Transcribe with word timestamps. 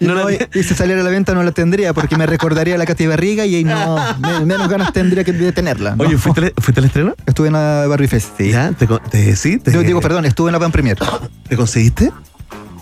y, 0.00 0.04
no, 0.04 0.30
y, 0.30 0.62
si 0.62 0.74
saliera 0.74 1.00
a 1.00 1.04
la 1.04 1.10
venta 1.10 1.32
no 1.32 1.42
la 1.42 1.52
tendría 1.52 1.94
porque 1.94 2.16
me 2.16 2.26
recordaría 2.26 2.74
a 2.74 2.78
la 2.78 2.84
Katy 2.84 3.06
Barriga 3.06 3.46
y 3.46 3.64
no, 3.64 3.96
menos 4.44 4.68
ganas 4.68 4.92
tendría 4.92 5.24
que 5.24 5.32
de 5.32 5.52
tenerla. 5.52 5.94
Oye, 5.98 6.18
¿fuiste, 6.18 6.52
¿fuiste 6.58 6.80
al 6.80 6.86
estreno? 6.86 7.14
Estuve 7.24 7.46
en 7.46 7.54
la 7.54 7.86
Barbie 7.86 8.08
Fest. 8.08 8.36
Sí. 8.36 8.50
¿Ya? 8.50 8.72
¿Te, 8.72 8.86
te, 8.86 9.36
sí, 9.36 9.58
te... 9.58 9.72
Yo 9.72 9.82
digo, 9.82 10.00
perdón, 10.00 10.26
estuve 10.26 10.50
en 10.50 10.52
la 10.52 10.58
Van 10.58 10.70
Premier. 10.70 10.98
¿Te 11.48 11.56
conseguiste? 11.56 12.12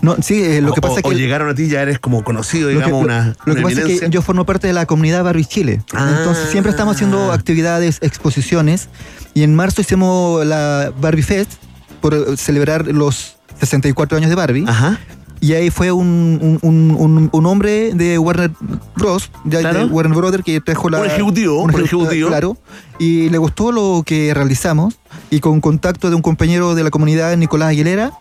No, 0.01 0.17
sí, 0.21 0.43
eh, 0.43 0.61
lo 0.61 0.73
que 0.73 0.81
pasa 0.81 0.95
o, 0.95 0.97
es 0.97 1.03
que. 1.03 1.09
O 1.09 1.13
llegaron 1.13 1.49
a 1.49 1.55
ti, 1.55 1.67
ya 1.67 1.81
eres 1.81 1.99
como 1.99 2.23
conocido, 2.23 2.69
digamos, 2.69 2.91
lo 2.91 2.97
que, 2.99 3.03
una. 3.05 3.35
Lo 3.45 3.53
una 3.53 3.55
que 3.55 3.61
pasa 3.61 3.87
es 3.87 4.01
que 4.01 4.09
yo 4.09 4.21
formo 4.21 4.45
parte 4.45 4.67
de 4.67 4.73
la 4.73 4.85
comunidad 4.85 5.23
Barbie 5.23 5.45
Chile. 5.45 5.81
Ah. 5.93 6.15
Entonces 6.17 6.49
siempre 6.49 6.71
estamos 6.71 6.95
haciendo 6.95 7.31
actividades, 7.31 7.99
exposiciones. 8.01 8.89
Y 9.33 9.43
en 9.43 9.55
marzo 9.55 9.81
hicimos 9.81 10.45
la 10.45 10.91
Barbie 10.99 11.23
Fest 11.23 11.53
por 12.01 12.37
celebrar 12.37 12.87
los 12.87 13.37
64 13.59 14.17
años 14.17 14.29
de 14.29 14.35
Barbie. 14.35 14.65
Ajá. 14.67 14.99
Y 15.41 15.53
ahí 15.53 15.69
fue 15.69 15.91
un, 15.91 16.59
un, 16.61 16.91
un, 16.97 17.29
un 17.31 17.45
hombre 17.45 17.93
de 17.93 18.17
Warner 18.17 18.51
Bros. 18.97 19.31
De, 19.45 19.59
Claro. 19.59 19.79
de 19.79 19.85
Warner 19.85 20.17
Brothers 20.17 20.43
que 20.43 20.59
trajo 20.59 20.89
la. 20.89 20.99
Un 20.99 21.05
ejecutivo, 21.05 21.61
un 21.63 21.69
ejecutivo. 21.71 22.27
Claro. 22.27 22.57
Y 22.99 23.29
le 23.29 23.37
gustó 23.37 23.71
lo 23.71 24.03
que 24.05 24.33
realizamos. 24.33 24.95
Y 25.29 25.39
con 25.39 25.61
contacto 25.61 26.09
de 26.09 26.15
un 26.15 26.21
compañero 26.21 26.75
de 26.75 26.83
la 26.83 26.89
comunidad, 26.91 27.35
Nicolás 27.37 27.69
Aguilera, 27.69 28.11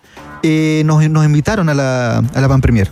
eh, 0.43 0.83
nos, 0.87 1.09
nos 1.11 1.25
invitaron 1.25 1.69
a 1.69 1.75
la, 1.75 2.19
a 2.19 2.41
la 2.41 2.47
Van 2.47 2.61
Premier. 2.61 2.91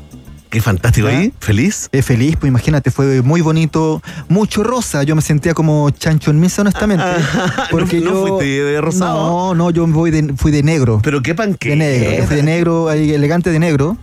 Qué 0.51 0.61
fantástico 0.63 1.09
ahí, 1.09 1.33
feliz. 1.41 1.89
Eh, 1.93 2.03
feliz, 2.03 2.37
pues 2.41 2.49
imagínate, 2.49 2.91
fue 2.91 3.21
muy 3.21 3.41
bonito, 3.43 4.01
mucho 4.29 4.63
rosa. 4.63 5.03
Yo 5.03 5.15
me 5.17 5.21
sentía 5.21 5.55
como 5.55 5.91
chancho 5.91 6.31
en 6.31 6.41
misa, 6.41 6.63
honestamente. 6.63 7.05
porque 7.71 8.01
¿No- 8.01 8.11
no 8.13 8.27
yo. 8.27 8.27
fuiste 8.39 8.63
de 8.63 8.81
rosado? 8.81 9.29
No, 9.29 9.55
no, 9.55 9.71
yo 9.71 9.87
voy 9.89 10.11
de, 10.13 10.33
fui 10.37 10.53
de 10.53 10.63
negro. 10.63 11.01
Pero 11.03 11.21
qué 11.21 11.35
panque. 11.35 11.71
De 11.71 11.77
negro, 11.77 12.27
fui 12.27 12.37
de 12.37 12.43
negro, 12.43 12.91
elegante 12.93 13.51
de 13.51 13.59
negro. 13.59 13.97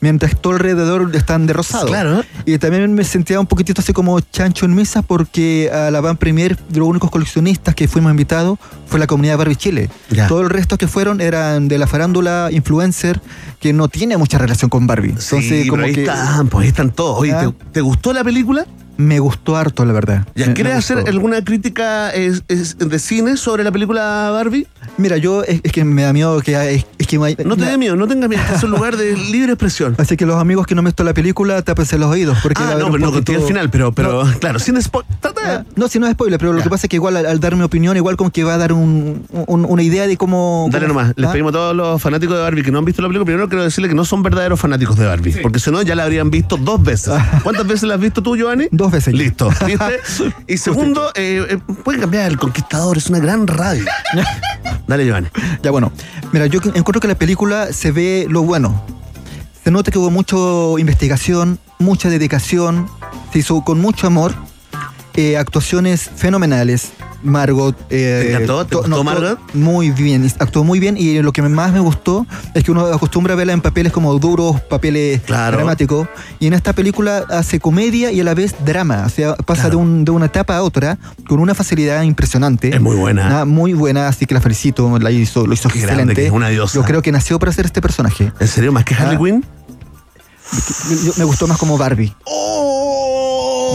Mientras 0.00 0.36
todo 0.40 0.52
alrededor 0.54 1.10
están 1.14 1.46
de 1.46 1.52
rosado. 1.52 1.86
Claro. 1.88 2.22
Y 2.46 2.58
también 2.58 2.92
me 2.94 3.04
sentía 3.04 3.40
un 3.40 3.46
poquitito 3.46 3.80
así 3.80 3.92
como 3.92 4.20
chancho 4.20 4.64
en 4.64 4.74
misa 4.74 5.02
porque 5.02 5.70
a 5.72 5.90
la 5.90 6.00
Van 6.00 6.16
Premier 6.16 6.56
los 6.74 6.86
únicos 6.86 7.10
coleccionistas 7.10 7.74
que 7.74 7.88
fuimos 7.88 8.10
invitados 8.10 8.58
fue 8.86 8.98
la 9.00 9.06
comunidad 9.06 9.38
Barbie 9.38 9.56
Chile. 9.56 9.90
Ya. 10.10 10.28
Todo 10.28 10.42
el 10.42 10.50
resto 10.50 10.78
que 10.78 10.86
fueron 10.86 11.20
eran 11.20 11.68
de 11.68 11.78
la 11.78 11.86
farándula 11.86 12.48
influencer 12.52 13.20
que 13.60 13.72
no 13.72 13.88
tiene 13.88 14.16
mucha 14.16 14.38
relación 14.38 14.70
con 14.70 14.86
Barbie. 14.86 15.10
Entonces, 15.10 15.44
sí, 15.64 15.68
pero 15.70 15.82
ahí 15.84 15.92
que 15.94 16.02
están, 16.04 16.48
pues 16.48 16.62
ahí 16.62 16.68
están 16.68 16.90
todos. 16.92 17.18
Oye, 17.18 17.32
Ah. 17.32 17.40
¿te, 17.58 17.64
te 17.72 17.80
gustó 17.80 18.12
la 18.12 18.22
película? 18.24 18.66
Me 18.98 19.18
gustó 19.20 19.56
harto, 19.56 19.84
la 19.84 19.92
verdad. 19.92 20.26
¿Ya 20.34 20.48
Me- 20.48 20.54
quieres 20.54 20.72
me 20.74 20.78
hacer 20.78 20.98
alguna 21.08 21.42
crítica 21.42 22.10
es- 22.10 22.42
es 22.48 22.76
de 22.78 22.98
cine 22.98 23.36
sobre 23.36 23.64
la 23.64 23.72
película 23.72 24.30
Barbie? 24.32 24.66
Mira, 24.96 25.16
yo 25.16 25.44
es, 25.44 25.60
es 25.62 25.72
que 25.72 25.84
me 25.84 26.02
da 26.02 26.12
miedo 26.12 26.40
que 26.40 26.74
es, 26.74 26.84
es 26.98 27.06
que 27.06 27.18
me- 27.18 27.36
No 27.44 27.56
te 27.56 27.62
me- 27.64 27.70
dé 27.70 27.78
miedo, 27.78 27.94
no 27.96 28.06
tengas 28.08 28.28
miedo. 28.28 28.42
Es 28.54 28.62
un 28.64 28.70
lugar 28.72 28.96
de 28.96 29.16
libre 29.32 29.52
expresión. 29.52 29.94
Así 29.98 30.16
que 30.16 30.26
los 30.26 30.36
amigos 30.36 30.66
que 30.66 30.74
no 30.74 30.80
han 30.80 30.86
visto 30.86 31.04
la 31.04 31.14
película, 31.14 31.62
tápense 31.62 31.96
los 31.96 32.10
oídos. 32.10 32.36
Porque 32.42 32.62
Ah, 32.62 32.74
no, 32.78 32.86
pero 32.90 32.98
no 33.06 33.12
conté 33.12 33.36
al 33.36 33.42
final, 33.42 33.70
pero, 33.70 33.92
pero 33.92 34.24
claro, 34.40 34.58
sin 34.58 34.80
spoiler. 34.82 35.08
Ah, 35.44 35.62
No, 35.76 35.88
si 35.88 35.98
no 36.00 36.06
es 36.06 36.12
spoiler, 36.14 36.38
pero 36.38 36.52
lo 36.52 36.58
Ya. 36.58 36.64
que 36.64 36.70
pasa 36.70 36.86
es 36.86 36.90
que 36.90 36.96
igual 36.96 37.16
al, 37.16 37.26
al 37.26 37.38
dar 37.40 37.54
mi 37.54 37.62
opinión, 37.62 37.96
igual 37.96 38.16
como 38.16 38.30
que 38.30 38.42
va 38.44 38.54
a 38.54 38.58
dar 38.58 38.72
un- 38.72 39.24
un- 39.46 39.64
una 39.64 39.82
idea 39.82 40.06
de 40.08 40.16
cómo. 40.16 40.68
Dale 40.72 40.86
cómo- 40.88 41.00
nomás, 41.00 41.14
les 41.16 41.28
¿Ah? 41.28 41.32
pedimos 41.32 41.50
a 41.50 41.52
todos 41.52 41.76
los 41.76 42.02
fanáticos 42.02 42.34
de 42.36 42.42
Barbie 42.42 42.62
que 42.64 42.72
no 42.72 42.78
han 42.80 42.84
visto 42.84 43.00
la 43.00 43.08
película. 43.08 43.24
Primero 43.24 43.48
quiero 43.48 43.62
decirle 43.62 43.88
que 43.88 43.94
no 43.94 44.04
son 44.04 44.22
verdaderos 44.24 44.58
fanáticos 44.58 44.96
de 44.98 45.06
Barbie, 45.06 45.36
porque 45.40 45.60
si 45.60 45.70
no 45.70 45.80
ya 45.82 45.94
la 45.94 46.02
habrían 46.02 46.30
visto 46.30 46.56
dos 46.56 46.82
veces. 46.82 47.14
¿Cuántas 47.44 47.66
veces 47.66 47.84
la 47.84 47.94
has 47.94 48.00
visto 48.00 48.22
tú, 48.22 48.36
Giovanni? 48.36 48.66
Dos 48.72 48.87
veces. 48.92 49.14
Listo, 49.14 49.50
¿viste? 49.66 50.00
Y 50.46 50.58
segundo, 50.58 51.10
eh, 51.14 51.44
eh, 51.48 51.58
pueden 51.84 52.00
cambiar 52.00 52.26
El 52.26 52.38
Conquistador, 52.38 52.96
es 52.96 53.08
una 53.08 53.18
gran 53.18 53.46
radio. 53.46 53.84
Dale, 54.86 55.04
Giovanni. 55.04 55.28
Ya 55.62 55.70
bueno, 55.70 55.92
mira, 56.32 56.46
yo 56.46 56.60
encuentro 56.74 57.00
que 57.00 57.08
la 57.08 57.14
película 57.14 57.72
se 57.72 57.92
ve 57.92 58.26
lo 58.28 58.42
bueno. 58.42 58.84
Se 59.62 59.70
nota 59.70 59.90
que 59.90 59.98
hubo 59.98 60.10
mucha 60.10 60.36
investigación, 60.80 61.58
mucha 61.78 62.08
dedicación, 62.08 62.88
se 63.32 63.40
hizo 63.40 63.62
con 63.64 63.80
mucho 63.80 64.06
amor, 64.06 64.34
eh, 65.14 65.36
actuaciones 65.36 66.10
fenomenales. 66.16 66.92
Margot. 67.22 67.76
eh, 67.90 68.20
¿Te 68.26 68.30
encantó? 68.32 68.64
¿Te 68.66 68.76
gustó 68.76 69.02
Margot? 69.04 69.38
Muy 69.54 69.90
bien, 69.90 70.30
actuó 70.38 70.64
muy 70.64 70.78
bien 70.80 70.96
y 70.96 71.20
lo 71.22 71.32
que 71.32 71.42
más 71.42 71.72
me 71.72 71.80
gustó 71.80 72.26
es 72.54 72.62
que 72.64 72.70
uno 72.70 72.86
acostumbra 72.86 73.32
a 73.34 73.36
verla 73.36 73.52
en 73.52 73.60
papeles 73.60 73.92
como 73.92 74.16
duros, 74.18 74.60
papeles 74.60 75.20
Claro. 75.22 75.56
dramáticos, 75.56 76.08
y 76.38 76.46
en 76.46 76.52
esta 76.54 76.72
película 76.72 77.24
hace 77.30 77.58
comedia 77.60 78.12
y 78.12 78.20
a 78.20 78.24
la 78.24 78.34
vez 78.34 78.54
drama, 78.64 79.04
o 79.06 79.08
sea, 79.08 79.34
pasa 79.34 79.62
Claro. 79.62 79.70
de, 79.70 79.76
un- 79.76 80.04
de 80.04 80.10
una 80.12 80.26
etapa 80.26 80.56
a 80.56 80.62
otra 80.62 80.98
con 81.26 81.40
una 81.40 81.54
facilidad 81.54 82.02
impresionante. 82.02 82.74
Es 82.74 82.80
muy 82.80 82.96
buena. 82.96 83.44
Muy 83.44 83.72
buena, 83.72 84.08
así 84.08 84.26
que 84.26 84.34
la 84.34 84.40
felicito, 84.40 84.98
la 84.98 85.10
hizo, 85.10 85.46
lo 85.46 85.54
hizo 85.54 85.68
Qué 85.68 85.80
grande 85.80 85.94
excelente. 86.02 86.20
que 86.22 86.26
es, 86.26 86.32
una 86.32 86.48
diosa. 86.48 86.74
Yo 86.74 86.84
creo 86.84 87.02
que 87.02 87.10
nació 87.12 87.38
para 87.38 87.50
hacer 87.50 87.66
este 87.66 87.80
personaje. 87.80 88.32
¿En 88.38 88.48
serio? 88.48 88.72
¿Más 88.72 88.84
que 88.84 88.94
Harley 88.94 89.16
Ah. 89.16 89.18
Quinn? 89.18 89.44
Yo- 91.04 91.12
me 91.18 91.24
gustó 91.24 91.46
más 91.46 91.58
como 91.58 91.76
Barbie. 91.76 92.14
¡Oh! 92.24 92.97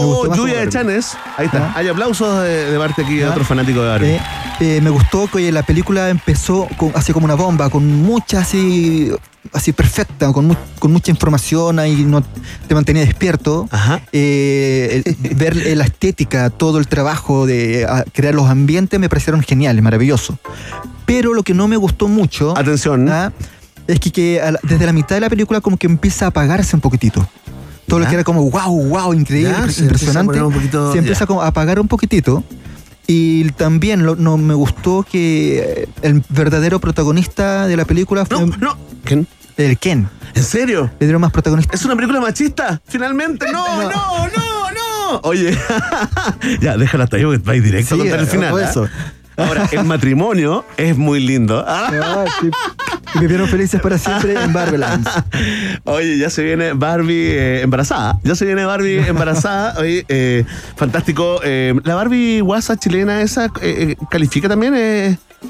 Gustó 0.02 0.28
más 0.30 0.38
Lluvia 0.38 0.60
de. 0.60 0.68
Chanes. 0.68 1.16
Ahí 1.36 1.46
está. 1.46 1.66
Ah. 1.68 1.72
Hay 1.76 1.88
aplausos 1.88 2.42
de, 2.42 2.70
de 2.72 2.78
parte 2.78 3.02
aquí 3.02 3.16
de 3.16 3.24
Ah. 3.24 3.30
otro 3.30 3.44
fanático 3.44 3.80
de 3.82 3.88
Barbie. 3.88 4.08
Eh, 4.10 4.20
eh, 4.60 4.80
me 4.82 4.90
gustó 4.90 5.26
que 5.28 5.50
la 5.52 5.62
película 5.62 6.08
empezó 6.10 6.68
con- 6.76 6.92
así 6.94 7.12
como 7.12 7.24
una 7.26 7.34
bomba, 7.34 7.70
con 7.70 7.86
mucha 8.02 8.40
así, 8.40 9.10
así 9.52 9.72
perfecta, 9.72 10.32
con, 10.32 10.46
mu- 10.46 10.54
con 10.78 10.92
mucha 10.92 11.10
información 11.10 11.78
ahí 11.78 12.04
no 12.04 12.22
te 12.68 12.74
mantenía 12.74 13.04
despierto. 13.04 13.68
Ajá. 13.70 14.00
Eh, 14.12 15.02
el- 15.04 15.16
ver 15.36 15.56
la 15.76 15.84
estética, 15.84 16.50
todo 16.50 16.78
el 16.78 16.86
trabajo 16.86 17.46
de 17.46 17.86
crear 18.12 18.34
los 18.34 18.48
ambientes 18.48 18.98
me 19.00 19.08
parecieron 19.08 19.42
geniales, 19.42 19.82
maravillosos. 19.82 20.36
Pero 21.06 21.34
lo 21.34 21.42
que 21.42 21.52
no 21.54 21.68
me 21.68 21.76
gustó 21.76 22.08
mucho 22.08 22.56
Atención. 22.56 23.08
ah, 23.10 23.32
es 23.86 24.00
que, 24.00 24.10
que 24.10 24.40
desde 24.62 24.86
la 24.86 24.92
mitad 24.94 25.16
de 25.16 25.20
la 25.20 25.28
película 25.28 25.60
como 25.60 25.76
que 25.76 25.86
empieza 25.86 26.24
a 26.24 26.28
apagarse 26.28 26.74
un 26.76 26.80
poquitito. 26.80 27.28
Todo 27.86 28.00
lo 28.00 28.06
que 28.06 28.14
era 28.14 28.24
como 28.24 28.50
wow, 28.50 28.82
wow, 28.88 29.12
increíble, 29.14 29.50
Ya, 29.50 29.56
se 29.56 29.62
empieza 29.62 29.80
a 29.80 29.84
impresionante, 29.84 30.26
poner 30.32 30.42
un 30.44 30.52
poquito- 30.52 30.92
se 30.92 30.98
empieza 30.98 31.20
ya. 31.20 31.26
como 31.26 31.42
a 31.42 31.48
apagar 31.48 31.78
un 31.80 31.88
poquitito. 31.88 32.42
Y 33.06 33.50
también 33.52 34.06
lo- 34.06 34.16
no 34.16 34.38
me 34.38 34.54
gustó 34.54 35.02
que 35.10 35.88
el 36.00 36.22
verdadero 36.30 36.80
protagonista 36.80 37.66
de 37.66 37.76
la 37.76 37.84
película 37.84 38.24
fue 38.24 38.40
No, 38.46 38.56
no. 38.56 38.76
¿Quién? 39.04 39.26
el 39.58 39.76
Ken. 39.78 40.08
¿En 40.34 40.42
serio? 40.42 40.90
Le 40.98 41.06
dieron 41.06 41.20
más 41.20 41.30
protagonista. 41.30 41.74
¿Es 41.76 41.84
una 41.84 41.94
película 41.94 42.20
machista? 42.20 42.80
Finalmente. 42.88 43.46
No, 43.52 43.82
no, 43.82 43.88
no, 43.90 44.70
no. 44.70 45.20
Oye, 45.24 45.56
ya, 46.60 46.76
déjala 46.76 47.04
hasta 47.04 47.18
ahí 47.18 47.24
porque 47.24 47.38
vais 47.38 47.62
directo 47.62 47.94
a 47.94 47.98
contar 47.98 48.20
el 48.20 48.26
final. 48.26 48.54
Ahora, 49.36 49.68
el 49.72 49.84
matrimonio 49.84 50.64
es 50.76 50.96
muy 50.96 51.20
lindo. 51.20 51.64
Ah. 51.66 52.24
Sí. 52.40 52.50
Y 53.14 53.18
vivieron 53.20 53.48
felices 53.48 53.80
para 53.80 53.96
siempre 53.96 54.34
en 54.34 54.52
Barbelands. 54.52 55.08
Oye, 55.84 56.18
ya 56.18 56.30
se 56.30 56.42
viene 56.42 56.72
Barbie 56.72 57.30
eh, 57.30 57.62
embarazada. 57.62 58.18
Ya 58.24 58.34
se 58.34 58.44
viene 58.44 58.64
Barbie 58.64 59.06
embarazada. 59.06 59.74
Oye, 59.78 60.04
eh, 60.08 60.44
fantástico. 60.76 61.40
Eh, 61.44 61.74
la 61.84 61.94
Barbie 61.94 62.40
guasa 62.40 62.76
chilena, 62.76 63.22
esa 63.22 63.48
califica 64.10 64.48
también. 64.48 64.74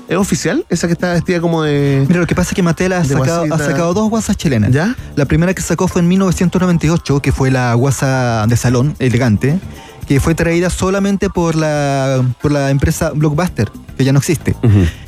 ¿Es 0.09 0.16
oficial? 0.16 0.66
Esa 0.69 0.89
que 0.89 0.93
está 0.93 1.12
vestida 1.12 1.41
como 1.41 1.62
de. 1.62 2.05
Mira, 2.09 2.21
lo 2.21 2.27
que 2.27 2.34
pasa 2.34 2.51
es 2.51 2.56
que 2.56 2.62
Mattel 2.62 2.93
ha 2.93 3.05
sacado, 3.05 3.47
ha 3.51 3.59
sacado 3.59 3.95
dos 3.95 4.11
guasas 4.11 4.37
chilenas. 4.37 4.71
¿Ya? 4.71 4.95
La 5.15 5.25
primera 5.25 5.55
que 5.55 5.62
sacó 5.62 5.89
fue 5.89 6.03
en 6.03 6.09
1998, 6.09 7.21
que 7.21 7.33
fue 7.33 7.51
la 7.51 7.72
guasa 7.75 8.45
de 8.49 8.56
salón, 8.56 8.95
elegante, 8.99 9.59
que 10.06 10.20
fue 10.20 10.34
traída 10.34 10.70
solamente 10.70 11.31
por 11.31 11.54
la, 11.54 12.25
por 12.41 12.53
la 12.53 12.70
empresa 12.70 13.10
Blockbuster, 13.10 13.70
que 13.97 14.04
ya 14.04 14.12
no 14.12 14.19
existe. 14.19 14.54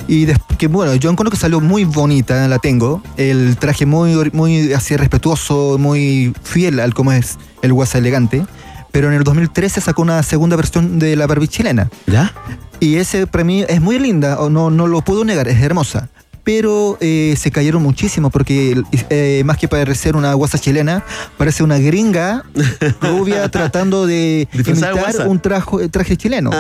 Y 0.09 0.27
que 0.59 0.69
bueno, 0.69 0.95
yo 0.95 1.11
encuentro 1.11 1.31
que 1.31 1.37
salió 1.37 1.61
muy 1.61 1.85
bonita, 1.85 2.47
la 2.49 2.59
tengo. 2.59 3.03
El 3.17 3.57
traje 3.57 3.87
muy, 3.87 4.31
muy 4.33 4.73
así 4.73 4.97
respetuoso, 4.97 5.77
muy 5.79 6.33
fiel 6.43 6.81
al 6.81 6.95
como 6.95 7.13
es 7.13 7.39
el 7.63 7.73
guasa 7.73 7.99
elegante. 7.99 8.47
Pero 8.93 9.09
en 9.09 9.15
el 9.15 9.25
2013 9.25 9.81
sacó 9.81 10.03
una 10.03 10.23
segunda 10.23 10.57
versión 10.57 10.99
de 10.99 11.17
la 11.17 11.27
Barbie 11.27 11.49
chilena. 11.49 11.91
¿Ya? 12.07 12.33
Y 12.81 12.97
ese 12.97 13.27
para 13.27 13.45
mí 13.45 13.65
es 13.69 13.81
muy 13.81 13.99
linda, 13.99 14.39
o 14.41 14.51
no, 14.51 14.71
no 14.71 14.87
lo 14.87 15.03
puedo 15.03 15.25
negar, 15.25 15.49
es 15.49 15.61
hermosa. 15.61 16.09
Pero 16.47 16.97
eh, 17.01 17.35
se 17.37 17.51
cayeron 17.51 17.83
muchísimo 17.83 18.31
porque 18.31 18.81
eh, 19.11 19.43
más 19.45 19.59
que 19.59 19.67
parecer 19.67 20.15
una 20.15 20.33
guasa 20.35 20.59
chilena, 20.61 21.03
parece 21.37 21.65
una 21.65 21.77
gringa 21.79 22.45
rubia 23.01 23.49
tratando 23.49 24.07
de 24.07 24.47
imitar 24.53 25.27
un 25.27 25.41
traje, 25.41 25.89
traje 25.89 26.17
chileno. 26.17 26.53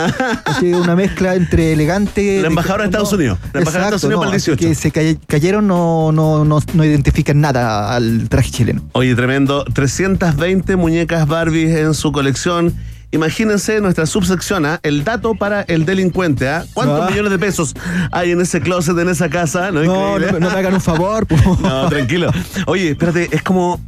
Así, 0.44 0.72
una 0.74 0.96
mezcla 0.96 1.36
entre 1.36 1.72
elegante... 1.72 2.40
La 2.42 2.48
embajadora 2.48 2.82
de 2.82 2.88
Estados 2.88 3.12
Unidos. 3.12 3.38
La 3.52 3.60
embajadora 3.60 3.90
de 3.90 3.96
Estados 3.96 4.04
Unidos 4.04 4.24
para 4.24 4.30
el 4.32 4.36
así 4.36 4.50
18. 4.50 4.68
que 4.68 4.74
se 4.74 4.90
caye- 4.90 5.18
cayeron, 5.28 5.68
no, 5.68 6.10
no, 6.10 6.44
no, 6.44 6.58
no 6.74 6.84
identifican 6.84 7.40
nada 7.40 7.94
al 7.94 8.28
traje 8.28 8.50
chileno. 8.50 8.82
Oye, 8.90 9.14
tremendo. 9.14 9.64
320 9.72 10.74
muñecas 10.74 11.28
Barbies 11.28 11.76
en 11.76 11.94
su 11.94 12.10
colección. 12.10 12.74
Imagínense 13.12 13.80
nuestra 13.80 14.04
subsección, 14.04 14.66
¿ah? 14.66 14.80
el 14.82 15.04
dato 15.04 15.34
para 15.34 15.62
el 15.62 15.86
delincuente. 15.86 16.48
¿ah? 16.48 16.64
¿Cuántos 16.74 17.02
Ah. 17.02 17.10
millones 17.10 17.30
de 17.30 17.38
pesos 17.38 17.74
hay 18.10 18.32
en 18.32 18.40
ese 18.40 18.60
closet, 18.60 18.98
en 18.98 19.08
esa 19.08 19.28
casa? 19.30 19.70
No, 19.70 19.84
No, 19.84 20.18
no, 20.18 20.32
no 20.32 20.50
me 20.50 20.58
hagan 20.58 20.74
un 20.74 20.80
favor. 20.80 21.26
No, 21.62 21.88
tranquilo. 21.88 22.30
Oye, 22.66 22.90
espérate, 22.90 23.28
es 23.30 23.42
como. 23.42 23.80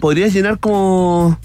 Podrías 0.00 0.32
llenar 0.32 0.58
como. 0.58 1.38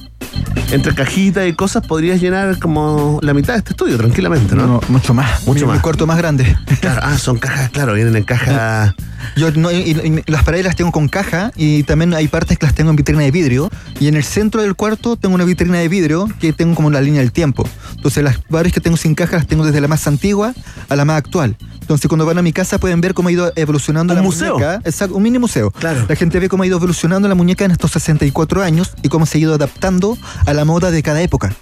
entre 0.72 0.94
cajitas 0.96 1.48
y 1.48 1.54
cosas 1.54 1.86
podrías 1.86 2.22
llenar 2.22 2.58
como 2.60 3.20
la 3.22 3.34
mitad 3.34 3.54
de 3.54 3.60
este 3.60 3.72
estudio 3.72 3.98
tranquilamente, 3.98 4.56
¿no? 4.56 4.68
No, 4.68 4.82
mucho 4.90 5.14
más. 5.14 5.46
Mucho 5.46 5.66
más. 5.68 5.78
Mi 5.78 5.82
cuarto 5.82 6.08
más 6.08 6.18
grande. 6.18 6.56
Claro, 6.80 7.02
ah, 7.04 7.18
son 7.18 7.38
cajas, 7.38 7.70
claro, 7.72 7.94
vienen 7.94 8.16
en 8.16 8.24
caja. 8.24 8.96
Yo 9.36 9.52
no, 9.52 9.72
y- 9.72 9.92
y 10.26 10.32
las 10.32 10.44
paredes 10.44 10.66
las 10.66 10.76
tengo 10.76 10.92
con 10.92 11.08
caja 11.08 11.52
y 11.56 11.84
también 11.84 12.14
hay 12.14 12.28
partes 12.28 12.58
que 12.58 12.66
las 12.66 12.74
tengo 12.76 12.90
en 12.90 12.96
vitrina 12.96 13.22
de 13.22 13.32
vidrio. 13.32 13.70
Y 14.00 14.08
en 14.08 14.16
el 14.16 14.24
centro 14.24 14.62
del 14.62 14.76
cuarto 14.76 15.16
tengo 15.16 15.36
una 15.36 15.44
vitrina 15.46 15.78
de 15.78 15.88
vidrio 15.90 16.28
que 16.40 16.54
tengo 16.54 16.74
como 16.76 16.90
la 16.90 17.02
línea 17.02 17.22
del 17.22 17.32
tiempo. 17.32 17.68
Entonces 17.96 18.24
las 18.24 18.38
paredes 18.40 18.74
que 18.74 18.80
tengo 18.82 18.98
sin 18.98 19.14
caja 19.16 19.36
las 19.38 19.48
tengo 19.48 19.66
desde 19.66 19.80
la 19.82 19.88
más 19.88 20.08
antigua 20.08 20.54
a 20.90 20.96
la 20.96 21.06
más 21.06 21.18
actual. 21.18 21.56
Entonces 21.92 22.08
cuando 22.08 22.26
van 22.26 22.38
a 22.38 22.42
mi 22.42 22.54
casa 22.54 22.80
pueden 22.80 23.02
ver 23.02 23.14
cómo 23.14 23.28
ha 23.28 23.34
ido 23.34 23.52
evolucionando 23.58 24.14
Un 24.14 24.20
la 24.20 24.24
museo. 24.24 24.54
muñeca. 24.54 24.82
Exacto, 24.86 25.14
un 25.14 25.24
mini 25.24 25.40
museo. 25.40 25.72
Claro. 25.72 26.06
La 26.08 26.16
gente 26.16 26.40
ve 26.40 26.48
cómo 26.48 26.64
ha 26.64 26.66
ido 26.66 26.78
evolucionando 26.78 27.28
la 27.28 27.36
muñeca 27.36 27.66
en 27.66 27.72
estos 27.72 27.92
64 27.92 28.64
años 28.64 28.92
y 29.04 29.10
cómo 29.10 29.26
se 29.26 29.38
ha 29.38 29.42
ido 29.42 29.56
adaptando 29.56 30.18
a 30.46 30.54
la 30.54 30.64
moda 30.64 30.90
de 30.90 31.04
cada 31.04 31.22
época. 31.22 31.54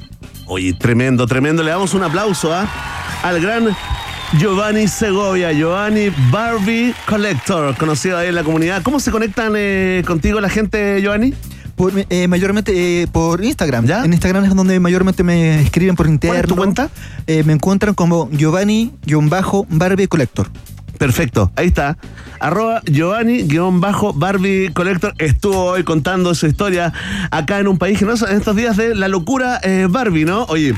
Oye, 0.46 0.74
tremendo, 0.74 1.26
tremendo. 1.26 1.64
Le 1.64 1.72
damos 1.72 1.96
un 1.96 2.04
aplauso 2.04 2.54
¿ah? 2.54 2.70
al 3.24 3.42
gran 3.42 3.76
Giovanni 4.38 4.88
Segovia, 4.88 5.52
Giovanni 5.52 6.12
Barbie 6.30 6.94
Collector, 7.08 7.76
conocido 7.76 8.20
ahí 8.20 8.28
en 8.28 8.36
la 8.36 8.44
comunidad. 8.44 8.84
¿Cómo 8.84 9.00
se 9.00 9.10
conectan 9.10 9.54
eh, 9.56 10.04
contigo 10.06 10.40
la 10.40 10.50
gente, 10.50 11.02
Giovanni? 11.02 11.34
Por, 11.80 11.94
eh, 12.10 12.28
mayormente 12.28 12.74
eh, 13.04 13.08
por 13.08 13.42
Instagram. 13.42 13.86
¿Ya? 13.86 14.04
En 14.04 14.12
Instagram 14.12 14.44
es 14.44 14.54
donde 14.54 14.82
mayormente 14.82 15.24
me 15.24 15.62
escriben 15.62 15.96
por 15.96 16.08
interno. 16.08 16.34
¿Cuál 16.34 16.44
es 16.44 16.50
tu 16.50 16.56
cuenta? 16.58 16.90
Eh, 17.26 17.46
me 17.46 17.54
encuentran 17.54 17.96
como 17.96 18.30
Giovanni-Barbie 18.32 20.08
Collector. 20.10 20.50
Perfecto, 21.00 21.52
ahí 21.56 21.68
está. 21.68 21.98
Arroba 22.40 22.82
Giovanni-Barbie 22.86 24.72
Collector 24.74 25.14
estuvo 25.18 25.66
hoy 25.66 25.84
contando 25.84 26.34
su 26.36 26.46
historia 26.48 26.94
acá 27.32 27.60
en 27.60 27.68
un 27.68 27.78
país 27.78 27.98
generoso 28.00 28.28
en 28.28 28.38
estos 28.38 28.56
días 28.56 28.78
de 28.78 28.96
la 28.96 29.08
locura 29.08 29.60
eh, 29.64 29.88
Barbie, 29.90 30.26
¿no? 30.26 30.44
Oye, 30.50 30.74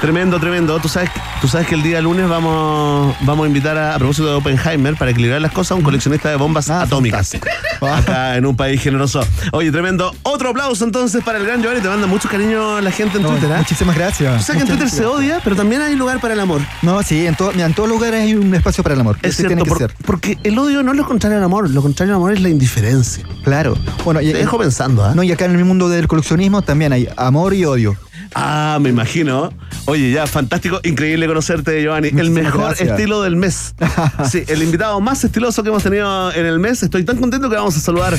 tremendo, 0.00 0.38
tremendo. 0.38 0.78
Tú 0.80 0.88
sabes, 0.88 1.10
tú 1.40 1.48
sabes 1.48 1.66
que 1.66 1.74
el 1.74 1.82
día 1.82 2.00
lunes 2.00 2.28
vamos, 2.28 3.14
vamos 3.22 3.44
a 3.44 3.46
invitar 3.48 3.76
a, 3.78 3.94
a 3.94 3.98
propósito 3.98 4.28
de 4.28 4.34
Oppenheimer 4.34 4.94
para 4.96 5.10
equilibrar 5.12 5.40
las 5.40 5.52
cosas 5.52 5.72
a 5.72 5.74
un 5.76 5.82
coleccionista 5.82 6.28
de 6.30 6.36
bombas 6.36 6.68
Ah, 6.70 6.82
atómicas. 6.82 7.36
Acá 7.80 8.36
en 8.36 8.46
un 8.46 8.56
país 8.56 8.80
generoso. 8.82 9.20
Oye, 9.52 9.72
tremendo. 9.72 10.14
Otro 10.22 10.50
aplauso 10.50 10.84
entonces 10.84 11.24
para 11.24 11.38
el 11.38 11.46
gran 11.46 11.62
Giovanni. 11.62 11.80
Te 11.80 11.88
manda 11.88 12.06
mucho 12.06 12.28
cariño 12.28 12.80
la 12.80 12.90
gente 12.90 13.16
en 13.16 13.22
No, 13.24 13.30
Twitter, 13.30 13.52
¿ah? 13.52 13.58
Muchísimas 13.58 13.96
gracias. 13.96 14.42
O 14.42 14.44
sea 14.44 14.54
que 14.56 14.62
en 14.62 14.68
Twitter 14.68 14.90
se 14.90 15.04
odia, 15.06 15.40
pero 15.42 15.56
también 15.56 15.80
hay 15.82 15.94
lugar 15.96 16.20
para 16.20 16.34
el 16.34 16.40
amor. 16.40 16.60
No, 16.82 17.02
sí, 17.02 17.26
en, 17.26 17.34
todo, 17.34 17.52
mira, 17.52 17.66
en 17.66 17.74
todos 17.74 17.88
lugares 17.88 18.22
hay 18.22 18.34
un 18.34 18.54
espacio 18.54 18.82
para 18.84 18.94
el 18.94 19.00
amor. 19.00 19.16
Es 19.22 19.36
Por- 19.64 19.92
porque 20.06 20.38
el 20.44 20.58
odio 20.58 20.82
no 20.82 20.92
es 20.92 20.96
lo 20.98 21.06
contrario 21.06 21.38
al 21.38 21.44
amor, 21.44 21.68
lo 21.70 21.82
contrario 21.82 22.14
al 22.14 22.16
amor 22.20 22.32
es 22.32 22.40
la 22.40 22.48
indiferencia. 22.48 23.24
Claro. 23.44 23.76
Bueno, 24.04 24.20
y, 24.20 24.32
Te 24.32 24.38
dejo 24.38 24.58
pensando, 24.58 25.04
¿ah? 25.04 25.12
no, 25.14 25.22
y 25.22 25.32
acá 25.32 25.44
en 25.46 25.54
el 25.56 25.64
mundo 25.64 25.88
del 25.88 26.08
coleccionismo 26.08 26.62
también 26.62 26.92
hay 26.92 27.08
amor 27.16 27.54
y 27.54 27.64
odio. 27.64 27.96
Ah, 28.34 28.78
me 28.80 28.90
imagino. 28.90 29.52
Oye, 29.86 30.12
ya, 30.12 30.26
fantástico, 30.26 30.78
increíble 30.84 31.26
conocerte, 31.26 31.82
Giovanni. 31.82 32.08
el 32.08 32.30
mejor 32.30 32.60
gracias. 32.66 32.90
estilo 32.90 33.22
del 33.22 33.36
mes. 33.36 33.74
Sí, 34.30 34.44
el 34.46 34.62
invitado 34.62 35.00
más 35.00 35.24
estiloso 35.24 35.62
que 35.62 35.70
hemos 35.70 35.82
tenido 35.82 36.32
en 36.32 36.46
el 36.46 36.58
mes. 36.60 36.82
Estoy 36.82 37.02
tan 37.04 37.16
contento 37.16 37.50
que 37.50 37.56
vamos 37.56 37.76
a 37.76 37.80
saludar 37.80 38.16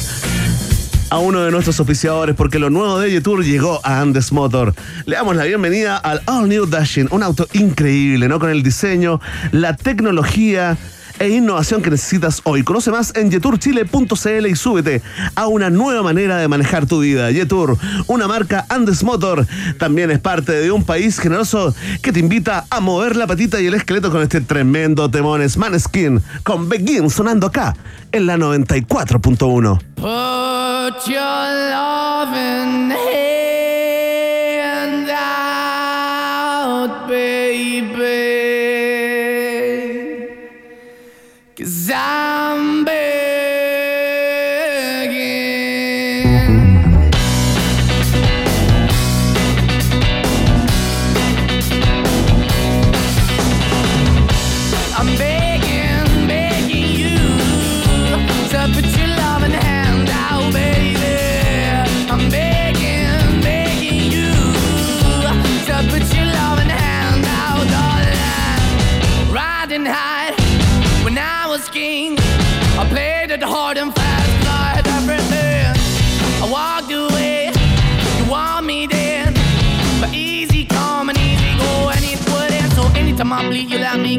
a 1.10 1.18
uno 1.20 1.42
de 1.42 1.52
nuestros 1.52 1.80
oficiadores 1.80 2.36
porque 2.36 2.58
lo 2.60 2.70
nuevo 2.70 3.00
de 3.00 3.12
Yetur 3.12 3.44
llegó 3.44 3.80
a 3.84 4.00
Andes 4.02 4.32
Motor. 4.32 4.74
Le 5.06 5.16
damos 5.16 5.36
la 5.36 5.44
bienvenida 5.44 5.98
al 5.98 6.22
All 6.26 6.48
New 6.48 6.66
Dashing, 6.66 7.08
un 7.12 7.22
auto 7.24 7.48
increíble, 7.54 8.28
¿no? 8.30 8.40
Con 8.40 8.50
el 8.50 8.64
diseño, 8.64 9.20
la 9.52 9.76
tecnología 9.76 10.78
e 11.22 11.30
innovación 11.30 11.82
que 11.84 11.92
necesitas 11.92 12.42
hoy. 12.46 12.64
Conoce 12.64 12.90
más 12.90 13.14
en 13.16 13.30
yeturchile.cl 13.30 14.48
y 14.48 14.56
súbete 14.56 15.04
a 15.36 15.46
una 15.46 15.70
nueva 15.70 16.02
manera 16.02 16.38
de 16.38 16.48
manejar 16.48 16.88
tu 16.88 17.02
vida. 17.02 17.30
Yetur, 17.30 17.78
una 18.08 18.28
marca 18.28 18.66
Andes 18.70 19.04
Motor, 19.04 19.46
también 19.78 20.10
es 20.10 20.18
parte 20.18 20.54
de 20.54 20.72
un 20.72 20.84
país 20.84 21.20
generoso 21.20 21.76
que 22.02 22.12
te 22.12 22.20
invita 22.20 22.66
a 22.72 22.80
mover 22.80 23.16
la 23.16 23.28
patita 23.28 23.62
y 23.62 23.68
el 23.68 23.76
esqueleto 23.76 24.10
con 24.10 24.24
este 24.24 24.42
tremendo 24.42 25.12
temones 25.12 25.58
Maneskin 25.58 26.24
con 26.42 26.68
Begin 26.68 27.12
sonando 27.12 27.46
acá 27.48 27.76
en 28.12 28.26
la 28.26 28.38
94.1. 28.38 29.80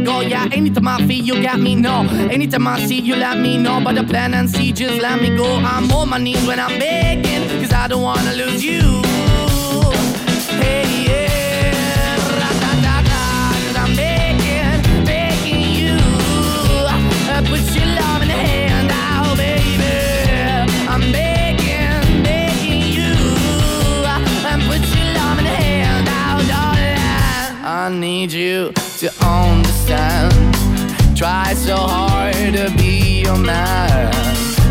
go. 0.04 0.20
Yeah, 0.20 0.48
anytime 0.52 0.88
I 0.88 0.98
feel, 1.06 1.24
you 1.24 1.42
got 1.42 1.60
me. 1.60 1.74
No, 1.74 2.06
anytime 2.30 2.66
I 2.66 2.84
see, 2.86 3.00
you 3.00 3.16
let 3.16 3.38
me 3.38 3.58
know. 3.58 3.80
But 3.82 3.94
the 3.96 4.04
plan 4.04 4.34
and 4.34 4.48
see, 4.48 4.72
just 4.72 5.00
let 5.00 5.20
me 5.20 5.36
go. 5.36 5.46
I'm 5.56 5.90
on 5.92 6.08
my 6.10 6.18
knees 6.18 6.44
when 6.46 6.58
I'm 6.60 6.78
begging, 6.78 7.48
cause 7.60 7.72
I 7.72 7.88
don't 7.88 8.02
wanna 8.02 8.32
lose 8.34 8.64
you. 8.64 9.02
Hey, 10.62 11.04
yeah, 11.06 12.16
I'm 13.76 13.94
begging, 13.96 15.04
begging 15.04 15.74
you. 15.80 15.96
Uh, 17.30 17.42
Put 17.50 17.64
your 17.74 17.86
love 17.86 18.22
in 18.22 18.28
the 18.28 18.34
hand 18.34 18.88
baby. 19.36 19.92
I'm 20.88 21.12
begging, 21.12 22.22
begging 22.22 22.82
you. 22.96 23.14
Uh, 24.04 24.58
put 24.68 24.82
your 24.94 25.06
love 25.14 25.38
in 25.38 25.44
the 25.44 25.50
hand 25.50 26.06
darling. 26.48 27.64
I 27.64 27.88
need 27.90 28.32
you 28.32 28.72
to 28.98 29.10
understand. 29.82 31.16
Try 31.16 31.54
so 31.54 31.76
hard 31.76 32.34
to 32.34 32.72
be 32.76 33.22
your 33.22 33.38
man. 33.38 34.10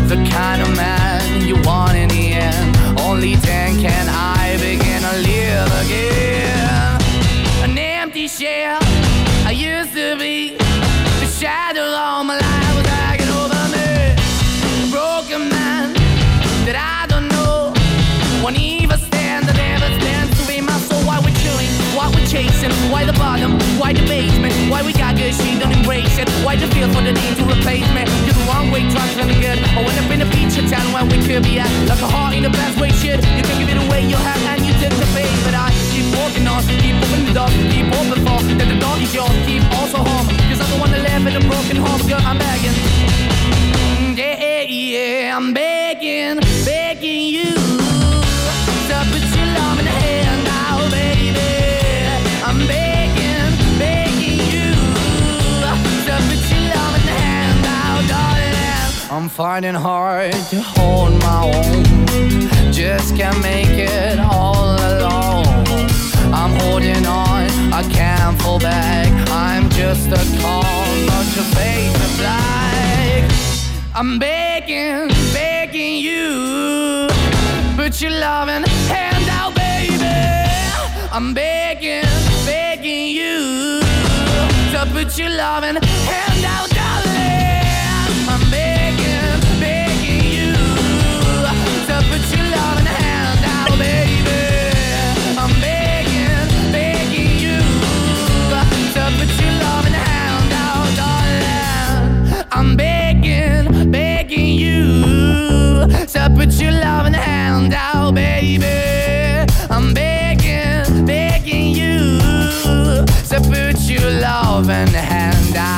The 0.08 0.16
kind 0.30 0.62
of 0.62 0.76
man 0.76 1.46
you 1.46 1.56
want 1.62 1.96
in 1.96 2.08
the 2.08 2.32
end. 2.32 3.00
Only 3.00 3.36
then 3.36 3.80
can 3.80 4.08
I 4.08 4.56
begin 4.56 5.02
to 5.02 5.16
live 5.18 5.70
again. 5.84 7.00
An 7.70 7.78
empty 7.78 8.28
shell 8.28 8.81
bottom, 23.42 23.78
why 23.78 23.92
the 23.92 24.04
basement, 24.06 24.54
why 24.70 24.82
we 24.82 24.92
got 24.92 25.16
good, 25.16 25.34
she 25.34 25.58
don't 25.58 25.72
embrace 25.72 26.18
it. 26.18 26.28
Why 26.44 26.56
the 26.56 26.66
feel 26.68 26.88
for 26.88 27.02
the 27.02 27.12
need 27.12 27.36
to 27.36 27.44
replace 27.44 27.86
me? 27.94 28.04
You're 28.24 28.34
the 28.34 28.46
wrong 28.46 28.70
way, 28.70 28.88
trying 28.90 29.16
to 29.18 29.34
good. 29.40 29.58
I 29.58 29.82
went 29.82 29.98
up 29.98 30.10
in 30.10 30.22
a 30.22 30.28
feature 30.30 30.66
town 30.68 30.86
where 30.92 31.04
we 31.04 31.18
could 31.26 31.42
be 31.42 31.58
at. 31.58 31.70
Like 31.88 32.00
a 32.00 32.08
heart 32.08 32.34
in 32.34 32.42
the 32.42 32.50
best 32.50 32.78
way, 32.80 32.90
shit. 32.90 33.18
You 33.36 33.42
can 33.42 33.58
give 33.58 33.70
it 33.70 33.78
away, 33.86 34.06
you 34.06 34.16
have, 34.16 34.42
and 34.52 34.64
you 34.64 34.72
took 34.80 34.94
the 34.94 35.08
bait. 35.14 35.32
But 35.44 35.54
I 35.54 35.70
keep 35.90 36.06
walking 36.14 36.46
on, 36.46 36.62
keep 36.82 36.96
opening 37.02 37.26
the 37.26 37.34
door, 37.34 37.50
keep 37.70 37.88
open 37.98 38.18
for 38.22 38.38
that 38.58 38.68
the 38.68 38.78
door 38.78 38.96
is 38.98 39.12
yours, 39.14 39.36
keep 39.46 39.64
also 39.78 39.98
home. 39.98 40.26
Cause 40.48 40.60
I 40.60 40.66
don't 40.70 40.80
wanna 40.80 40.98
live 40.98 41.26
in 41.26 41.34
a 41.36 41.44
broken 41.48 41.76
home, 41.76 42.02
girl, 42.08 42.22
I'm 42.22 42.38
begging. 42.38 42.76
Yeah, 44.16 44.62
yeah, 44.62 45.36
I'm 45.36 45.52
begging, 45.54 46.38
begging 46.64 47.26
you 47.34 47.61
finding 59.32 59.74
hard 59.74 60.30
to 60.50 60.60
hold 60.60 61.18
my 61.22 61.50
own, 61.54 62.70
just 62.70 63.16
can't 63.16 63.40
make 63.40 63.78
it 63.78 64.18
all 64.18 64.76
alone. 64.76 65.46
I'm 66.34 66.52
holding 66.60 67.06
on, 67.06 67.48
I 67.72 67.82
can't 67.90 68.40
fall 68.42 68.58
back. 68.58 69.08
I'm 69.30 69.70
just 69.70 70.08
a 70.08 70.22
call, 70.42 70.84
but 71.06 71.26
your 71.34 71.48
face 71.56 71.96
is 71.96 72.18
black. 72.18 73.30
I'm 73.94 74.18
begging, 74.18 75.08
begging 75.32 75.96
you. 75.96 77.08
put 77.74 78.02
your 78.02 78.10
loving 78.10 78.64
hand 78.92 79.28
out, 79.30 79.54
baby. 79.54 80.04
I'm 81.10 81.32
begging, 81.32 82.04
begging 82.44 83.06
you 83.16 83.80
to 84.72 84.86
put 84.92 85.16
your 85.18 85.30
loving 85.30 85.76
hand 85.82 86.44
out, 86.44 86.71
to 105.88 106.30
put 106.34 106.52
your 106.60 106.72
loving 106.72 107.14
hand 107.14 107.72
out, 107.74 108.14
baby. 108.14 108.66
I'm 109.70 109.94
begging, 109.94 111.06
begging 111.06 111.74
you 111.74 112.18
to 113.28 113.40
put 113.40 113.78
your 113.88 114.10
loving 114.20 114.88
hand 114.88 115.56
out. 115.56 115.72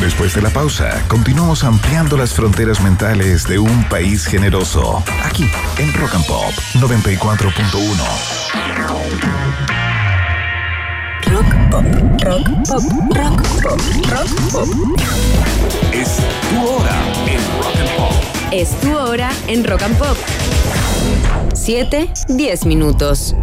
Después 0.00 0.34
de 0.34 0.42
la 0.42 0.50
pausa, 0.50 1.02
continuamos 1.08 1.64
ampliando 1.64 2.16
las 2.16 2.34
fronteras 2.34 2.80
mentales 2.82 3.46
de 3.46 3.58
un 3.58 3.84
país 3.88 4.26
generoso. 4.26 5.02
Aquí, 5.24 5.50
en 5.78 5.92
Rock 5.94 6.14
and 6.14 6.26
Pop 6.26 6.52
94.1. 6.74 9.53
Rock 11.74 11.84
pop, 11.84 12.24
rock 12.24 12.44
pop, 12.68 12.82
rock 13.16 13.42
pop, 13.60 13.80
rock 14.08 14.28
pop. 14.52 14.68
Es 15.92 16.20
tu 16.48 16.62
hora 16.62 17.00
en 17.26 17.42
Rock 17.58 17.76
and 17.80 17.96
Pop. 17.96 18.12
Es 18.52 18.80
tu 18.80 18.96
hora 18.96 19.30
en 19.48 19.64
Rock 19.64 19.82
and 19.82 19.98
Pop. 19.98 20.16
7, 21.52 22.12
10 22.28 22.66
minutos. 22.66 23.34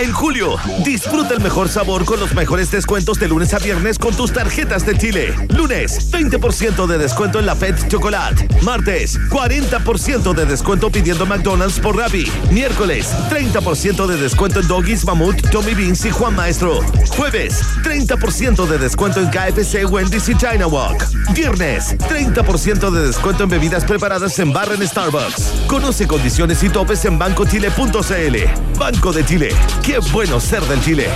En 0.00 0.12
julio, 0.12 0.56
disfruta 0.82 1.34
el 1.34 1.42
mejor 1.42 1.68
sabor 1.68 2.06
con 2.06 2.18
los 2.18 2.34
mejores 2.34 2.70
descuentos 2.70 3.20
de 3.20 3.28
lunes 3.28 3.52
a 3.52 3.58
viernes 3.58 3.98
con 3.98 4.14
tus 4.14 4.32
tarjetas 4.32 4.86
de 4.86 4.96
Chile. 4.96 5.34
Lunes, 5.50 6.10
20% 6.10 6.86
de 6.86 6.96
descuento 6.96 7.38
en 7.38 7.44
la 7.44 7.54
Fed 7.54 7.74
Chocolate. 7.86 8.48
Martes, 8.62 9.20
40% 9.28 10.32
de 10.32 10.46
descuento 10.46 10.90
pidiendo 10.90 11.26
McDonald's 11.26 11.78
por 11.78 11.98
Rappi. 11.98 12.24
Miércoles, 12.50 13.14
30% 13.28 14.06
de 14.06 14.16
descuento 14.16 14.60
en 14.60 14.68
Doggies, 14.68 15.04
Mamut, 15.04 15.36
Tommy 15.50 15.74
Beans 15.74 16.02
y 16.06 16.10
Juan 16.10 16.34
Maestro. 16.34 16.80
Jueves, 17.10 17.60
30% 17.82 18.66
de 18.66 18.78
descuento 18.78 19.20
en 19.20 19.28
KFC, 19.28 19.84
Wendy's 19.84 20.30
y 20.30 20.34
China 20.34 20.66
Walk. 20.66 21.04
Viernes, 21.34 21.94
30% 21.98 22.90
de 22.90 23.06
descuento 23.06 23.44
en 23.44 23.50
bebidas 23.50 23.84
preparadas 23.84 24.38
en 24.38 24.50
barra 24.50 24.76
en 24.76 24.88
Starbucks. 24.88 25.66
Conoce 25.66 26.06
condiciones 26.06 26.62
y 26.62 26.70
topes 26.70 27.04
en 27.04 27.18
bancochile.cl. 27.18 28.78
Banco 28.78 29.12
de 29.12 29.26
Chile. 29.26 29.50
Qué 29.90 29.98
bueno 30.12 30.38
ser 30.38 30.62
del 30.62 30.80
Chile. 30.80 31.08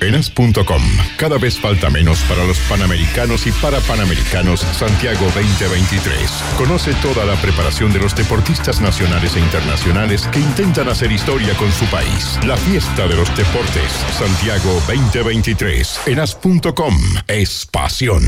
En 0.00 0.14
as.com, 0.14 0.80
cada 1.16 1.38
vez 1.38 1.58
falta 1.58 1.90
menos 1.90 2.20
para 2.28 2.44
los 2.44 2.56
Panamericanos 2.68 3.48
y 3.48 3.50
para 3.50 3.80
Panamericanos 3.80 4.60
Santiago 4.60 5.24
2023. 5.34 6.30
Conoce 6.56 6.94
toda 7.02 7.24
la 7.24 7.34
preparación 7.42 7.92
de 7.92 7.98
los 7.98 8.14
deportistas 8.14 8.80
nacionales 8.80 9.34
e 9.34 9.40
internacionales 9.40 10.28
que 10.28 10.38
intentan 10.38 10.88
hacer 10.88 11.10
historia 11.10 11.52
con 11.56 11.72
su 11.72 11.84
país. 11.86 12.38
La 12.46 12.56
fiesta 12.56 13.08
de 13.08 13.16
los 13.16 13.36
deportes 13.36 13.90
Santiago 14.16 14.72
2023. 14.86 16.02
En 16.06 16.20
as.com 16.20 16.94
es 17.26 17.66
pasión. 17.66 18.22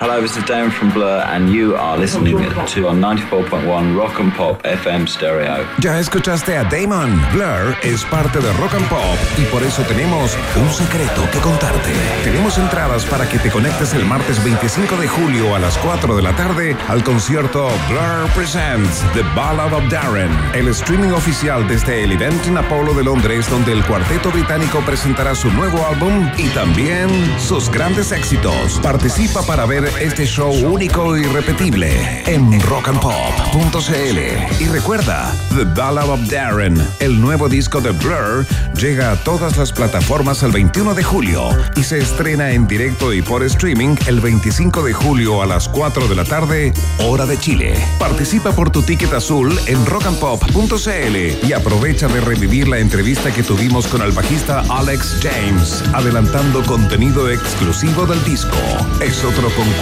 Hello, 0.00 0.18
this 0.18 0.34
is 0.34 0.44
Dan 0.46 0.70
from 0.70 0.90
Blur, 0.94 1.22
and 1.28 1.52
you 1.52 1.76
are 1.76 1.98
listening 1.98 2.34
to 2.34 2.88
on 2.88 3.02
94.1 3.02 3.94
Rock 3.94 4.18
and 4.18 4.32
Pop 4.32 4.62
FM 4.62 5.06
Stereo. 5.06 5.66
Ya 5.78 5.98
escuchaste 5.98 6.56
a 6.56 6.64
Damon. 6.64 7.20
Blur 7.34 7.76
es 7.82 8.02
parte 8.06 8.38
de 8.40 8.50
Rock 8.54 8.76
and 8.76 8.88
Pop 8.88 9.18
y 9.36 9.44
por 9.52 9.62
eso 9.62 9.82
tenemos 9.82 10.38
un 10.56 10.70
secreto 10.70 11.28
que 11.30 11.38
contarte. 11.40 11.92
Tenemos 12.24 12.56
entradas 12.56 13.04
para 13.04 13.28
que 13.28 13.38
te 13.40 13.50
conectes 13.50 13.92
el 13.92 14.06
martes 14.06 14.42
25 14.42 14.96
de 14.96 15.06
julio 15.06 15.54
a 15.54 15.58
las 15.58 15.76
4 15.76 16.16
de 16.16 16.22
la 16.22 16.34
tarde 16.34 16.74
al 16.88 17.04
concierto 17.04 17.68
Blur 17.90 18.30
Presents 18.34 19.04
The 19.12 19.22
Ballad 19.36 19.74
of 19.74 19.84
Darren, 19.90 20.30
el 20.54 20.68
streaming 20.68 21.10
oficial 21.10 21.68
desde 21.68 22.04
el 22.04 22.12
evento 22.12 22.48
en 22.48 22.56
Apollo 22.56 22.94
de 22.94 23.04
Londres 23.04 23.50
donde 23.50 23.72
el 23.72 23.84
cuarteto 23.84 24.30
británico 24.30 24.80
presentará 24.80 25.34
su 25.34 25.50
nuevo 25.50 25.86
álbum 25.86 26.26
y 26.38 26.48
también 26.48 27.10
sus 27.38 27.70
grandes 27.70 28.12
éxitos. 28.12 28.80
Participa 28.82 29.42
para 29.42 29.66
ver 29.66 29.89
este 29.98 30.26
show 30.26 30.52
único 30.66 31.16
y 31.16 31.24
repetible 31.24 32.22
en 32.26 32.60
rockandpop.cl. 32.60 34.62
Y 34.62 34.68
recuerda, 34.68 35.34
The 35.56 35.64
Ballad 35.64 36.08
of 36.08 36.20
Darren, 36.30 36.80
el 37.00 37.20
nuevo 37.20 37.48
disco 37.48 37.80
de 37.80 37.90
Blur, 37.90 38.46
llega 38.76 39.12
a 39.12 39.16
todas 39.16 39.56
las 39.56 39.72
plataformas 39.72 40.42
el 40.42 40.52
21 40.52 40.94
de 40.94 41.02
julio 41.02 41.48
y 41.76 41.82
se 41.82 41.98
estrena 41.98 42.52
en 42.52 42.68
directo 42.68 43.12
y 43.12 43.22
por 43.22 43.42
streaming 43.42 43.96
el 44.06 44.20
25 44.20 44.82
de 44.82 44.92
julio 44.92 45.42
a 45.42 45.46
las 45.46 45.68
4 45.68 46.06
de 46.06 46.14
la 46.14 46.24
tarde, 46.24 46.72
hora 46.98 47.26
de 47.26 47.38
Chile. 47.38 47.74
Participa 47.98 48.52
por 48.52 48.70
tu 48.70 48.82
ticket 48.82 49.12
azul 49.12 49.58
en 49.66 49.84
rockandpop.cl 49.86 51.46
y 51.46 51.52
aprovecha 51.52 52.08
de 52.08 52.20
revivir 52.20 52.68
la 52.68 52.78
entrevista 52.78 53.32
que 53.32 53.42
tuvimos 53.42 53.86
con 53.86 54.02
el 54.02 54.12
bajista 54.12 54.62
Alex 54.68 55.16
James, 55.22 55.82
adelantando 55.92 56.62
contenido 56.64 57.28
exclusivo 57.28 58.06
del 58.06 58.22
disco. 58.24 58.56
Es 59.00 59.24
otro 59.24 59.48
concurso 59.50 59.79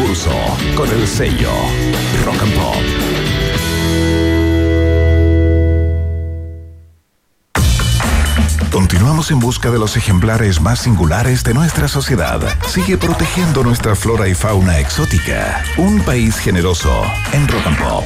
con 0.76 0.88
el 0.90 1.08
sello 1.08 1.50
Rock 2.24 2.40
and 2.42 2.54
Pop. 2.54 2.76
Continuamos 8.70 9.32
en 9.32 9.40
busca 9.40 9.72
de 9.72 9.78
los 9.80 9.96
ejemplares 9.96 10.60
más 10.60 10.78
singulares 10.80 11.42
de 11.42 11.52
nuestra 11.52 11.88
sociedad. 11.88 12.40
Sigue 12.68 12.96
protegiendo 12.96 13.64
nuestra 13.64 13.96
flora 13.96 14.28
y 14.28 14.34
fauna 14.34 14.78
exótica. 14.78 15.64
Un 15.76 16.00
país 16.02 16.38
generoso 16.38 17.02
en 17.32 17.48
Rock 17.48 17.66
and 17.66 17.78
Pop. 17.78 18.04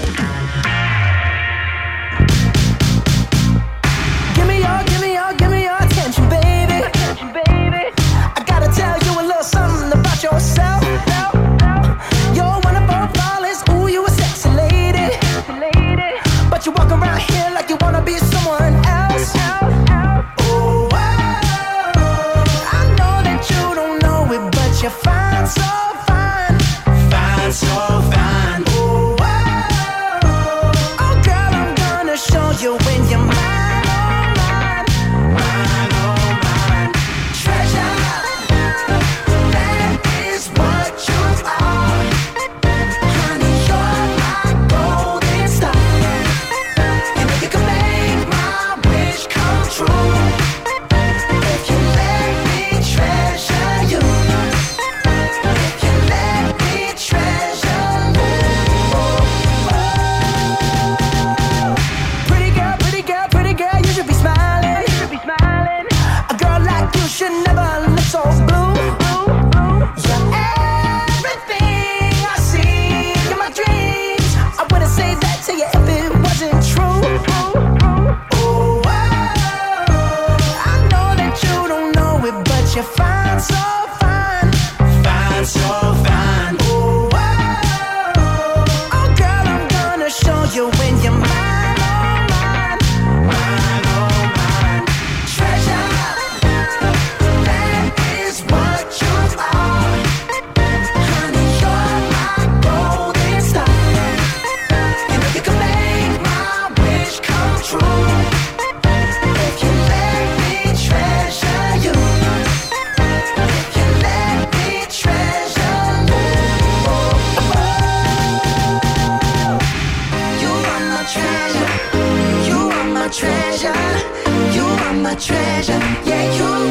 Treasure. 125.23 125.79
Yeah, 126.05 126.35
you, 126.37 126.62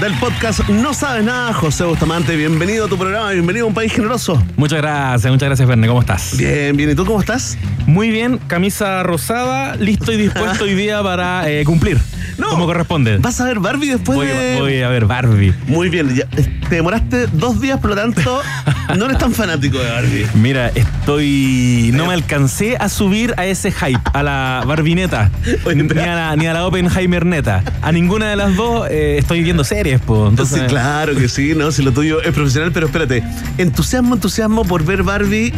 del 0.00 0.14
podcast 0.18 0.68
No 0.68 0.94
Sabes 0.94 1.24
Nada, 1.24 1.52
José 1.52 1.84
Bustamante. 1.84 2.36
Bienvenido 2.36 2.86
a 2.86 2.88
tu 2.88 2.96
programa, 2.96 3.30
bienvenido 3.32 3.64
a 3.64 3.68
un 3.68 3.74
país 3.74 3.92
generoso. 3.92 4.42
Muchas 4.56 4.80
gracias, 4.80 5.30
muchas 5.32 5.48
gracias, 5.48 5.68
Verne. 5.68 5.88
¿Cómo 5.88 6.00
estás? 6.00 6.36
Bien, 6.36 6.76
bien. 6.76 6.90
¿Y 6.90 6.94
tú 6.94 7.04
cómo 7.04 7.20
estás? 7.20 7.58
Muy 7.86 8.10
bien, 8.10 8.38
camisa 8.46 9.02
rosada, 9.02 9.74
listo 9.76 10.12
y 10.12 10.16
dispuesto 10.16 10.64
hoy 10.64 10.74
día 10.74 11.02
para 11.02 11.50
eh, 11.50 11.64
cumplir. 11.64 11.98
No. 12.38 12.48
Como 12.50 12.66
corresponde. 12.66 13.18
¿Vas 13.18 13.40
a 13.40 13.44
ver 13.44 13.58
Barbie 13.58 13.88
después 13.90 14.16
Voy, 14.16 14.26
de.? 14.28 14.56
voy 14.60 14.80
a 14.82 14.88
ver 14.88 15.06
Barbie. 15.06 15.52
Muy 15.66 15.88
bien, 15.88 16.14
ya, 16.14 16.22
eh, 16.36 16.60
te 16.68 16.76
demoraste 16.76 17.26
dos 17.32 17.60
días, 17.60 17.80
por 17.80 17.90
lo 17.90 17.96
tanto, 17.96 18.40
no 18.96 19.04
eres 19.06 19.18
tan 19.18 19.32
fanático 19.32 19.78
de 19.78 19.90
Barbie. 19.90 20.26
Mira, 20.34 20.68
estoy. 20.74 21.90
No 21.94 22.06
me 22.06 22.14
alcancé 22.14 22.76
a 22.76 22.88
subir 22.88 23.34
a 23.36 23.46
ese 23.46 23.72
hype, 23.72 24.00
a 24.12 24.22
la 24.22 24.62
Barbineta, 24.66 25.30
ni, 25.74 25.82
a 26.00 26.14
la, 26.14 26.36
ni 26.36 26.46
a 26.46 26.52
la 26.54 26.66
Oppenheimer 26.66 27.26
neta. 27.26 27.62
A 27.82 27.90
ninguna 27.92 28.30
de 28.30 28.36
las 28.36 28.54
dos 28.54 28.86
eh, 28.90 29.16
estoy 29.18 29.42
viendo 29.42 29.64
series, 29.64 30.00
pues. 30.00 30.30
Entonces, 30.30 30.60
Sí, 30.60 30.66
claro 30.68 31.14
que 31.16 31.28
sí, 31.28 31.54
¿no? 31.56 31.72
Si 31.72 31.82
lo 31.82 31.92
tuyo 31.92 32.22
es 32.22 32.32
profesional, 32.32 32.70
pero 32.72 32.86
espérate, 32.86 33.22
entusiasmo, 33.58 34.14
entusiasmo 34.14 34.64
por 34.64 34.84
ver 34.84 35.02
Barbie 35.02 35.52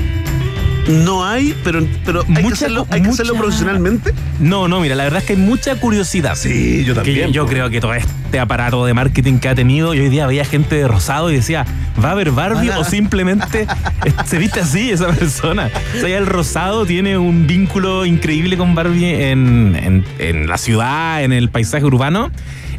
no 0.91 1.25
hay, 1.27 1.55
pero, 1.65 1.87
pero 2.05 2.23
hay, 2.35 2.43
que 2.45 2.53
hacerlo, 2.53 2.87
hay 2.91 3.03
que 3.03 3.09
hacerlo 3.09 3.35
profesionalmente. 3.35 4.13
No, 4.39 4.69
no, 4.69 4.81
mira, 4.81 4.95
la 4.95 5.05
verdad 5.05 5.21
es 5.21 5.25
que 5.27 5.33
hay 5.35 5.39
mucha 5.39 5.77
curiosidad. 5.77 6.35
Sí, 6.37 6.85
yo 6.85 6.95
Que 6.95 7.01
también. 7.01 7.33
yo 7.33 7.47
creo 7.47 7.71
que 7.71 7.81
todo 7.81 7.95
este 7.95 8.39
aparato 8.41 8.85
de 8.85 8.95
marketing 8.95 9.39
que 9.39 9.49
ha 9.49 9.55
tenido, 9.55 9.95
y 9.95 10.01
hoy 10.01 10.09
día 10.09 10.27
veía 10.27 10.45
gente 10.45 10.75
de 10.77 10.89
rosado 10.89 11.31
y 11.31 11.35
decía, 11.35 11.65
¿va 12.03 12.09
a 12.09 12.13
haber 12.13 12.31
Barbie 12.33 12.71
o 12.71 12.85
simplemente 12.85 13.67
se 14.25 14.39
viste 14.39 14.61
así 14.61 14.91
esa 14.91 15.09
persona? 15.09 15.71
O 15.97 16.01
sea, 16.01 16.09
ya 16.09 16.19
el 16.19 16.27
rosado 16.27 16.87
tiene 16.87 17.19
un 17.19 17.47
vínculo 17.47 18.05
increíble 18.07 18.57
con 18.57 18.75
Barbie 18.75 19.31
en, 19.31 19.77
en- 19.81 20.05
en 20.19 20.47
la 20.49 20.59
ciudad, 20.59 21.23
en 21.23 21.33
el 21.33 21.49
paisaje 21.51 21.85
urbano. 21.85 22.31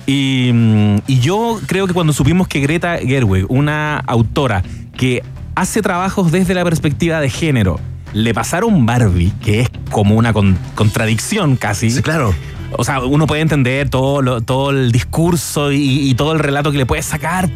Y, 0.07 0.49
mm, 0.53 0.95
y 1.07 1.19
yo 1.19 1.59
creo 1.67 1.85
que 1.87 1.93
cuando 1.93 2.11
supimos 2.13 2.47
que 2.47 2.59
Greta 2.59 2.97
Gerwig, 2.97 3.45
una 3.49 3.97
autora 3.99 4.63
que 4.97 5.21
hace 5.55 5.81
trabajos 5.81 6.31
desde 6.31 6.53
la 6.53 6.63
perspectiva 6.63 7.19
de 7.19 7.29
género, 7.29 7.79
le 8.13 8.33
pasaron 8.33 8.85
Barbie, 8.85 9.33
que 9.43 9.61
es 9.61 9.69
como 9.89 10.15
una 10.15 10.33
con- 10.33 10.57
contradicción 10.75 11.55
casi. 11.55 11.89
Sí, 11.91 12.01
claro. 12.01 12.33
O 12.77 12.83
sea, 12.83 13.01
uno 13.01 13.27
puede 13.27 13.41
entender 13.41 13.89
todo, 13.89 14.21
lo- 14.21 14.41
todo 14.41 14.69
el 14.71 14.91
discurso 14.91 15.71
y, 15.71 16.09
y 16.09 16.15
todo 16.15 16.31
el 16.33 16.39
relato 16.39 16.71
que 16.71 16.77
le 16.77 16.85
puede 16.85 17.01
sacar 17.03 17.49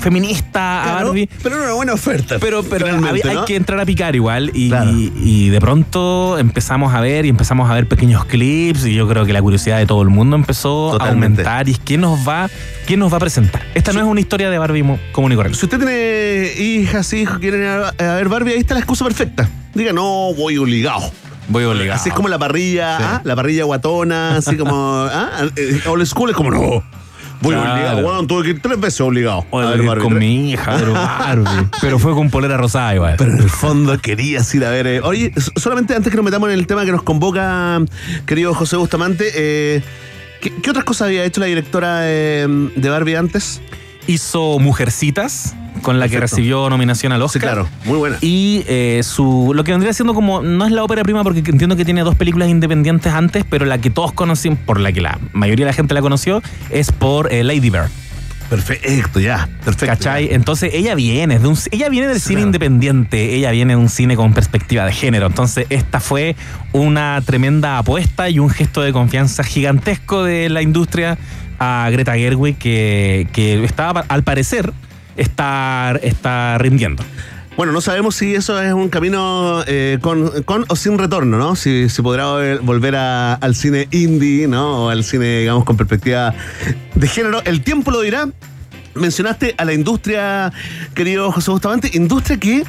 feminista 0.00 0.84
a 0.98 1.04
Barbie. 1.04 1.28
pero 1.42 1.56
era 1.56 1.64
una 1.64 1.74
buena 1.74 1.92
oferta. 1.94 2.38
Pero, 2.38 2.62
pero 2.62 2.86
hay 2.86 3.20
que 3.46 3.56
entrar 3.56 3.80
a 3.80 3.86
picar 3.86 4.14
igual 4.14 4.50
y, 4.54 4.68
Claro. 4.68 4.90
y 4.92 5.48
de 5.48 5.60
pronto 5.60 6.38
empezamos 6.38 6.94
a 6.94 7.00
ver 7.00 7.26
y 7.26 7.28
empezamos 7.28 7.70
a 7.70 7.74
ver 7.74 7.88
pequeños 7.88 8.24
clips 8.24 8.86
y 8.86 8.94
yo 8.94 9.08
creo 9.08 9.24
que 9.24 9.32
la 9.32 9.42
curiosidad 9.42 9.78
de 9.78 9.86
todo 9.86 10.02
el 10.02 10.08
mundo 10.08 10.36
empezó 10.36 10.90
Totalmente. 10.92 11.42
a 11.42 11.44
aumentar 11.60 11.68
y 11.68 11.74
¿quién 11.84 12.02
nos 12.02 12.26
va, 12.26 12.48
quién 12.86 13.00
nos 13.00 13.12
va 13.12 13.16
a 13.16 13.20
presentar? 13.20 13.62
Esta 13.74 13.92
no 13.92 14.00
es 14.00 14.06
una 14.06 14.20
historia 14.20 14.50
de 14.50 14.58
Barbie 14.58 14.84
común 15.12 15.32
y 15.32 15.36
corriente. 15.36 15.58
Si 15.58 15.66
usted 15.66 15.78
tiene 15.78 16.52
hijas, 16.62 17.12
hijos, 17.12 17.38
quieren 17.38 17.62
ir 17.62 17.66
a, 17.68 17.88
a 17.88 18.14
ver 18.16 18.28
Barbie, 18.28 18.52
ahí 18.52 18.58
está 18.58 18.74
la 18.74 18.80
excusa 18.80 19.04
perfecta. 19.04 19.48
Diga, 19.74 19.92
no, 19.92 20.32
voy 20.34 20.56
obligado. 20.58 21.10
Voy 21.48 21.64
obligado. 21.64 21.98
Así 22.00 22.10
es 22.10 22.14
como 22.14 22.28
la 22.28 22.38
parrilla, 22.38 22.96
¿ah? 23.16 23.20
la 23.24 23.34
parrilla 23.36 23.64
guatona, 23.64 24.36
así 24.36 24.56
como, 24.56 24.74
¿ah? 25.10 25.30
Eh, 25.56 25.80
Old 25.86 26.06
school 26.06 26.30
es 26.30 26.36
como, 26.36 26.50
no, 26.50 26.60
voy 27.40 27.54
Claro. 27.54 27.72
obligado. 27.72 28.02
Bueno, 28.02 28.26
tuve 28.26 28.42
que 28.44 28.50
ir 28.50 28.62
tres 28.62 28.78
veces 28.78 29.00
obligado. 29.00 29.46
Voy 29.50 29.64
a 29.64 29.70
ver 29.70 29.82
Barbie. 29.82 30.02
con 30.04 30.18
mi 30.18 30.50
hija, 30.52 30.76
pero 30.78 30.92
Barbie. 31.18 31.68
Pero 31.80 31.98
fue 31.98 32.12
con 32.14 32.28
polera 32.30 32.56
rosada 32.56 32.94
igual. 32.94 33.14
Pero 33.16 33.32
en 33.32 33.38
el 33.38 33.50
fondo 33.50 33.98
querías 33.98 34.54
ir 34.54 34.64
a 34.64 34.70
ver. 34.70 34.86
eh, 34.86 35.00
Oye, 35.02 35.32
solamente 35.56 35.94
antes 35.94 36.10
que 36.10 36.16
nos 36.16 36.24
metamos 36.24 36.48
en 36.50 36.54
el 36.58 36.66
tema 36.66 36.84
que 36.84 36.92
nos 36.92 37.02
convoca, 37.02 37.80
querido 38.26 38.52
José 38.54 38.76
Bustamante, 38.76 39.30
eh, 39.34 39.82
¿qué, 40.40 40.52
qué 40.62 40.70
otras 40.70 40.84
cosas 40.84 41.06
había 41.06 41.24
hecho 41.24 41.40
la 41.40 41.46
directora 41.46 42.00
eh, 42.02 42.46
de 42.76 42.88
Barbie 42.90 43.16
antes? 43.16 43.60
Hizo 44.06 44.58
Mujercitas, 44.58 45.54
con 45.82 45.98
la 45.98 46.08
que 46.08 46.18
recibió 46.20 46.68
nominación 46.70 47.12
al 47.12 47.20
Sí, 47.20 47.24
Oscar. 47.24 47.40
claro, 47.42 47.68
muy 47.84 47.98
buena. 47.98 48.16
Y 48.20 48.64
eh, 48.68 49.00
su 49.02 49.52
lo 49.54 49.64
que 49.64 49.72
vendría 49.72 49.92
siendo 49.92 50.14
como, 50.14 50.42
no 50.42 50.64
es 50.66 50.72
la 50.72 50.82
ópera 50.84 51.02
prima 51.02 51.22
porque 51.24 51.40
entiendo 51.40 51.76
que 51.76 51.84
tiene 51.84 52.02
dos 52.02 52.14
películas 52.14 52.48
independientes 52.48 53.12
antes, 53.12 53.44
pero 53.48 53.64
la 53.66 53.78
que 53.78 53.90
todos 53.90 54.12
conocen, 54.12 54.56
por 54.56 54.80
la 54.80 54.92
que 54.92 55.00
la 55.00 55.18
mayoría 55.32 55.66
de 55.66 55.70
la 55.72 55.74
gente 55.76 55.94
la 55.94 56.00
conoció, 56.00 56.42
es 56.70 56.92
por 56.92 57.32
eh, 57.32 57.44
Lady 57.44 57.70
Bird. 57.70 57.88
Perfecto, 58.48 59.20
ya, 59.20 59.46
perfecto. 59.62 59.94
¿Cachai? 59.94 60.28
Entonces 60.32 60.70
ella 60.72 60.94
viene, 60.94 61.38
de 61.38 61.46
un, 61.46 61.58
ella 61.70 61.90
viene 61.90 62.06
del 62.08 62.16
Sí, 62.18 62.28
cine 62.28 62.36
claro. 62.36 62.46
independiente, 62.48 63.34
ella 63.34 63.50
viene 63.50 63.74
de 63.74 63.76
un 63.76 63.90
cine 63.90 64.16
con 64.16 64.32
perspectiva 64.32 64.86
de 64.86 64.92
género. 64.92 65.26
Entonces 65.26 65.66
esta 65.68 66.00
fue 66.00 66.34
una 66.72 67.20
tremenda 67.26 67.76
apuesta 67.76 68.30
y 68.30 68.38
un 68.38 68.48
gesto 68.48 68.80
de 68.80 68.92
confianza 68.94 69.44
gigantesco 69.44 70.24
de 70.24 70.48
la 70.48 70.62
industria 70.62 71.18
a 71.58 71.88
Greta 71.92 72.14
Gerwig 72.14 72.56
que, 72.56 73.28
que 73.34 73.62
estaba, 73.64 74.06
al 74.08 74.22
parecer, 74.22 74.72
está, 75.18 75.98
está 76.02 76.56
rindiendo. 76.58 77.02
Bueno, 77.56 77.72
no 77.72 77.80
sabemos 77.80 78.14
si 78.14 78.36
eso 78.36 78.62
es 78.62 78.72
un 78.72 78.88
camino 78.88 79.62
eh, 79.66 79.98
con, 80.00 80.42
con 80.44 80.64
o 80.68 80.76
sin 80.76 80.96
retorno, 80.96 81.38
¿no? 81.38 81.56
Si, 81.56 81.88
si 81.88 82.02
podrá 82.02 82.24
vol- 82.26 82.60
volver 82.60 82.94
a- 82.94 83.34
al 83.34 83.56
cine 83.56 83.88
indie, 83.90 84.46
¿no? 84.46 84.84
O 84.84 84.88
al 84.90 85.02
cine, 85.02 85.40
digamos, 85.40 85.64
con 85.64 85.76
perspectiva 85.76 86.32
de 86.94 87.08
género. 87.08 87.42
El 87.44 87.62
tiempo 87.62 87.90
lo 87.90 88.00
dirá. 88.00 88.28
Mencionaste 88.94 89.54
a 89.58 89.64
la 89.64 89.72
industria, 89.74 90.52
querido 90.94 91.30
José 91.32 91.50
Bustamante, 91.50 91.90
industria 91.94 92.36
que 92.38 92.64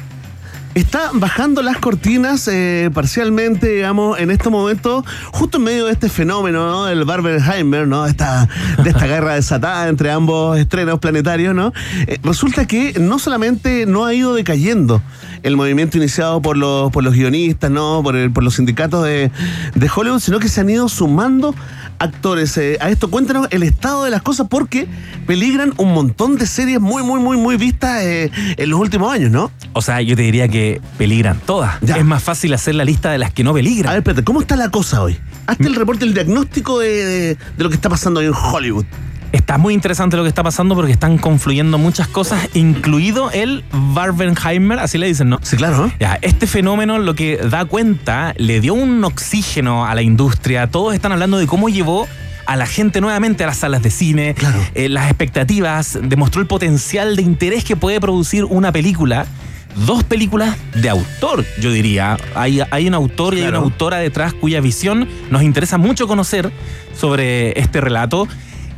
está 0.74 1.10
bajando 1.14 1.62
las 1.62 1.78
cortinas 1.78 2.48
eh, 2.48 2.90
parcialmente, 2.94 3.68
digamos, 3.68 4.18
en 4.18 4.30
estos 4.30 4.52
momentos, 4.52 5.04
justo 5.32 5.58
en 5.58 5.64
medio 5.64 5.86
de 5.86 5.92
este 5.92 6.08
fenómeno, 6.08 6.66
¿no? 6.70 6.84
Del 6.86 7.04
Barbenheimer, 7.04 7.86
¿no? 7.88 8.06
Esta, 8.06 8.48
de 8.82 8.90
esta 8.90 9.06
guerra 9.08 9.34
desatada 9.34 9.88
entre 9.88 10.10
ambos 10.10 10.58
estrenos 10.58 10.98
planetarios, 11.00 11.54
¿no? 11.54 11.72
Eh, 12.06 12.18
resulta 12.22 12.66
que 12.66 12.94
no 13.00 13.18
solamente 13.18 13.84
no 13.86 14.04
ha 14.04 14.14
ido 14.14 14.34
decayendo 14.34 15.02
el 15.42 15.56
movimiento 15.56 15.96
iniciado 15.98 16.40
por 16.42 16.56
los, 16.56 16.92
por 16.92 17.02
los 17.02 17.14
guionistas, 17.14 17.70
¿no? 17.70 18.00
Por, 18.02 18.14
el- 18.16 18.30
por 18.30 18.44
los 18.44 18.54
sindicatos 18.54 19.04
de, 19.04 19.30
de 19.74 19.90
Hollywood, 19.94 20.20
sino 20.20 20.38
que 20.38 20.48
se 20.48 20.60
han 20.60 20.70
ido 20.70 20.88
sumando 20.88 21.54
actores. 22.00 22.56
Eh, 22.58 22.76
a 22.80 22.90
esto 22.90 23.08
cuéntanos 23.10 23.46
el 23.50 23.62
estado 23.62 24.04
de 24.04 24.10
las 24.10 24.22
cosas 24.22 24.48
porque 24.50 24.88
peligran 25.26 25.72
un 25.76 25.92
montón 25.94 26.36
de 26.36 26.46
series 26.46 26.80
muy, 26.80 27.02
muy, 27.04 27.20
muy, 27.20 27.36
muy 27.36 27.56
vistas 27.56 28.02
eh, 28.02 28.30
en 28.56 28.70
los 28.70 28.80
últimos 28.80 29.12
años, 29.12 29.30
¿no? 29.30 29.52
O 29.72 29.82
sea, 29.82 30.00
yo 30.02 30.16
te 30.16 30.22
diría 30.22 30.48
que 30.48 30.80
peligran 30.98 31.38
todas. 31.46 31.78
Ya. 31.82 31.96
Es 31.96 32.04
más 32.04 32.22
fácil 32.22 32.52
hacer 32.54 32.74
la 32.74 32.84
lista 32.84 33.12
de 33.12 33.18
las 33.18 33.32
que 33.32 33.44
no 33.44 33.50
A 33.50 33.54
peligran. 33.54 33.92
ver, 33.92 33.98
espérate, 33.98 34.24
¿cómo 34.24 34.40
está 34.40 34.56
la 34.56 34.70
cosa 34.70 35.02
hoy? 35.02 35.18
Hazte 35.46 35.66
el 35.68 35.76
reporte, 35.76 36.04
el 36.04 36.14
diagnóstico 36.14 36.78
de, 36.80 36.88
de- 36.88 37.34
de 37.56 37.62
lo 37.64 37.68
que 37.68 37.76
está 37.76 37.88
pasando 37.88 38.20
hoy 38.20 38.26
en 38.26 38.32
Hollywood. 38.34 38.84
Está 39.32 39.58
muy 39.58 39.74
interesante 39.74 40.16
lo 40.16 40.24
que 40.24 40.28
está 40.28 40.42
pasando 40.42 40.74
porque 40.74 40.90
están 40.90 41.16
confluyendo 41.16 41.78
muchas 41.78 42.08
cosas, 42.08 42.48
incluido 42.54 43.30
el 43.30 43.64
Barbenheimer, 43.70 44.80
así 44.80 44.98
le 44.98 45.06
dicen, 45.06 45.28
¿no? 45.28 45.38
Sí, 45.42 45.56
claro. 45.56 45.90
Ya, 46.00 46.18
este 46.20 46.48
fenómeno 46.48 46.98
lo 46.98 47.14
que 47.14 47.36
da 47.36 47.64
cuenta 47.64 48.34
le 48.36 48.60
dio 48.60 48.74
un 48.74 49.04
oxígeno 49.04 49.86
a 49.86 49.94
la 49.94 50.02
industria. 50.02 50.66
Todos 50.66 50.94
están 50.94 51.12
hablando 51.12 51.38
de 51.38 51.46
cómo 51.46 51.68
llevó 51.68 52.08
a 52.46 52.56
la 52.56 52.66
gente 52.66 53.00
nuevamente 53.00 53.44
a 53.44 53.46
las 53.46 53.58
salas 53.58 53.80
de 53.82 53.90
cine, 53.90 54.34
eh, 54.74 54.88
las 54.88 55.06
expectativas, 55.06 55.96
demostró 56.02 56.40
el 56.40 56.48
potencial 56.48 57.14
de 57.14 57.22
interés 57.22 57.62
que 57.62 57.76
puede 57.76 58.00
producir 58.00 58.44
una 58.44 58.72
película. 58.72 59.26
Dos 59.86 60.02
películas 60.02 60.56
de 60.74 60.90
autor, 60.90 61.44
yo 61.60 61.70
diría. 61.70 62.16
Hay, 62.34 62.60
hay 62.72 62.88
un 62.88 62.94
autor 62.94 63.34
y 63.34 63.42
hay 63.42 63.48
una 63.48 63.58
autora 63.58 63.98
detrás 63.98 64.34
cuya 64.34 64.60
visión 64.60 65.08
nos 65.30 65.44
interesa 65.44 65.78
mucho 65.78 66.08
conocer 66.08 66.50
sobre 66.98 67.56
este 67.56 67.80
relato. 67.80 68.26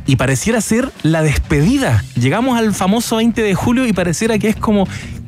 Y 0.05 0.15
pareciera 0.17 0.59
ser 0.61 0.89
la 1.03 1.21
despedida. 1.21 2.03
Llegamos 2.15 2.57
al 2.57 2.73
famoso 2.73 3.17
20 3.17 3.41
de 3.41 3.55
julio 3.55 3.85
y 3.87 3.93
pareciera 3.93 4.37
que 4.37 4.49
es 4.49 4.55
como, 4.55 4.85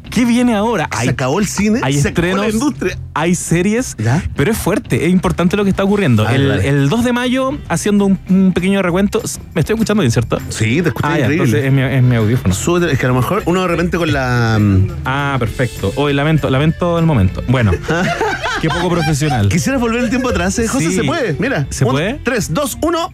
¿qué 0.09 0.25
viene 0.25 0.53
ahora? 0.53 0.89
Se 1.01 1.09
acabó 1.09 1.39
el 1.39 1.47
cine, 1.47 1.79
hay 1.81 1.93
se 1.93 2.09
acabó 2.09 2.27
la 2.27 2.33
estrenos, 2.47 2.53
industria. 2.53 2.97
hay 3.13 3.35
series, 3.35 3.95
pero 4.35 4.51
es 4.51 4.57
fuerte, 4.57 5.05
es 5.05 5.11
importante 5.11 5.55
lo 5.55 5.63
que 5.63 5.69
está 5.69 5.83
ocurriendo. 5.85 6.27
El, 6.27 6.47
dale. 6.49 6.67
el 6.67 6.89
2 6.89 7.03
de 7.05 7.13
mayo, 7.13 7.57
haciendo 7.69 8.05
un, 8.05 8.19
un 8.29 8.51
pequeño 8.51 8.81
recuento, 8.81 9.21
me 9.53 9.61
estoy 9.61 9.75
escuchando 9.75 10.01
bien, 10.01 10.11
¿cierto? 10.11 10.39
Sí, 10.49 10.81
te 10.81 10.89
escuché 10.89 11.07
Ah, 11.07 11.17
ya, 11.19 11.25
increíble. 11.25 11.43
entonces 11.45 11.65
es 11.65 11.71
mi, 11.71 11.81
es 11.81 12.03
mi 12.03 12.15
audífono. 12.17 12.53
Súbete, 12.53 12.91
es 12.91 12.99
que 12.99 13.05
a 13.05 13.09
lo 13.09 13.15
mejor 13.15 13.43
uno 13.45 13.61
de 13.61 13.67
repente 13.69 13.97
con 13.97 14.11
la. 14.11 14.57
mm, 14.59 14.88
Ah, 15.05 15.38
perfecto. 15.39 15.93
Hoy 15.95 16.11
lamento, 16.13 16.49
lamento 16.49 16.99
el 16.99 17.05
momento. 17.05 17.41
Bueno, 17.47 17.71
qué 18.61 18.67
poco 18.69 18.89
profesional. 18.89 19.47
Quisieras 19.47 19.79
volver 19.79 20.03
el 20.03 20.09
tiempo 20.09 20.29
atrás, 20.29 20.59
eh, 20.59 20.67
José, 20.67 20.89
Sí. 20.89 20.95
se 20.95 21.03
puede. 21.03 21.35
Mira. 21.39 21.65
¿Se 21.69 21.85
Un, 21.85 21.91
puede? 21.91 22.19
Tres, 22.23 22.53
dos, 22.53 22.77
uno. 22.81 23.13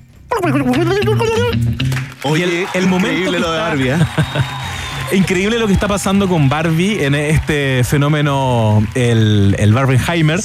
Oye, 2.24 2.68
el 2.74 2.88
momento 2.88 3.10
increíble 3.10 3.38
que 3.38 3.40
lo 3.40 3.52
de 3.52 3.60
Barbie, 3.60 3.90
¿eh? 3.90 3.98
Increíble 5.14 5.60
lo 5.60 5.68
que 5.68 5.74
está 5.74 5.90
pasando 5.90 6.28
con 6.30 6.48
Barbie 6.48 7.04
en 7.04 7.16
este 7.16 7.84
fenómeno, 7.84 8.86
el, 8.96 9.56
el 9.60 9.74
Barbenheimer. 9.74 10.40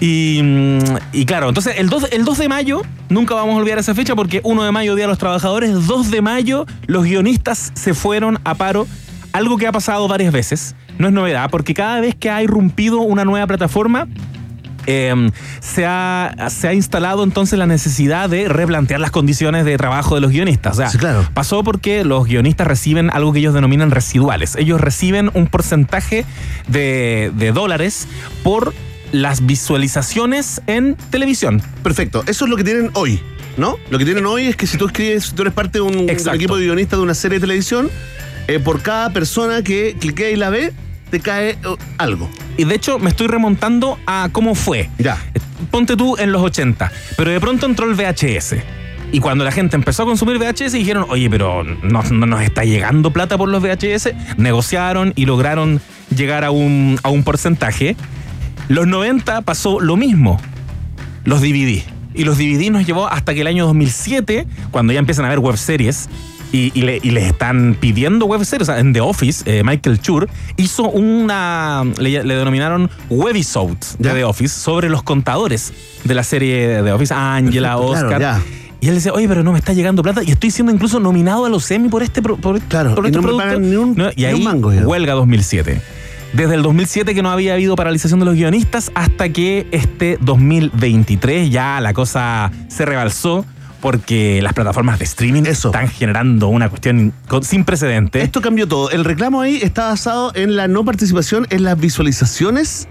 Y, 0.00 0.40
mm, 0.42 0.78
y 1.12 1.24
claro, 1.24 1.48
entonces 1.48 1.74
el 1.78 1.88
2, 1.88 2.08
el 2.12 2.24
2 2.24 2.38
de 2.38 2.48
mayo, 2.48 2.82
nunca 3.08 3.34
vamos 3.34 3.54
a 3.54 3.58
olvidar 3.58 3.78
esa 3.78 3.94
fecha 3.96 4.14
porque 4.14 4.40
1 4.44 4.62
de 4.62 4.70
mayo, 4.70 4.94
Día 4.94 5.04
de 5.04 5.08
los 5.08 5.18
Trabajadores, 5.18 5.86
2 5.86 6.10
de 6.12 6.22
mayo, 6.22 6.66
los 6.86 7.04
guionistas 7.04 7.72
se 7.74 7.94
fueron 7.94 8.38
a 8.44 8.54
paro. 8.54 8.86
Algo 9.32 9.56
que 9.56 9.66
ha 9.66 9.72
pasado 9.72 10.06
varias 10.06 10.32
veces, 10.32 10.76
no 10.98 11.08
es 11.08 11.12
novedad, 11.12 11.50
porque 11.50 11.74
cada 11.74 12.00
vez 12.00 12.14
que 12.14 12.30
ha 12.30 12.42
irrumpido 12.42 13.00
una 13.00 13.24
nueva 13.24 13.46
plataforma, 13.46 14.06
eh, 14.90 15.30
se, 15.60 15.84
ha, 15.84 16.34
se 16.48 16.66
ha 16.66 16.72
instalado 16.72 17.22
entonces 17.22 17.58
la 17.58 17.66
necesidad 17.66 18.30
de 18.30 18.48
replantear 18.48 19.00
las 19.00 19.10
condiciones 19.10 19.66
de 19.66 19.76
trabajo 19.76 20.14
de 20.14 20.22
los 20.22 20.30
guionistas. 20.30 20.78
O 20.78 20.88
sea, 20.88 21.28
pasó 21.34 21.62
porque 21.62 22.04
los 22.04 22.26
guionistas 22.26 22.66
reciben 22.66 23.10
algo 23.10 23.34
que 23.34 23.40
ellos 23.40 23.52
denominan 23.52 23.90
residuales. 23.90 24.56
Ellos 24.56 24.80
reciben 24.80 25.30
un 25.34 25.46
porcentaje 25.46 26.24
de, 26.68 27.30
de 27.34 27.52
dólares 27.52 28.08
por 28.42 28.72
las 29.12 29.44
visualizaciones 29.44 30.62
en 30.66 30.96
televisión. 31.10 31.62
Perfecto, 31.82 32.24
eso 32.26 32.46
es 32.46 32.50
lo 32.50 32.56
que 32.56 32.64
tienen 32.64 32.90
hoy, 32.94 33.20
¿no? 33.58 33.76
Lo 33.90 33.98
que 33.98 34.06
tienen 34.06 34.24
hoy 34.24 34.46
es 34.46 34.56
que 34.56 34.66
si 34.66 34.78
tú 34.78 34.86
escribes, 34.86 35.26
si 35.26 35.34
tú 35.34 35.42
eres 35.42 35.52
parte 35.54 35.78
de 35.78 35.82
un, 35.82 35.92
de 35.92 35.98
un 35.98 36.10
Exacto. 36.10 36.36
equipo 36.36 36.56
de 36.56 36.64
guionistas 36.64 36.98
de 36.98 37.02
una 37.02 37.14
serie 37.14 37.36
de 37.36 37.42
televisión, 37.42 37.90
eh, 38.46 38.58
por 38.58 38.80
cada 38.80 39.10
persona 39.12 39.62
que 39.62 39.96
cliquea 40.00 40.30
y 40.30 40.36
la 40.36 40.48
ve, 40.48 40.72
te 41.10 41.20
cae 41.20 41.50
eh, 41.50 41.56
algo. 41.98 42.28
Y 42.56 42.64
de 42.64 42.74
hecho 42.74 42.98
me 42.98 43.10
estoy 43.10 43.26
remontando 43.26 43.98
a 44.06 44.28
cómo 44.32 44.54
fue. 44.54 44.90
Ya. 44.98 45.18
Ponte 45.70 45.96
tú 45.96 46.16
en 46.18 46.32
los 46.32 46.42
80, 46.42 46.90
pero 47.16 47.30
de 47.30 47.40
pronto 47.40 47.66
entró 47.66 47.86
el 47.90 47.94
VHS. 47.94 48.56
Y 49.10 49.20
cuando 49.20 49.44
la 49.44 49.52
gente 49.52 49.74
empezó 49.74 50.02
a 50.02 50.06
consumir 50.06 50.38
VHS 50.38 50.72
dijeron, 50.72 51.06
oye, 51.08 51.30
pero 51.30 51.64
no, 51.64 52.02
no 52.02 52.26
nos 52.26 52.42
está 52.42 52.64
llegando 52.64 53.10
plata 53.10 53.38
por 53.38 53.48
los 53.48 53.62
VHS, 53.62 54.10
negociaron 54.36 55.14
y 55.16 55.24
lograron 55.24 55.80
llegar 56.14 56.44
a 56.44 56.50
un, 56.50 56.98
a 57.02 57.08
un 57.08 57.24
porcentaje. 57.24 57.96
Los 58.68 58.86
90 58.86 59.42
pasó 59.42 59.80
lo 59.80 59.96
mismo, 59.96 60.38
los 61.24 61.40
DVD. 61.40 61.82
Y 62.14 62.24
los 62.24 62.36
DVD 62.36 62.70
nos 62.70 62.86
llevó 62.86 63.06
hasta 63.06 63.32
que 63.32 63.40
el 63.40 63.46
año 63.46 63.66
2007, 63.66 64.46
cuando 64.70 64.92
ya 64.92 64.98
empiezan 64.98 65.24
a 65.24 65.28
haber 65.28 65.38
web 65.38 65.56
series, 65.56 66.08
y, 66.52 66.72
y 66.74 66.82
le- 66.82 67.00
y 67.02 67.10
les 67.10 67.24
están 67.24 67.76
pidiendo 67.78 68.26
web 68.26 68.44
series. 68.44 68.68
O 68.68 68.72
sea, 68.72 68.80
en 68.80 68.92
The 68.92 69.00
Office, 69.00 69.42
eh, 69.46 69.62
Michael 69.64 69.98
Schur 69.98 70.28
hizo 70.56 70.88
una. 70.88 71.84
Le, 71.98 72.22
le 72.24 72.34
denominaron 72.36 72.90
webisode 73.10 73.76
de 73.98 74.10
The 74.10 74.24
Office 74.24 74.58
sobre 74.60 74.88
los 74.88 75.02
contadores 75.02 75.72
de 76.04 76.14
la 76.14 76.22
serie 76.24 76.68
de 76.68 76.82
The 76.82 76.92
Office. 76.92 77.12
Angela, 77.14 77.76
Perfecto, 77.76 78.06
Oscar. 78.06 78.40
Y 78.80 78.86
él 78.88 78.94
decía, 78.94 79.12
oye, 79.12 79.26
pero 79.26 79.42
no 79.42 79.50
me 79.52 79.58
está 79.58 79.72
llegando 79.72 80.02
plata 80.04 80.22
y 80.22 80.30
estoy 80.30 80.52
siendo 80.52 80.72
incluso 80.72 81.00
nominado 81.00 81.44
a 81.44 81.48
los 81.48 81.68
Emmy 81.70 81.88
por 81.88 82.02
este, 82.04 82.22
por, 82.22 82.38
Claro, 82.60 82.94
por 82.94 83.04
y 83.04 83.08
este 83.08 83.16
no 83.16 83.22
me 83.22 83.28
producto. 83.28 83.38
pagan 83.48 83.68
ni 83.70 83.74
un- 83.76 83.94
No, 83.96 84.08
y 84.14 84.22
ni 84.22 84.24
un 84.26 84.34
ahí, 84.36 84.42
mango, 84.44 84.72
ya. 84.72 84.86
huelga 84.86 85.14
2007. 85.14 85.80
Desde 86.32 86.54
el 86.54 86.62
2007 86.62 87.12
que 87.14 87.22
no 87.22 87.30
había 87.30 87.54
habido 87.54 87.74
paralización 87.74 88.20
de 88.20 88.26
los 88.26 88.34
guionistas 88.36 88.92
hasta 88.94 89.30
que 89.30 89.66
este 89.72 90.16
2023 90.20 91.50
ya 91.50 91.80
la 91.80 91.92
cosa 91.92 92.52
se 92.68 92.84
rebalsó 92.84 93.44
porque 93.80 94.40
las 94.42 94.52
plataformas 94.54 94.98
de 94.98 95.04
streaming 95.04 95.44
están 95.44 95.88
generando 95.88 96.48
una 96.48 96.68
cuestión 96.68 97.12
sin 97.42 97.64
precedentes. 97.64 98.22
Esto 98.24 98.40
cambió 98.40 98.66
todo. 98.66 98.90
El 98.90 99.04
reclamo 99.04 99.40
ahí 99.40 99.56
está 99.62 99.86
basado 99.88 100.32
en 100.34 100.56
la 100.56 100.66
no 100.68 100.84
participación 100.84 101.46
en 101.50 101.62
las 101.64 101.78
visualizaciones 101.78 102.88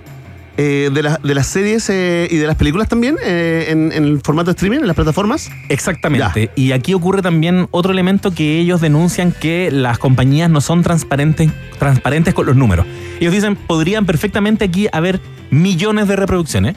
eh, 0.59 0.89
de, 0.91 1.03
la- 1.03 1.19
de 1.21 1.35
las 1.35 1.45
series 1.47 1.87
eh, 1.89 2.27
y 2.31 2.37
de 2.37 2.47
las 2.47 2.55
películas 2.55 2.87
también 2.89 3.17
eh, 3.23 3.67
en, 3.69 3.91
en 3.91 4.05
el 4.05 4.21
formato 4.21 4.45
de 4.45 4.51
streaming, 4.53 4.79
en 4.79 4.87
las 4.87 4.95
plataformas. 4.95 5.49
Exactamente. 5.69 6.49
Y 6.55 6.71
aquí 6.71 6.93
ocurre 6.95 7.21
también 7.21 7.67
otro 7.71 7.91
elemento 7.91 8.31
que 8.33 8.57
ellos 8.59 8.81
denuncian 8.81 9.31
que 9.33 9.69
las 9.71 9.99
compañías 9.99 10.49
no 10.49 10.59
son 10.61 10.81
transparentes, 10.81 11.51
transparentes 11.77 12.33
con 12.33 12.47
los 12.47 12.55
números. 12.55 12.87
Ellos 13.19 13.33
dicen, 13.33 13.55
podrían 13.55 14.05
perfectamente 14.07 14.65
aquí 14.65 14.87
haber 14.91 15.19
millones 15.51 16.07
de 16.07 16.15
reproducciones. 16.15 16.75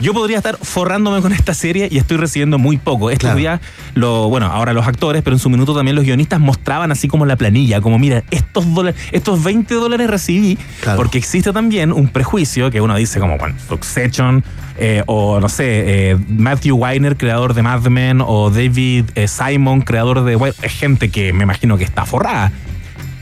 Yo 0.00 0.14
podría 0.14 0.38
estar 0.38 0.56
forrándome 0.56 1.20
con 1.20 1.32
esta 1.32 1.52
serie 1.52 1.86
y 1.90 1.98
estoy 1.98 2.16
recibiendo 2.16 2.58
muy 2.58 2.78
poco. 2.78 3.10
Estos 3.10 3.30
días, 3.36 3.60
lo, 3.94 4.28
bueno, 4.30 4.46
ahora 4.46 4.72
los 4.72 4.86
actores, 4.86 5.22
pero 5.22 5.36
en 5.36 5.40
su 5.40 5.50
minuto 5.50 5.74
también 5.74 5.94
los 5.94 6.04
guionistas 6.06 6.40
mostraban 6.40 6.90
así 6.90 7.06
como 7.06 7.26
la 7.26 7.36
planilla, 7.36 7.80
como 7.82 7.98
mira, 7.98 8.22
estos 8.30 8.72
dólares, 8.72 8.98
estos 9.12 9.42
20 9.44 9.74
dólares 9.74 10.08
recibí, 10.08 10.56
porque 10.96 11.18
existe 11.18 11.52
también 11.52 11.92
un 11.92 12.08
prejuicio 12.08 12.70
que 12.70 12.80
uno 12.80 12.96
dice 12.96 13.20
como, 13.20 13.36
bueno, 13.36 13.54
Succession, 13.68 14.42
eh, 14.78 15.02
o 15.06 15.38
no 15.38 15.48
sé, 15.50 16.10
eh, 16.12 16.16
Matthew 16.28 16.76
Weiner, 16.76 17.16
creador 17.18 17.52
de 17.52 17.62
Mad 17.62 17.82
Men, 17.88 18.22
o 18.26 18.48
David 18.50 19.04
eh, 19.14 19.28
Simon, 19.28 19.82
creador 19.82 20.24
de... 20.24 20.54
Es 20.62 20.72
gente 20.72 21.10
que 21.10 21.34
me 21.34 21.42
imagino 21.44 21.76
que 21.76 21.84
está 21.84 22.06
forrada. 22.06 22.52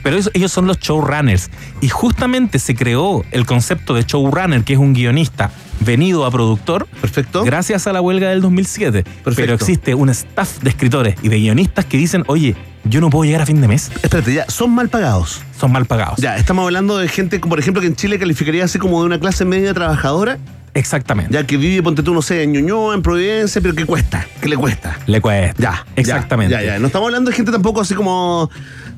Pero 0.05 0.17
eso- 0.17 0.31
ellos 0.33 0.53
son 0.53 0.69
los 0.69 0.79
showrunners. 0.79 1.51
Y 1.81 1.89
justamente 1.89 2.61
se 2.61 2.77
creó 2.77 3.25
el 3.33 3.47
concepto 3.47 3.95
de 3.95 4.05
showrunner, 4.05 4.63
que 4.63 4.75
es 4.75 4.79
un 4.79 4.93
guionista 4.95 5.51
venido 5.81 6.25
a 6.25 6.31
productor. 6.31 6.87
Perfecto. 7.01 7.45
Gracias 7.45 7.87
a 7.87 7.93
la 7.93 8.01
huelga 8.01 8.31
del 8.31 8.41
2007. 8.41 9.05
Pero 9.37 9.55
existe 9.55 9.95
un 9.95 10.09
staff 10.11 10.61
de 10.61 10.71
escritores 10.71 11.17
y 11.23 11.29
de 11.29 11.39
guionistas 11.39 11.85
que 11.85 11.97
dicen, 11.97 12.25
oye, 12.27 12.57
yo 12.85 13.01
no 13.01 13.11
puedo 13.11 13.25
llegar 13.25 13.43
a 13.43 13.47
fin 13.47 13.61
de 13.61 13.69
mes. 13.69 13.91
Espérate, 14.03 14.33
ya, 14.33 14.49
son 14.49 14.71
mal 14.71 14.89
pagados. 14.89 15.43
Son 15.59 15.73
mal 15.73 15.87
pagados. 15.87 16.19
Ya, 16.19 16.37
estamos 16.37 16.65
hablando 16.65 16.97
de 16.99 17.09
gente, 17.09 17.39
por 17.41 17.59
ejemplo, 17.59 17.81
que 17.81 17.89
en 17.89 17.97
Chile 17.97 18.19
calificaría 18.19 18.65
así 18.65 18.79
como 18.79 19.01
de 19.01 19.07
una 19.07 19.19
clase 19.21 19.45
media 19.45 19.75
trabajadora. 19.75 20.39
Exactamente. 20.75 21.33
Ya 21.33 21.45
que 21.45 21.57
vive, 21.57 21.83
ponte 21.83 22.03
tú, 22.03 22.15
no 22.15 22.23
sé, 22.23 22.45
en 22.45 22.53
Ñuñoa, 22.53 22.95
en 22.95 23.03
Providencia, 23.03 23.61
pero 23.61 23.75
que 23.75 23.85
cuesta, 23.85 24.27
que 24.41 24.49
le 24.49 24.57
cuesta. 24.57 24.99
Le 25.07 25.21
cuesta. 25.21 25.61
Ya, 25.61 25.87
Exactamente. 25.97 26.53
Ya, 26.53 26.63
ya, 26.63 26.79
No 26.79 26.87
estamos 26.87 27.07
hablando 27.07 27.31
de 27.31 27.37
gente 27.37 27.51
tampoco 27.51 27.81
así 27.81 27.95
como 27.95 28.51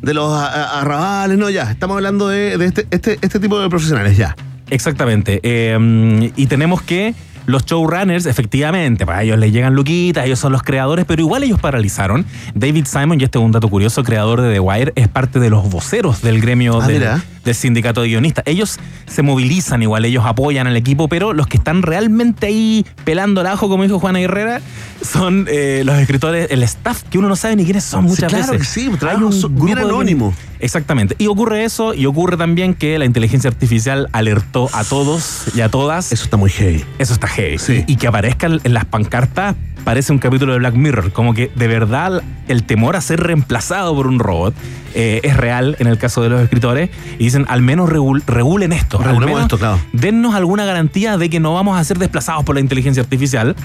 de 0.02 0.14
los 0.14 0.32
arrabales, 0.32 1.38
no, 1.38 1.48
ya. 1.48 1.70
Estamos 1.70 1.96
hablando 1.96 2.28
de, 2.28 2.58
de 2.58 2.66
este, 2.66 2.86
este, 2.90 3.18
este 3.22 3.40
tipo 3.40 3.58
de 3.60 3.68
profesionales, 3.68 4.16
ya. 4.16 4.36
Exactamente. 4.70 5.40
Eh, 5.42 6.32
y 6.36 6.46
tenemos 6.46 6.82
que 6.82 7.14
los 7.46 7.64
showrunners, 7.64 8.26
efectivamente, 8.26 9.04
para 9.06 9.22
ellos 9.22 9.38
les 9.38 9.52
llegan 9.52 9.74
luquitas, 9.74 10.24
ellos 10.24 10.38
son 10.38 10.52
los 10.52 10.62
creadores, 10.62 11.04
pero 11.04 11.20
igual 11.20 11.42
ellos 11.42 11.58
paralizaron. 11.58 12.24
David 12.54 12.84
Simon, 12.86 13.20
y 13.20 13.24
este 13.24 13.38
es 13.38 13.44
un 13.44 13.50
dato 13.50 13.68
curioso, 13.68 14.04
creador 14.04 14.40
de 14.40 14.52
The 14.52 14.60
Wire, 14.60 14.92
es 14.94 15.08
parte 15.08 15.40
de 15.40 15.50
los 15.50 15.68
voceros 15.68 16.22
del 16.22 16.40
gremio 16.40 16.80
Ah, 16.80 16.86
del, 16.86 17.54
sindicato 17.54 18.02
de 18.02 18.08
guionistas. 18.08 18.44
Ellos 18.46 18.78
se 19.06 19.22
movilizan 19.22 19.82
igual, 19.82 20.04
ellos 20.04 20.24
apoyan 20.24 20.66
al 20.68 20.76
equipo, 20.76 21.08
pero 21.08 21.32
los 21.32 21.46
que 21.48 21.56
están 21.56 21.82
realmente 21.82 22.46
ahí 22.46 22.86
pelando 23.04 23.40
el 23.40 23.48
ajo, 23.48 23.68
como 23.68 23.82
dijo 23.82 23.98
Juana 23.98 24.20
Herrera, 24.20 24.60
son 25.02 25.46
eh, 25.50 25.82
los 25.84 25.98
escritores, 25.98 26.48
el 26.50 26.62
staff, 26.62 27.02
que 27.04 27.18
uno 27.18 27.28
no 27.28 27.36
sabe 27.36 27.56
ni 27.56 27.64
quiénes 27.64 27.82
son 27.84 28.04
Sí, 28.04 28.10
muchas 28.10 28.32
claro 28.32 28.52
veces. 28.52 28.68
que 28.68 28.80
sí, 28.80 28.88
pues, 28.90 29.02
Hay 29.02 29.18
bien 29.64 29.78
de 29.78 29.82
anónimo. 29.82 30.32
Exactamente. 30.60 31.14
Y 31.18 31.26
ocurre 31.26 31.64
eso, 31.64 31.94
y 31.94 32.06
ocurre 32.06 32.36
también 32.36 32.74
que 32.74 32.98
la 32.98 33.04
inteligencia 33.04 33.48
artificial 33.48 34.08
alertó 34.12 34.68
a 34.72 34.84
todos 34.84 35.44
y 35.54 35.60
a 35.60 35.68
todas. 35.68 36.12
Eso 36.12 36.24
está 36.24 36.36
muy 36.36 36.50
heavy. 36.50 36.84
Eso 36.98 37.12
está 37.14 37.26
heavy. 37.28 37.56
Y, 37.86 37.92
y 37.92 37.96
que 37.96 38.06
aparezcan 38.06 38.60
en 38.64 38.74
las 38.74 38.84
pancartas 38.84 39.54
parece 39.84 40.12
un 40.12 40.18
capítulo 40.18 40.52
de 40.52 40.58
Black 40.58 40.74
Mirror. 40.74 41.12
Como 41.12 41.32
que 41.34 41.50
de 41.54 41.66
verdad 41.66 42.22
el 42.48 42.64
temor 42.64 42.96
a 42.96 43.00
ser 43.00 43.20
reemplazado 43.20 43.94
por 43.94 44.06
un 44.06 44.18
robot 44.18 44.54
eh, 44.94 45.20
es 45.22 45.36
real 45.36 45.76
en 45.78 45.86
el 45.86 45.96
caso 45.96 46.20
de 46.22 46.28
los 46.28 46.40
escritores. 46.42 46.90
Y 47.18 47.24
dicen, 47.24 47.46
al 47.48 47.62
menos 47.62 47.88
regul- 47.88 48.22
regulen 48.26 48.72
esto. 48.72 48.98
al 48.98 49.04
Regulemos 49.04 49.26
menos 49.28 49.42
esto, 49.42 49.58
claro. 49.58 49.80
Dennos 49.92 50.34
alguna 50.34 50.64
garantía 50.66 51.16
de 51.16 51.30
que 51.30 51.40
no 51.40 51.54
vamos 51.54 51.78
a 51.78 51.84
ser 51.84 51.98
desplazados 51.98 52.44
por 52.44 52.54
la 52.56 52.60
inteligencia 52.60 53.02
artificial. 53.02 53.56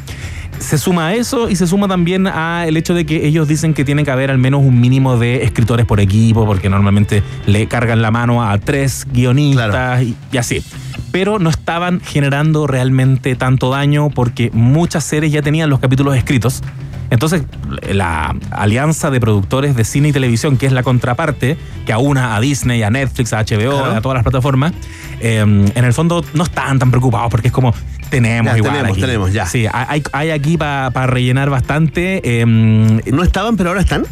Se 0.59 0.77
suma 0.77 1.07
a 1.07 1.15
eso 1.15 1.49
y 1.49 1.55
se 1.55 1.67
suma 1.67 1.87
también 1.87 2.27
a 2.27 2.65
el 2.67 2.77
hecho 2.77 2.93
de 2.93 3.05
que 3.05 3.27
ellos 3.27 3.47
dicen 3.47 3.73
que 3.73 3.85
tiene 3.85 4.03
que 4.03 4.11
haber 4.11 4.31
al 4.31 4.37
menos 4.37 4.61
un 4.61 4.79
mínimo 4.79 5.17
de 5.17 5.43
escritores 5.43 5.85
por 5.85 5.99
equipo, 5.99 6.45
porque 6.45 6.69
normalmente 6.69 7.23
le 7.45 7.67
cargan 7.67 8.01
la 8.01 8.11
mano 8.11 8.43
a 8.43 8.57
tres 8.57 9.05
guionistas 9.11 10.01
y, 10.01 10.15
y 10.31 10.37
así. 10.37 10.63
Pero 11.11 11.39
no 11.39 11.49
estaban 11.49 12.01
generando 12.01 12.67
realmente 12.67 13.35
tanto 13.35 13.69
daño 13.69 14.09
porque 14.09 14.49
muchas 14.53 15.03
series 15.03 15.31
ya 15.31 15.41
tenían 15.41 15.69
los 15.69 15.79
capítulos 15.79 16.15
escritos 16.15 16.61
Entonces, 17.09 17.43
la 17.91 18.35
alianza 18.51 19.11
de 19.11 19.19
productores 19.19 19.75
de 19.75 19.83
cine 19.85 20.09
y 20.09 20.11
televisión, 20.11 20.57
que 20.57 20.65
es 20.65 20.71
la 20.71 20.83
contraparte, 20.83 21.57
que 21.85 21.93
aúna 21.93 22.35
a 22.35 22.39
Disney, 22.39 22.81
a 22.83 22.89
Netflix, 22.89 23.31
a 23.33 23.39
HBO, 23.43 23.77
Claro. 23.77 23.91
a 23.95 24.01
todas 24.01 24.15
las 24.15 24.23
plataformas, 24.23 24.73
eh, 25.19 25.39
en 25.39 25.85
el 25.85 25.93
fondo 25.93 26.23
no 26.33 26.43
están 26.43 26.79
tan 26.79 26.89
preocupados 26.89 27.29
porque 27.29 27.47
es 27.49 27.53
como 27.53 27.73
tenemos 28.09 28.51
Ya, 28.53 28.57
igual 28.57 28.73
tenemos, 28.73 28.91
aquí. 28.91 29.01
tenemos, 29.01 29.33
ya. 29.33 29.45
Sí, 29.45 29.65
hay, 29.71 30.03
hay 30.11 30.29
aquí 30.31 30.57
para 30.57 31.07
rellenar 31.07 31.49
bastante. 31.49 32.21
eh, 32.23 32.45
¿No 32.45 33.23
estaban, 33.23 33.55
pero 33.57 33.69
ahora 33.69 33.81
están? 33.81 34.05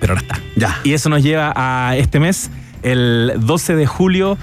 pero 0.00 0.12
ahora 0.12 0.22
está. 0.22 0.40
Ya. 0.56 0.78
Y 0.84 0.92
eso 0.92 1.08
nos 1.08 1.22
lleva 1.22 1.52
a 1.56 1.96
este 1.96 2.20
mes, 2.20 2.50
el 2.82 3.32
12 3.40 3.74
de 3.76 3.86
julio. 3.86 4.36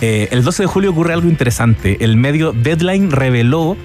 Eh, 0.00 0.28
el 0.30 0.44
12 0.44 0.62
de 0.62 0.66
julio 0.66 0.90
ocurre 0.92 1.12
algo 1.12 1.28
interesante. 1.28 1.98
El 2.04 2.16
medio 2.16 2.52
Deadline 2.52 3.10
reveló 3.10 3.76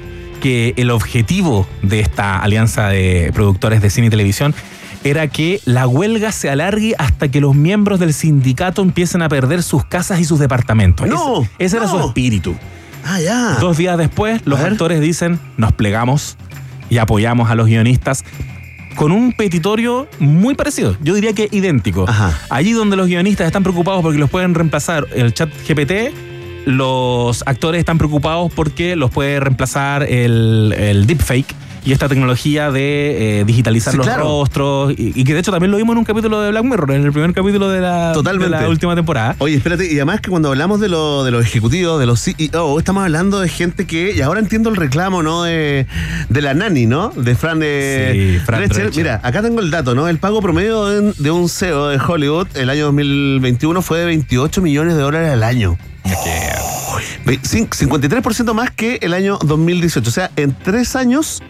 que 0.46 0.76
el 0.78 0.92
objetivo 0.92 1.68
de 1.82 2.02
esta 2.02 2.38
alianza 2.38 2.90
de 2.90 3.32
productores 3.34 3.82
de 3.82 3.90
cine 3.90 4.06
y 4.06 4.10
televisión 4.12 4.54
era 5.04 5.28
que 5.28 5.60
la 5.66 5.88
huelga 5.88 6.32
se 6.32 6.52
alargue 6.52 6.94
hasta 7.00 7.30
que 7.30 7.42
los 7.42 7.56
miembros 7.56 8.00
del 8.00 8.14
sindicato 8.14 8.84
empiecen 8.84 9.24
a 9.24 9.28
perder 9.28 9.64
sus 9.64 9.84
casas 9.86 10.20
y 10.20 10.24
sus 10.24 10.38
departamentos. 10.38 11.08
No, 11.08 11.42
ese, 11.42 11.50
ese 11.58 11.78
era 11.78 11.88
su 11.88 11.98
espíritu. 11.98 12.56
Ah, 13.04 13.20
ya. 13.20 13.58
Dos 13.60 13.78
días 13.78 13.98
después, 13.98 14.44
los 14.46 14.60
actores 14.60 15.02
dicen, 15.02 15.40
nos 15.58 15.72
plegamos 15.72 16.38
y 16.92 17.00
apoyamos 17.00 17.50
a 17.50 17.56
los 17.56 17.66
guionistas 17.66 18.24
con 18.96 19.12
un 19.12 19.34
petitorio 19.34 20.08
muy 20.20 20.54
parecido, 20.54 20.96
yo 21.02 21.16
diría 21.16 21.34
que 21.34 21.50
idéntico. 21.52 22.08
Ajá. 22.08 22.38
Allí 22.52 22.72
donde 22.72 22.96
los 22.96 23.08
guionistas 23.08 23.48
están 23.48 23.64
preocupados 23.64 24.04
porque 24.04 24.20
los 24.20 24.30
pueden 24.30 24.54
reemplazar 24.54 25.08
el 25.16 25.34
chat 25.34 25.50
GPT, 25.68 26.14
los 26.66 27.44
actores 27.46 27.80
están 27.80 27.98
preocupados 27.98 28.52
porque 28.54 28.96
los 28.96 29.12
puede 29.12 29.40
reemplazar 29.40 30.04
el, 30.04 30.74
el 30.78 31.08
deepfake 31.08 31.56
y 31.86 31.92
esta 31.92 32.10
tecnología 32.10 32.72
de 32.72 33.42
eh, 33.42 33.46
digitalizar 33.46 33.92
Sí, 33.92 33.98
los 33.98 34.08
claro. 34.08 34.24
rostros 34.24 34.94
y, 34.98 35.14
y 35.16 35.24
que 35.24 35.34
de 35.36 35.40
hecho 35.40 35.52
también 35.52 35.70
lo 35.72 35.78
vimos 35.78 35.94
en 35.94 36.00
un 36.00 36.04
capítulo 36.04 36.42
de 36.42 36.50
Black 36.50 36.64
Mirror, 36.64 36.92
en 36.94 37.04
el 37.06 37.12
primer 37.12 37.32
capítulo 37.34 37.70
de 37.70 37.80
la, 37.80 38.12
Totalmente. 38.14 38.56
de 38.56 38.62
la 38.64 38.70
última 38.70 38.96
temporada. 38.96 39.36
Oye, 39.38 39.56
espérate, 39.56 39.86
y 39.86 39.96
además 39.96 40.20
que 40.22 40.30
cuando 40.32 40.50
hablamos 40.50 40.80
de, 40.80 40.90
lo, 40.90 41.24
de 41.24 41.32
los 41.32 41.46
ejecutivos, 41.46 42.00
de 42.00 42.06
los 42.08 42.20
CEO, 42.22 42.80
estamos 42.80 43.04
hablando 43.04 43.40
de 43.40 43.50
gente 43.50 43.86
que, 43.86 44.14
y 44.16 44.22
ahora 44.22 44.40
entiendo 44.40 44.70
el 44.72 44.76
reclamo, 44.78 45.22
¿no? 45.22 45.44
De, 45.44 45.86
de 46.30 46.42
la 46.42 46.54
nani, 46.56 46.88
¿no? 46.88 47.10
De 47.16 47.36
Fran 47.36 47.60
de 47.60 48.10
Sí, 48.40 48.46
Fran 48.46 48.62
Drescher. 48.62 48.84
Drescher. 48.86 49.04
Mira, 49.04 49.20
acá 49.24 49.42
tengo 49.44 49.60
el 49.60 49.70
dato, 49.70 49.94
¿no? 49.94 50.08
El 50.08 50.18
pago 50.18 50.42
promedio 50.42 50.86
de, 50.88 51.14
de 51.18 51.32
un 51.32 51.48
CEO 51.50 51.90
de 51.90 51.98
Hollywood 52.00 52.48
el 52.56 52.70
año 52.72 52.86
2021 52.86 53.82
fue 53.84 54.00
de 54.00 54.06
28 54.06 54.62
millones 54.62 54.96
de 54.96 55.02
dólares 55.02 55.32
al 55.32 55.44
año. 55.44 55.78
Cin- 57.44 57.70
53% 57.70 58.54
más 58.54 58.72
que 58.72 59.00
el 59.02 59.14
año 59.14 59.38
2018. 59.44 60.08
O 60.10 60.12
sea, 60.12 60.32
en 60.36 60.56
tres 60.56 60.96
años 60.96 61.42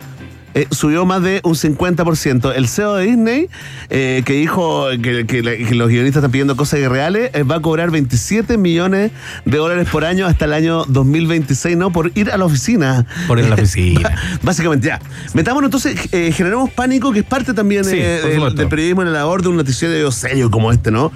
eh, 0.56 0.68
subió 0.72 1.06
más 1.06 1.22
de 1.22 1.42
un 1.44 1.54
50%. 1.54 2.54
El 2.56 2.68
CEO 2.68 2.96
de 2.96 3.06
Disney, 3.06 3.50
eh, 3.90 4.24
que 4.26 4.34
dijo 4.34 4.88
que, 5.04 5.26
que 5.28 5.44
la- 5.44 5.56
que 5.56 5.76
los 5.76 5.90
guionistas 5.90 6.22
están 6.22 6.32
pidiendo 6.32 6.56
cosas 6.56 6.80
irreales, 6.80 7.30
eh, 7.34 7.44
va 7.44 7.58
a 7.58 7.62
cobrar 7.62 7.92
27 7.92 8.58
millones 8.58 9.12
de 9.46 9.58
dólares 9.58 9.88
por 9.92 10.06
año 10.06 10.26
hasta 10.26 10.46
el 10.46 10.54
año 10.54 10.86
2026, 10.86 11.76
¿no? 11.78 11.92
Por 11.92 12.12
ir 12.16 12.32
a 12.32 12.38
la 12.38 12.46
oficina. 12.46 13.06
Por 13.28 13.38
ir 13.40 13.46
a 13.46 13.50
la 13.50 13.56
oficina. 13.56 14.16
Básicamente, 14.42 14.88
ya. 14.88 15.00
Metámonos 15.34 15.68
entonces, 15.68 16.00
generemos 16.34 16.72
pánico, 16.72 17.12
que 17.12 17.20
es 17.20 17.26
parte 17.26 17.54
también 17.54 17.84
Sí, 17.84 17.98
del, 17.98 18.68
periodismo 18.70 19.02
en 19.04 19.12
la 19.12 19.20
labor 19.20 19.42
de 19.44 19.50
un 19.50 19.58
noticiero 19.58 20.12
serio 20.12 20.50
como 20.50 20.72
este, 20.72 20.90
¿no? 20.90 21.12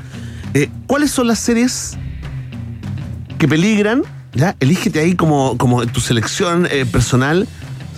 ¿Cuáles 0.85 1.11
son 1.11 1.27
las 1.27 1.39
series 1.39 1.97
que 3.37 3.47
peligran? 3.47 4.01
¿Ya? 4.33 4.55
Elígete 4.59 4.99
ahí 4.99 5.15
como, 5.15 5.57
como 5.57 5.85
tu 5.87 6.01
selección 6.01 6.67
eh, 6.69 6.85
personal, 6.85 7.47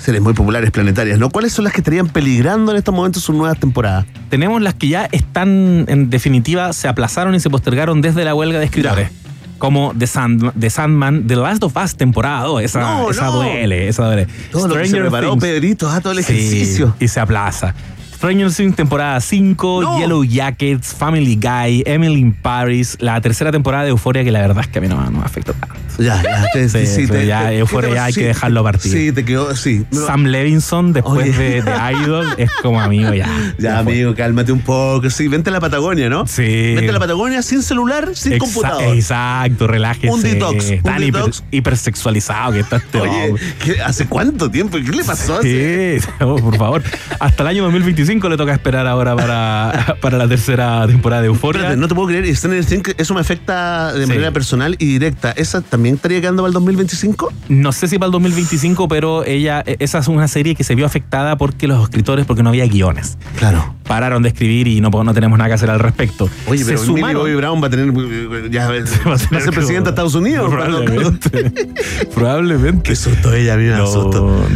series 0.02 0.22
muy 0.22 0.34
populares, 0.34 0.72
planetarias, 0.72 1.20
¿no? 1.20 1.30
¿Cuáles 1.30 1.54
son 1.54 1.66
las 1.66 1.74
que 1.74 1.80
estarían 1.82 2.08
peligrando 2.08 2.72
en 2.72 2.78
estos 2.78 2.94
momentos 2.94 3.24
sus 3.24 3.36
nuevas 3.36 3.60
temporadas? 3.60 4.06
tenemos 4.30 4.62
las 4.62 4.74
que 4.76 4.88
ya 4.88 5.10
están, 5.12 5.86
en 5.90 6.10
definitiva, 6.10 6.72
se 6.74 6.88
aplazaron 6.88 7.36
y 7.36 7.40
se 7.42 7.50
postergaron 7.50 8.02
desde 8.02 8.24
la 8.24 8.34
huelga 8.34 8.60
de 8.60 8.66
escritores. 8.66 9.10
Como 9.58 9.94
The, 9.98 10.08
Sand- 10.08 10.54
The 10.60 10.70
Sandman, 10.72 11.28
The 11.28 11.36
Last 11.36 11.64
of 11.64 11.76
Us 11.78 11.96
temporada 11.96 12.46
2. 12.46 12.64
Esa, 12.64 12.80
No, 12.80 13.12
esa 13.12 13.26
no. 13.26 13.32
duele, 13.34 13.88
esa 13.90 14.06
duele. 14.06 14.28
Todo 14.52 14.68
lo 14.70 14.74
que 14.76 14.80
se 14.82 14.86
Stranger 14.88 15.02
preparó 15.10 15.30
Things. 15.32 15.44
Pedrito, 15.44 15.90
ah, 15.90 16.00
todo 16.02 16.14
el 16.14 16.24
Sí, 16.24 16.32
ejercicio. 16.34 16.96
y 17.00 17.08
se 17.10 17.20
aplaza. 17.20 17.76
Stranger 18.22 18.52
Things 18.54 18.76
temporada 18.76 19.20
5, 19.20 19.82
No. 19.82 19.98
Yellow 20.00 20.24
Jackets, 20.24 20.94
Family 20.94 21.36
Guy, 21.42 21.82
Emily 21.88 22.20
in 22.22 22.34
Paris, 22.34 22.96
la 23.00 23.20
tercera 23.20 23.52
temporada 23.52 23.84
de 23.84 23.90
Euforia 23.90 24.24
que 24.24 24.30
la 24.30 24.42
verdad 24.42 24.60
es 24.64 24.68
que 24.68 24.78
a 24.78 24.82
mí 24.84 24.88
no, 24.88 25.04
no 25.04 25.10
me 25.20 25.26
afecta 25.26 25.54
tanto. 25.54 25.76
Ya, 25.98 26.22
ya, 26.22 26.46
te, 26.54 26.70
Sí, 26.70 26.86
sí, 26.86 27.08
te- 27.08 27.26
ya, 27.26 27.48
te- 27.48 27.58
Euphoria 27.58 27.88
¿qué 27.90 27.94
te 27.94 27.96
ya 27.96 28.04
hay 28.06 28.14
que 28.14 28.26
dejarlo 28.28 28.64
partir. 28.64 28.92
Sí, 28.92 29.12
te 29.12 29.26
quedó, 29.26 29.56
sí. 29.56 29.86
Sam 29.92 30.26
Levinson 30.26 30.94
después 30.94 31.36
de, 31.36 31.64
de 31.64 31.72
Idol 32.04 32.28
es 32.38 32.52
como 32.62 32.80
amigo 32.80 33.12
ya. 33.14 33.28
Ya, 33.58 33.80
amigo, 33.80 34.14
cálmate 34.14 34.52
un 34.52 34.62
poco. 34.62 35.10
Sí, 35.10 35.28
vente 35.28 35.50
a 35.50 35.54
la 35.54 35.60
Patagonia, 35.60 36.08
¿no? 36.08 36.28
Sí. 36.28 36.76
Vente 36.76 36.90
a 36.90 36.94
la 36.94 37.00
Patagonia 37.00 37.42
sin 37.42 37.64
celular, 37.64 38.12
sin 38.14 38.34
Exa- 38.34 38.38
computador. 38.40 38.84
Exacto, 38.96 39.66
relájese. 39.66 40.10
Un 40.14 40.22
detox, 40.22 40.70
un 40.70 40.82
Tan 40.84 41.02
hiper- 41.02 41.12
detox. 41.14 41.44
hipersexualizado 41.50 42.54
que 42.54 42.60
está 42.60 42.76
este 42.78 43.00
Oye, 43.00 43.10
hombre. 43.30 43.44
¿qué- 43.64 43.82
¿hace 43.82 44.06
cuánto 44.06 44.52
tiempo? 44.52 44.78
¿Qué 44.78 44.92
le 44.92 45.04
pasó? 45.04 45.42
Sí, 45.42 45.96
por 46.20 46.56
favor. 46.58 46.84
Hasta 47.20 47.42
el 47.44 47.48
año 47.50 47.64
2025 47.64 48.11
le 48.20 48.38
toca 48.38 48.52
esperar 48.54 48.88
ahora 48.88 49.16
para, 49.16 49.96
para 50.02 50.18
la 50.18 50.28
tercera 50.28 50.86
temporada 50.88 51.22
de 51.22 51.28
Euforia. 51.30 51.76
No 51.76 51.88
te 51.88 51.96
puedo 51.96 52.08
creer. 52.10 52.26
Y 52.26 52.36
Stranger 52.36 52.66
Things, 52.66 52.96
eso 52.98 53.14
me 53.14 53.22
afecta 53.22 53.94
de 53.94 54.04
Sí. 54.06 54.10
manera 54.10 54.32
personal 54.32 54.76
y 54.80 54.86
directa. 54.86 55.32
¿Esa 55.32 55.62
también 55.62 55.96
estaría 55.96 56.20
quedando 56.20 56.44
para 56.44 56.50
el 56.50 56.54
2025? 56.54 57.32
No 57.50 57.72
sé 57.72 57.88
si 57.88 57.98
para 57.98 58.08
el 58.08 58.12
2025, 58.12 58.88
pero 58.88 59.24
ella, 59.26 59.64
e, 59.66 59.78
esa 59.80 60.00
es 60.00 60.08
una 60.08 60.28
serie 60.28 60.56
que 60.56 60.64
se 60.64 60.76
vio 60.76 60.86
afectada 60.86 61.38
porque 61.38 61.68
los 61.68 61.82
escritores, 61.84 62.26
porque 62.26 62.44
no 62.44 62.50
había 62.50 62.66
guiones. 62.68 63.18
Claro. 63.38 63.76
Pararon 63.88 64.24
de 64.24 64.30
escribir 64.30 64.68
y 64.68 64.82
no, 64.82 64.90
no 64.90 65.14
tenemos 65.14 65.38
nada 65.38 65.50
que 65.50 65.54
hacer 65.56 65.70
al 65.70 65.80
respecto. 65.80 66.30
Oye, 66.48 66.64
pero 66.66 66.82
Millie. 66.94 67.14
Bobby 67.14 67.36
Brown 67.36 67.62
va 67.62 67.68
a 67.68 67.70
tener. 67.70 67.88
eh, 67.90 68.48
Ya, 68.52 68.68
va 68.70 68.76
a 68.76 68.78
Va 69.10 69.14
a 69.16 69.18
ser 69.18 69.40
como- 69.40 69.52
presidente 69.52 69.84
de 69.86 69.90
Estados 69.90 70.16
Unidos. 70.16 70.50
Probablemente. 70.50 71.52
Probablemente. 72.14 72.84
Qué 72.84 72.96
susto 72.96 73.34
ella, 73.34 73.54
a 73.54 73.58
mí 73.58 73.64
me 73.64 73.72
No. 73.76 73.88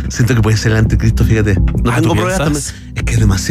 Siento 0.10 0.36
que 0.36 0.42
puede 0.42 0.58
ser 0.58 0.72
el 0.74 0.78
anticristo, 0.80 1.24
fíjate. 1.24 1.56
No 1.84 1.92
Ah. 1.92 2.02
Es 2.96 3.04
que 3.04 3.14
es 3.14 3.20
demasiado 3.20 3.45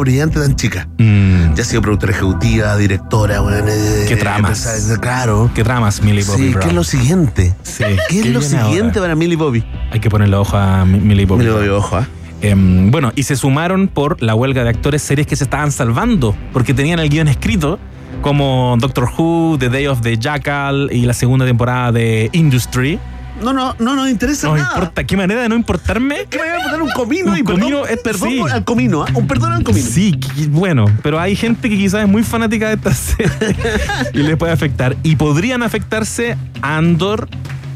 brillante 0.00 0.40
tan 0.40 0.56
chica. 0.56 0.88
Mm, 0.98 1.54
Ya 1.54 1.62
ha 1.62 1.64
sido 1.64 1.82
productora 1.82 2.12
ejecutiva, 2.12 2.76
directora, 2.76 3.40
bueno, 3.40 3.68
eh, 3.68 4.04
Qué 4.08 4.16
tramas. 4.16 4.96
Claro. 5.00 5.50
¿Qué 5.54 5.62
dramas, 5.62 6.02
Millie 6.02 6.24
Bobby 6.24 6.48
Sí, 6.52 6.54
¿qué 6.60 6.68
es 6.68 6.74
lo 6.74 6.84
siguiente? 6.84 7.54
Sí, 7.62 7.84
¿Qué 8.08 8.18
es 8.18 8.22
¿qué 8.24 8.30
lo 8.30 8.40
siguiente 8.42 8.98
ahora? 8.98 9.00
para 9.02 9.14
Millie 9.14 9.36
Bobby? 9.36 9.64
Hay 9.92 10.00
que 10.00 10.10
ponerle 10.10 10.36
ojo 10.36 10.56
a 10.56 10.84
Mi- 10.84 11.00
Millie 11.00 11.26
Bobby. 11.26 11.44
Millie 11.44 11.52
Bobby, 11.56 11.68
ojo. 11.68 12.00
Em, 12.42 12.90
bueno, 12.90 13.12
y 13.16 13.24
se 13.24 13.36
sumaron 13.36 13.88
por 13.88 14.22
la 14.22 14.34
huelga 14.34 14.62
de 14.64 14.70
actores 14.70 15.02
series 15.02 15.26
que 15.26 15.36
se 15.36 15.44
estaban 15.44 15.70
salvando, 15.72 16.34
porque 16.52 16.72
tenían 16.74 16.98
el 16.98 17.08
guion 17.10 17.28
escrito, 17.28 17.78
como 18.22 18.76
Doctor 18.78 19.10
Who, 19.16 19.56
The 19.58 19.68
Day 19.68 19.86
of 19.86 20.00
the 20.00 20.16
Jackal 20.18 20.88
y 20.92 21.02
la 21.06 21.12
segunda 21.14 21.44
temporada 21.46 21.92
de 21.92 22.28
Industry. 22.32 22.98
No, 23.42 23.52
no, 23.52 23.74
no 23.78 23.94
nos 23.96 24.08
interesa 24.10 24.48
No 24.48 24.56
nada. 24.56 24.68
importa, 24.74 25.04
¿qué 25.04 25.16
manera 25.16 25.42
de 25.42 25.48
no 25.48 25.54
importarme? 25.56 26.26
¿Qué 26.28 26.38
me 26.38 26.44
voy 26.50 26.60
a 26.60 26.64
poner 26.64 26.82
un 26.82 26.90
comino 26.90 27.32
Un 27.32 27.38
y 27.38 27.42
perdón, 27.42 27.60
comino, 27.60 27.86
eh, 27.86 27.96
perdón 28.02 28.28
sí. 28.28 28.40
al 28.50 28.64
comino, 28.64 29.02
¿ah? 29.02 29.06
Un 29.14 29.26
perdón 29.26 29.52
al 29.52 29.62
comino. 29.64 29.86
Sí, 29.90 30.18
bueno, 30.50 30.84
pero 31.02 31.18
hay 31.20 31.34
gente 31.36 31.68
que 31.70 31.76
quizás 31.76 32.02
es 32.02 32.08
muy 32.08 32.22
fanática 32.22 32.68
de 32.68 32.74
esta 32.74 32.92
serie 32.94 33.30
y 34.14 34.18
les 34.18 34.36
puede 34.36 34.52
afectar. 34.52 34.96
Y 35.02 35.16
podrían 35.16 35.62
afectarse 35.62 36.36
Andor, 36.62 37.28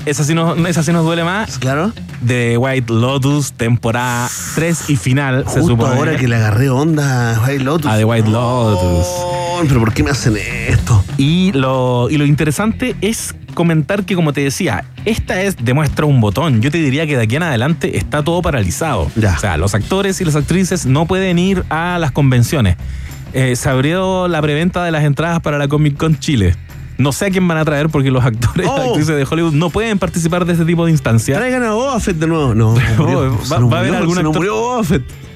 esa 0.07 0.23
sí 0.25 0.35
nos, 0.35 0.59
esa 0.67 0.83
sí 0.83 0.93
nos 0.93 1.05
duele 1.05 1.25
más, 1.25 1.59
Claro. 1.59 1.93
de 2.21 2.59
White 2.59 2.93
Lotus, 2.93 3.53
temporada 3.55 4.29
3 4.55 4.91
y 4.91 4.97
final, 4.97 5.45
se 5.47 5.61
Justo 5.61 5.69
supone. 5.69 5.95
ahora 5.97 6.17
que 6.17 6.29
le 6.29 6.37
agarré 6.37 6.69
onda 6.71 7.37
a 7.37 7.41
White 7.47 7.65
Lotus. 7.65 7.91
A 7.91 7.97
The 7.97 8.05
White 8.05 8.29
Lotus. 8.29 9.07
No, 9.07 9.69
pero 9.69 9.81
¿por 9.81 9.95
qué 9.95 10.03
me 10.03 10.11
hacen 10.11 10.37
esto? 10.37 11.03
Y 11.17 11.53
lo, 11.53 12.09
y 12.11 12.19
lo 12.19 12.27
interesante 12.27 12.97
es 13.01 13.35
comentar 13.55 14.05
que, 14.05 14.15
como 14.15 14.33
te 14.33 14.43
decía, 14.43 14.85
esta 15.05 15.41
es 15.43 15.57
demuestra 15.65 16.05
un 16.07 16.21
botón. 16.21 16.61
Yo 16.61 16.71
te 16.71 16.79
diría 16.79 17.07
que 17.07 17.17
de 17.17 17.23
aquí 17.25 17.37
en 17.37 17.43
adelante 17.45 17.97
está 17.97 18.23
todo 18.23 18.43
paralizado. 18.43 19.11
Ya. 19.17 19.35
O 19.35 19.39
sea, 19.39 19.57
los 19.57 19.75
actores 19.75 20.21
y 20.21 20.25
las 20.25 20.37
actrices 20.37 20.87
no 20.87 21.07
pueden 21.07 21.39
ir 21.39 21.65
a 21.71 21.99
las 21.99 22.13
convenciones. 22.13 22.77
Eh, 23.33 23.57
se 23.57 23.69
abrió 23.69 24.29
la 24.29 24.41
preventa 24.43 24.85
de 24.85 24.91
las 24.93 25.05
entradas 25.05 25.41
para 25.41 25.59
la 25.59 25.67
Comic 25.69 25.97
Con 25.97 26.19
Chile. 26.19 26.55
No 26.99 27.11
sé 27.11 27.27
a 27.27 27.31
quién 27.31 27.49
van 27.49 27.59
a 27.59 27.65
traer 27.65 27.89
porque 27.89 28.13
los 28.13 28.25
actores 28.25 28.67
y 28.67 28.71
Oh. 28.71 28.91
actrices 28.91 29.17
de 29.17 29.27
Hollywood 29.29 29.53
no 29.55 29.71
pueden 29.71 29.99
participar 29.99 30.45
de 30.45 30.53
este 30.53 30.65
tipo 30.65 30.85
de 30.85 30.93
instancias. 30.93 31.37
Traigan 31.39 31.65
a 31.65 31.73
Boba 31.73 31.99
Fett 31.99 32.17
de 32.19 32.29
nuevo. 32.29 32.55
No, 32.55 32.77
murió, 32.99 33.37
va- 33.51 33.77
a 33.77 33.81
haber 33.81 33.95
algún 33.97 34.19
actor- 34.19 34.35
murió. 34.37 34.81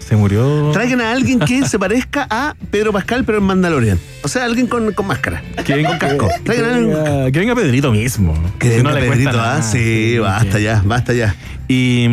Se 0.09 0.17
murió. 0.17 0.71
Traigan 0.73 1.01
a 1.03 1.13
alguien 1.13 1.39
que 1.39 1.67
se 1.69 1.79
parezca 1.79 2.27
a 2.31 2.55
Pedro 2.71 2.93
Pascal, 2.95 3.25
pero 3.25 3.39
en 3.39 3.45
Mandalorian. 3.45 3.99
O 4.23 4.29
sea, 4.29 4.45
alguien 4.45 4.67
con, 4.67 4.93
con 4.93 5.07
máscara. 5.07 5.43
Que 5.67 5.75
venga, 5.75 5.91
Con 5.91 5.99
casco. 5.99 6.29
que 6.29 6.41
Traigan 6.45 6.71
a 6.71 6.75
alguien. 6.77 6.95
venga- 7.05 7.31
que 7.31 7.39
venga 7.41 7.55
Pedrito 7.55 7.93
mismo. 7.93 8.35
Que 8.59 8.71
Si 8.71 8.77
venga 8.77 8.91
no 8.93 8.97
Pedrito, 8.97 9.39
ah, 9.41 9.61
sí, 9.63 10.17
basta 10.19 10.59
ya, 10.59 10.83
basta 10.85 11.13
ya. 11.13 11.35
Y, 11.69 12.07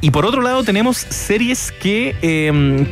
y 0.00 0.10
por 0.10 0.26
otro 0.26 0.42
lado 0.42 0.64
tenemos 0.64 0.96
series 0.98 1.72
que 1.80 2.16
eh, 2.20 2.86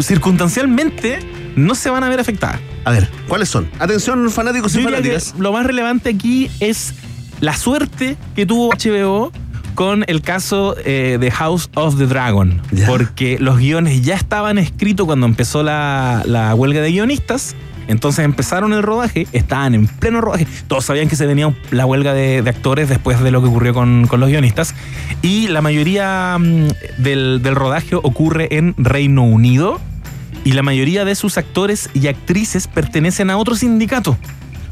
circunstancialmente 0.00 1.18
no 1.56 1.74
se 1.74 1.90
van 1.90 2.04
a 2.04 2.08
ver 2.08 2.20
afectadas. 2.20 2.60
A 2.84 2.90
ver, 2.90 3.08
¿cuáles 3.28 3.48
son? 3.48 3.68
Atención, 3.78 4.30
fanáticos 4.30 4.74
y 4.76 4.82
fanáticas. 4.82 5.34
lo 5.38 5.52
más 5.52 5.66
relevante 5.66 6.08
aquí 6.10 6.50
es 6.60 6.94
la 7.40 7.54
suerte 7.56 8.16
que 8.34 8.46
tuvo 8.46 8.70
HBO 8.70 9.30
con 9.78 10.04
el 10.08 10.22
caso 10.22 10.74
eh, 10.84 11.18
de 11.20 11.30
House 11.30 11.70
of 11.74 11.98
the 11.98 12.06
Dragon, 12.08 12.60
porque 12.88 13.38
los 13.38 13.58
guiones 13.58 14.02
ya 14.02 14.16
estaban 14.16 14.58
escritos 14.58 15.06
cuando 15.06 15.24
empezó 15.24 15.62
la, 15.62 16.24
la 16.26 16.52
huelga 16.56 16.80
de 16.80 16.90
guionistas. 16.90 17.54
Entonces 17.86 18.24
empezaron 18.24 18.72
el 18.72 18.82
rodaje, 18.82 19.28
estaban 19.32 19.76
en 19.76 19.86
pleno 19.86 20.20
rodaje. 20.20 20.48
Todos 20.66 20.84
sabían 20.84 21.08
que 21.08 21.14
se 21.14 21.26
venía 21.26 21.54
la 21.70 21.86
huelga 21.86 22.12
de, 22.12 22.42
de 22.42 22.50
actores 22.50 22.88
después 22.88 23.20
de 23.20 23.30
lo 23.30 23.40
que 23.40 23.46
ocurrió 23.46 23.72
con, 23.72 24.08
con 24.08 24.18
los 24.18 24.28
guionistas. 24.28 24.74
Y 25.22 25.46
la 25.46 25.62
mayoría 25.62 26.36
mm, 26.40 26.70
del, 27.00 27.40
del 27.40 27.54
rodaje 27.54 27.94
ocurre 27.94 28.48
en 28.58 28.74
Reino 28.78 29.22
Unido. 29.22 29.80
Y 30.42 30.54
la 30.54 30.64
mayoría 30.64 31.04
de 31.04 31.14
sus 31.14 31.38
actores 31.38 31.88
y 31.94 32.08
actrices 32.08 32.66
pertenecen 32.66 33.30
a 33.30 33.36
otro 33.36 33.54
sindicato. 33.54 34.18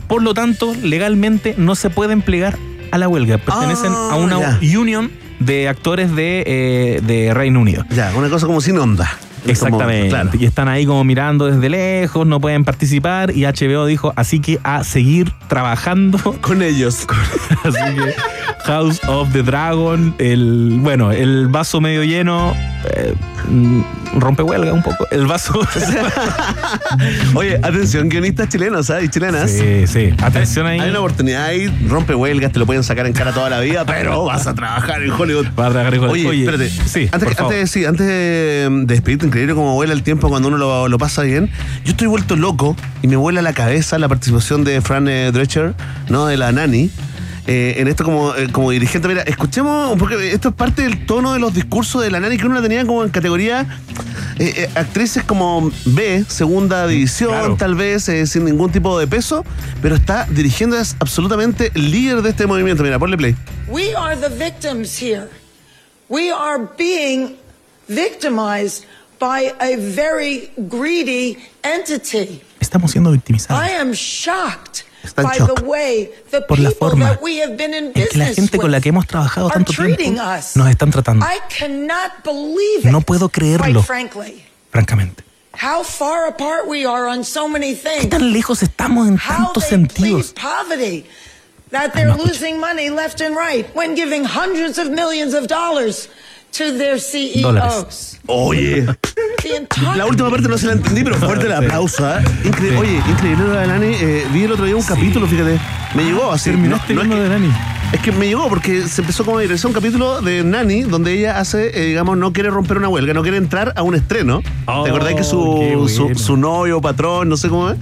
Por 0.08 0.24
lo 0.24 0.34
tanto, 0.34 0.74
legalmente 0.74 1.54
no 1.56 1.76
se 1.76 1.90
pueden 1.90 2.22
plegar 2.22 2.58
a 2.96 2.98
la 2.98 3.08
huelga. 3.08 3.38
Pertenecen 3.38 3.92
Ah, 3.94 4.10
a 4.12 4.16
una 4.16 4.58
ya. 4.60 4.78
union 4.78 5.10
de 5.38 5.68
actores 5.68 6.14
de, 6.16 6.42
eh, 6.46 7.00
de 7.02 7.32
Reino 7.34 7.60
Unido. 7.60 7.84
Ya, 7.90 8.12
una 8.16 8.28
cosa 8.28 8.46
como 8.46 8.60
sin 8.60 8.78
onda. 8.78 9.08
Exactamente. 9.46 10.08
Claro. 10.08 10.30
Y 10.38 10.44
están 10.44 10.68
ahí 10.68 10.86
como 10.86 11.04
mirando 11.04 11.46
desde 11.46 11.68
lejos, 11.68 12.26
no 12.26 12.40
pueden 12.40 12.64
participar. 12.64 13.30
Y 13.30 13.44
HBO 13.44 13.86
dijo, 13.86 14.12
así 14.16 14.40
que 14.40 14.58
a 14.64 14.82
seguir 14.82 15.32
trabajando. 15.48 16.18
Con 16.40 16.62
ellos. 16.62 17.06
así 17.64 17.78
que 17.94 18.14
House 18.64 19.00
of 19.06 19.32
the 19.32 19.42
Dragon, 19.44 20.14
el 20.18 20.78
bueno, 20.80 21.12
el 21.12 21.46
vaso 21.48 21.80
medio 21.80 22.02
lleno, 22.02 22.54
eh, 22.92 23.14
rompe 24.14 24.42
huelga 24.42 24.72
un 24.72 24.82
poco. 24.82 25.06
El 25.10 25.26
vaso. 25.26 25.58
Oye, 27.34 27.56
atención, 27.56 28.08
guionistas 28.08 28.48
chilenos 28.48 28.86
¿sabes? 28.86 29.04
y 29.04 29.08
chilenas. 29.08 29.50
sí, 29.50 29.86
sí. 29.86 30.14
Atención 30.22 30.66
ahí. 30.66 30.80
Hay 30.80 30.90
una 30.90 31.00
oportunidad 31.00 31.44
ahí, 31.44 31.66
rompe 31.88 32.14
huelgas, 32.14 32.52
te 32.52 32.58
lo 32.58 32.66
pueden 32.66 32.82
sacar 32.82 33.06
en 33.06 33.12
cara 33.12 33.32
toda 33.32 33.50
la 33.50 33.60
vida, 33.60 33.84
pero 33.84 34.24
vas 34.24 34.46
a 34.46 34.54
trabajar 34.54 35.02
en 35.02 35.10
Hollywood. 35.10 35.46
Va 35.58 35.66
a 35.66 35.70
trabajar 35.70 35.94
en 35.94 36.00
Hollywood. 36.00 36.10
Oye, 36.10 36.26
Oye, 36.28 36.44
espérate. 36.44 36.70
sí, 36.88 37.08
antes, 37.12 37.34
por 37.34 37.44
antes, 37.44 37.70
sí, 37.70 37.84
antes 37.84 38.06
de, 38.06 38.68
de 38.70 38.84
despedirte, 38.86 39.26
increíble 39.26 39.54
cómo 39.54 39.74
vuela 39.74 39.92
el 39.92 40.02
tiempo 40.02 40.28
cuando 40.28 40.48
uno 40.48 40.56
lo, 40.58 40.88
lo 40.88 40.98
pasa 40.98 41.22
bien. 41.22 41.50
Yo 41.84 41.92
estoy 41.92 42.06
vuelto 42.06 42.36
loco 42.36 42.76
y 43.02 43.08
me 43.08 43.16
vuela 43.16 43.42
la 43.42 43.52
cabeza 43.52 43.98
la 43.98 44.08
participación 44.08 44.64
de 44.64 44.80
Fran 44.80 45.08
eh, 45.08 45.30
Drescher, 45.32 45.74
¿no? 46.08 46.26
De 46.26 46.36
la 46.36 46.52
Nani. 46.52 46.90
Eh, 47.46 47.74
en 47.78 47.88
esto 47.88 48.04
como, 48.04 48.34
eh, 48.34 48.48
como 48.50 48.70
dirigente, 48.70 49.06
mira, 49.08 49.22
escuchemos 49.22 49.98
poco, 49.98 50.14
esto 50.14 50.48
es 50.48 50.54
parte 50.54 50.82
del 50.82 51.06
tono 51.06 51.32
de 51.32 51.38
los 51.38 51.54
discursos 51.54 52.02
de 52.02 52.10
la 52.10 52.18
Nani 52.20 52.36
que 52.36 52.46
uno 52.46 52.56
la 52.56 52.62
tenía 52.62 52.84
como 52.84 53.04
en 53.04 53.10
categoría 53.10 53.66
eh, 54.38 54.52
eh, 54.56 54.70
actrices 54.74 55.24
como 55.24 55.70
B, 55.86 56.24
segunda 56.28 56.86
división, 56.86 57.30
Claro. 57.30 57.56
tal 57.56 57.74
vez, 57.74 58.08
eh, 58.08 58.26
sin 58.26 58.44
ningún 58.44 58.70
tipo 58.72 58.98
de 58.98 59.06
peso, 59.06 59.44
pero 59.80 59.94
está 59.94 60.26
dirigiendo, 60.28 60.76
es 60.78 60.96
absolutamente 61.00 61.70
líder 61.74 62.20
de 62.22 62.30
este 62.30 62.46
movimiento. 62.46 62.82
Mira, 62.82 62.98
ponle 62.98 63.16
play. 63.16 63.34
We 63.68 63.94
are 63.94 64.16
the 64.16 64.28
victims 64.28 65.00
here. 65.00 65.28
We 66.08 66.30
are 66.30 66.68
being 66.76 67.36
victimized 67.88 68.84
by 69.18 69.52
a 69.60 69.76
very 69.76 70.50
greedy 70.56 71.38
entity. 71.62 72.42
Estamos 72.60 72.90
siendo 72.90 73.10
victimizados. 73.12 73.62
I 73.64 73.70
am 73.80 73.92
shocked 73.92 74.84
Está 75.06 75.22
en 75.22 75.28
by 75.28 75.38
shock 75.38 75.60
the 75.60 75.64
way 75.64 76.10
the 76.30 76.40
por 76.42 76.58
la 76.58 76.70
people 76.70 76.88
forma 76.88 77.10
that 77.10 77.22
we 77.22 77.40
have 77.42 77.56
been 77.56 77.74
in 77.74 77.86
en 77.86 77.92
que 77.92 78.00
la 78.00 78.06
business 78.06 78.36
gente 78.36 78.58
con 78.58 78.70
la 78.70 78.80
que 78.80 78.88
hemos 78.90 79.06
trabajado 79.06 79.46
are 79.48 79.54
tanto 79.54 79.72
treating 79.72 80.14
tiempo 80.14 80.38
us. 80.38 80.56
nos 80.56 80.68
están 80.68 80.90
tratando. 80.90 81.24
I 81.24 81.40
cannot 81.48 82.22
believe 82.24 82.84
it. 82.84 82.92
No 82.92 83.00
puedo 83.00 83.28
creerlo. 83.28 83.82
Francamente. 84.70 85.24
how 85.58 85.82
far 85.82 86.26
apart 86.28 86.68
we 86.68 86.84
are 86.84 87.06
on 87.08 87.24
so 87.24 87.48
many 87.48 87.74
¿Qué 87.74 87.82
things. 88.00 88.10
tan 88.10 88.32
lejos 88.32 88.62
estamos 88.62 89.08
en 89.08 89.18
tantos 89.18 89.64
sentidos? 89.64 90.34
That 91.70 91.94
they're 91.94 92.14
losing 92.14 92.60
money 92.60 92.90
left 92.90 93.20
and 93.20 93.34
right 93.34 93.66
when 93.74 93.96
giving 93.96 94.24
hundreds 94.24 94.78
of 94.78 94.88
millions 94.90 95.34
of 95.34 95.48
dollars 95.48 96.08
to 96.52 96.76
their 96.78 96.98
CEOs. 97.00 97.42
Dólares. 97.42 98.18
Oye, 98.26 98.86
la 99.96 100.06
última 100.06 100.30
parte 100.30 100.48
no 100.48 100.58
se 100.58 100.66
la 100.66 100.72
entendí, 100.72 101.04
pero 101.04 101.16
fuerte 101.16 101.46
el 101.46 101.52
aplauso. 101.52 102.08
¿eh? 102.08 102.22
Incre- 102.44 102.76
Oye, 102.78 102.96
increíble 103.08 103.44
lo 103.46 103.52
de 103.52 103.66
Nani. 103.66 103.94
Eh, 104.00 104.26
vi 104.32 104.44
el 104.44 104.52
otro 104.52 104.64
día 104.64 104.74
un 104.76 104.82
capítulo, 104.82 105.26
fíjate. 105.26 105.58
Me 105.94 106.04
llegó 106.04 106.32
así. 106.32 106.50
Terminaste 106.50 106.94
no- 106.94 107.02
no 107.02 107.02
es 107.02 107.08
viendo 107.08 107.24
que- 107.28 107.34
de 107.34 107.40
Nani. 107.48 107.54
Es 107.92 108.00
que 108.00 108.10
me 108.10 108.26
llegó 108.26 108.48
porque 108.48 108.82
se 108.88 109.00
empezó 109.02 109.24
como 109.24 109.38
dirección 109.38 109.70
un 109.70 109.74
capítulo 109.74 110.20
de 110.20 110.42
Nani 110.42 110.82
donde 110.82 111.12
ella 111.16 111.38
hace, 111.38 111.70
eh, 111.80 111.86
digamos, 111.86 112.18
no 112.18 112.32
quiere 112.32 112.50
romper 112.50 112.78
una 112.78 112.88
huelga, 112.88 113.14
no 113.14 113.22
quiere 113.22 113.36
entrar 113.36 113.72
a 113.76 113.82
un 113.82 113.94
estreno. 113.94 114.42
Oh, 114.66 114.82
¿Te 114.82 114.90
acordás 114.90 115.14
que 115.14 115.22
su, 115.22 115.40
bueno. 115.40 115.88
su, 115.88 116.12
su 116.16 116.36
novio, 116.36 116.80
patrón, 116.80 117.28
no 117.28 117.36
sé 117.36 117.48
cómo 117.48 117.70
es, 117.70 117.78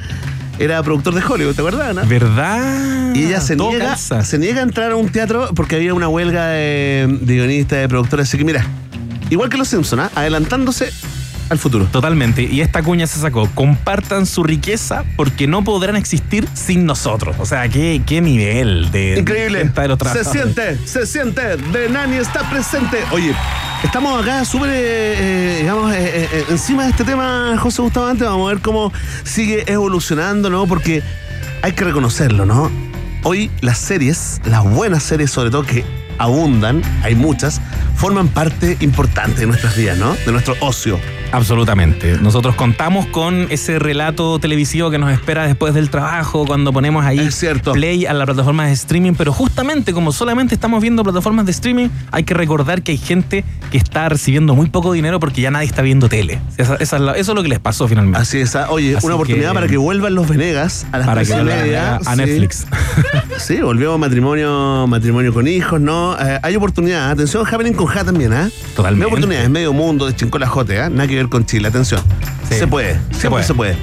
era 0.58 0.82
productor 0.82 1.14
de 1.14 1.22
Hollywood, 1.24 1.54
¿te 1.54 1.60
acuerdas, 1.60 1.90
Ana? 1.90 2.02
¿Verdad? 2.04 3.14
Y 3.14 3.24
ella 3.24 3.40
se 3.40 3.56
Todo 3.56 3.70
niega, 3.70 3.86
calza. 3.86 4.24
se 4.24 4.38
niega 4.38 4.60
a 4.60 4.62
entrar 4.62 4.92
a 4.92 4.96
un 4.96 5.08
teatro 5.08 5.50
porque 5.54 5.76
había 5.76 5.94
una 5.94 6.08
huelga 6.08 6.48
de, 6.48 7.18
de 7.20 7.34
guionistas, 7.34 7.80
de 7.80 7.88
productores. 7.88 8.28
Así 8.28 8.38
que 8.38 8.44
mira, 8.44 8.66
igual 9.30 9.48
que 9.50 9.56
los 9.56 9.68
Simpsons, 9.68 10.02
¿ah? 10.02 10.10
adelantándose 10.14 10.92
al 11.50 11.58
futuro. 11.58 11.86
Totalmente. 11.86 12.42
Y 12.42 12.60
esta 12.60 12.82
cuña 12.82 13.06
se 13.06 13.20
sacó. 13.20 13.48
Compartan 13.54 14.26
su 14.26 14.42
riqueza 14.44 15.04
porque 15.16 15.46
no 15.46 15.64
podrán 15.64 15.96
existir 15.96 16.48
sin 16.54 16.86
nosotros. 16.86 17.36
O 17.38 17.46
sea, 17.46 17.68
qué, 17.68 18.02
qué 18.06 18.20
nivel 18.20 18.90
de. 18.90 19.18
Increíble. 19.18 19.64
de 19.64 19.82
de 19.82 19.88
los 19.88 19.98
Se 19.98 20.24
siente, 20.24 20.78
se 20.86 21.06
siente. 21.06 21.56
De 21.56 21.88
Nani 21.88 22.16
está 22.16 22.48
presente. 22.50 22.98
Oye, 23.12 23.34
estamos 23.84 24.22
acá 24.22 24.44
súper, 24.44 24.70
eh, 24.70 24.74
eh, 24.76 25.58
digamos, 25.60 25.92
eh, 25.94 26.46
encima 26.48 26.84
de 26.84 26.90
este 26.90 27.04
tema, 27.04 27.56
José 27.58 27.82
Gustavo. 27.82 28.06
Antes 28.06 28.26
vamos 28.26 28.50
a 28.50 28.54
ver 28.54 28.62
cómo 28.62 28.92
sigue 29.22 29.64
evolucionando, 29.70 30.50
¿no? 30.50 30.66
Porque 30.66 31.02
hay 31.62 31.72
que 31.72 31.84
reconocerlo, 31.84 32.46
¿no? 32.46 32.70
Hoy 33.22 33.50
las 33.60 33.78
series, 33.78 34.40
las 34.44 34.64
buenas 34.64 35.02
series 35.02 35.30
sobre 35.30 35.50
todo 35.50 35.64
que 35.64 35.84
abundan, 36.18 36.82
hay 37.02 37.14
muchas, 37.14 37.60
forman 37.96 38.28
parte 38.28 38.76
importante 38.80 39.40
de 39.40 39.46
nuestras 39.46 39.76
días, 39.76 39.96
¿no? 39.98 40.14
De 40.26 40.32
nuestro 40.32 40.54
ocio. 40.60 40.98
Absolutamente. 41.32 42.16
Nosotros 42.22 42.54
contamos 42.54 43.06
con 43.06 43.48
ese 43.50 43.80
relato 43.80 44.38
televisivo 44.38 44.88
que 44.90 44.98
nos 44.98 45.10
espera 45.12 45.44
después 45.46 45.74
del 45.74 45.90
trabajo, 45.90 46.46
cuando 46.46 46.72
ponemos 46.72 47.04
ahí 47.04 47.28
cierto. 47.32 47.72
play 47.72 48.06
a 48.06 48.12
la 48.12 48.24
plataforma 48.24 48.66
de 48.66 48.72
streaming, 48.72 49.14
pero 49.14 49.32
justamente 49.32 49.92
como 49.92 50.12
solamente 50.12 50.54
estamos 50.54 50.80
viendo 50.80 51.02
plataformas 51.02 51.44
de 51.46 51.50
streaming, 51.50 51.88
hay 52.12 52.22
que 52.22 52.34
recordar 52.34 52.82
que 52.82 52.92
hay 52.92 52.98
gente 52.98 53.44
que 53.72 53.78
está 53.78 54.08
recibiendo 54.08 54.54
muy 54.54 54.68
poco 54.68 54.92
dinero 54.92 55.18
porque 55.18 55.40
ya 55.40 55.50
nadie 55.50 55.66
está 55.66 55.82
viendo 55.82 56.08
tele. 56.08 56.40
Esa- 56.56 56.76
esa 56.76 56.96
es 56.96 57.02
la- 57.02 57.12
eso 57.16 57.32
es 57.32 57.36
lo 57.36 57.42
que 57.42 57.48
les 57.48 57.58
pasó 57.58 57.88
finalmente. 57.88 58.20
Así 58.20 58.38
es. 58.38 58.54
ah, 58.54 58.68
Oye, 58.70 58.96
Así 58.96 59.04
una 59.06 59.16
oportunidad 59.16 59.48
que- 59.50 59.54
para 59.54 59.66
que 59.66 59.76
vuelvan 59.76 60.14
los 60.14 60.28
Venegas 60.28 60.86
a 60.92 60.98
las 60.98 61.06
para 61.08 61.24
que 61.24 61.34
media. 61.42 61.96
a, 61.96 61.96
a 61.96 62.14
Sí. 62.14 62.16
Netflix. 62.16 62.66
Sí, 63.38 63.56
volvió 63.60 63.98
matrimonio, 63.98 64.86
matrimonio 64.86 65.34
con 65.34 65.48
hijos, 65.48 65.80
¿no? 65.80 66.03
Eh, 66.12 66.38
hay 66.42 66.56
oportunidad, 66.56 67.10
atención, 67.10 67.46
Happening 67.46 67.72
con 67.72 67.86
Ja 67.86 68.04
también, 68.04 68.32
¿ah? 68.32 68.50
Totalmente. 68.76 69.04
Hay 69.04 69.08
oportunidades, 69.08 69.50
medio 69.50 69.72
mundo 69.72 70.06
de 70.06 70.14
Chincola 70.14 70.46
Jote, 70.46 70.80
¿ah? 70.80 70.90
Nada 70.90 71.08
que 71.08 71.16
ver 71.16 71.28
con 71.28 71.46
Chile, 71.46 71.68
atención. 71.68 72.00
Sí. 72.48 72.56
Se 72.56 72.66
puede, 72.66 72.94
siempre 73.10 73.28
puede. 73.30 73.44
se 73.44 73.54
puede. 73.54 73.76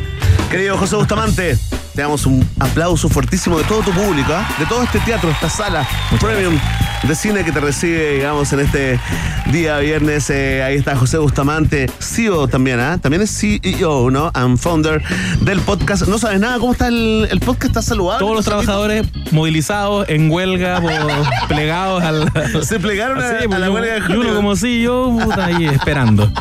Querido 0.50 0.78
José 0.78 0.96
Bustamante, 0.96 1.58
te 1.96 2.02
damos 2.02 2.26
un 2.26 2.48
aplauso 2.60 3.10
fuertísimo 3.10 3.58
de 3.58 3.64
todo 3.66 3.82
tu 3.82 3.92
público, 3.92 4.32
¿ah? 4.34 4.48
de 4.60 4.66
todo 4.66 4.84
este 4.84 5.00
teatro, 5.02 5.30
esta 5.30 5.50
sala 5.50 5.88
premium 6.20 6.58
de 7.04 7.16
cine 7.16 7.44
que 7.44 7.52
te 7.52 7.60
recibe, 7.60 8.14
digamos, 8.18 8.54
en 8.54 8.60
este 8.62 9.00
día 9.52 9.80
viernes. 9.80 10.30
Eh, 10.30 10.62
ahí 10.64 10.76
está 10.76 10.96
José 10.96 11.18
Bustamante, 11.18 11.90
CEO 12.00 12.48
también, 12.48 12.80
¿ah? 12.80 13.00
También 13.02 13.24
es 13.24 13.32
CEO, 13.36 14.12
¿no? 14.12 14.30
And 14.36 14.58
founder 14.58 15.02
del 15.42 15.60
podcast. 15.62 16.08
No 16.08 16.18
sabes 16.20 16.40
nada, 16.40 16.60
¿cómo 16.60 16.74
está 16.74 16.88
el, 16.90 17.28
el 17.32 17.40
podcast? 17.40 17.66
¿Está 17.72 17.82
saludable? 17.82 18.20
Todos 18.20 18.36
los 18.36 18.46
trabajadores 18.46 19.08
movilizados 19.32 20.08
en 20.10 20.30
huelga, 20.32 20.80
po- 20.80 20.90
plegados 21.48 22.04
al. 22.04 22.32
Se 22.64 22.80
plegaron 22.80 23.18
a, 23.20 23.58
la 23.58 23.72
huelga 23.72 23.94
de 24.08 24.14
y 24.14 24.18
uno 24.18 24.36
como 24.36 24.56
si 24.56 24.82
yo, 24.84 25.18
puta, 25.24 25.46
ahí 25.46 25.66
esperando. 25.66 26.32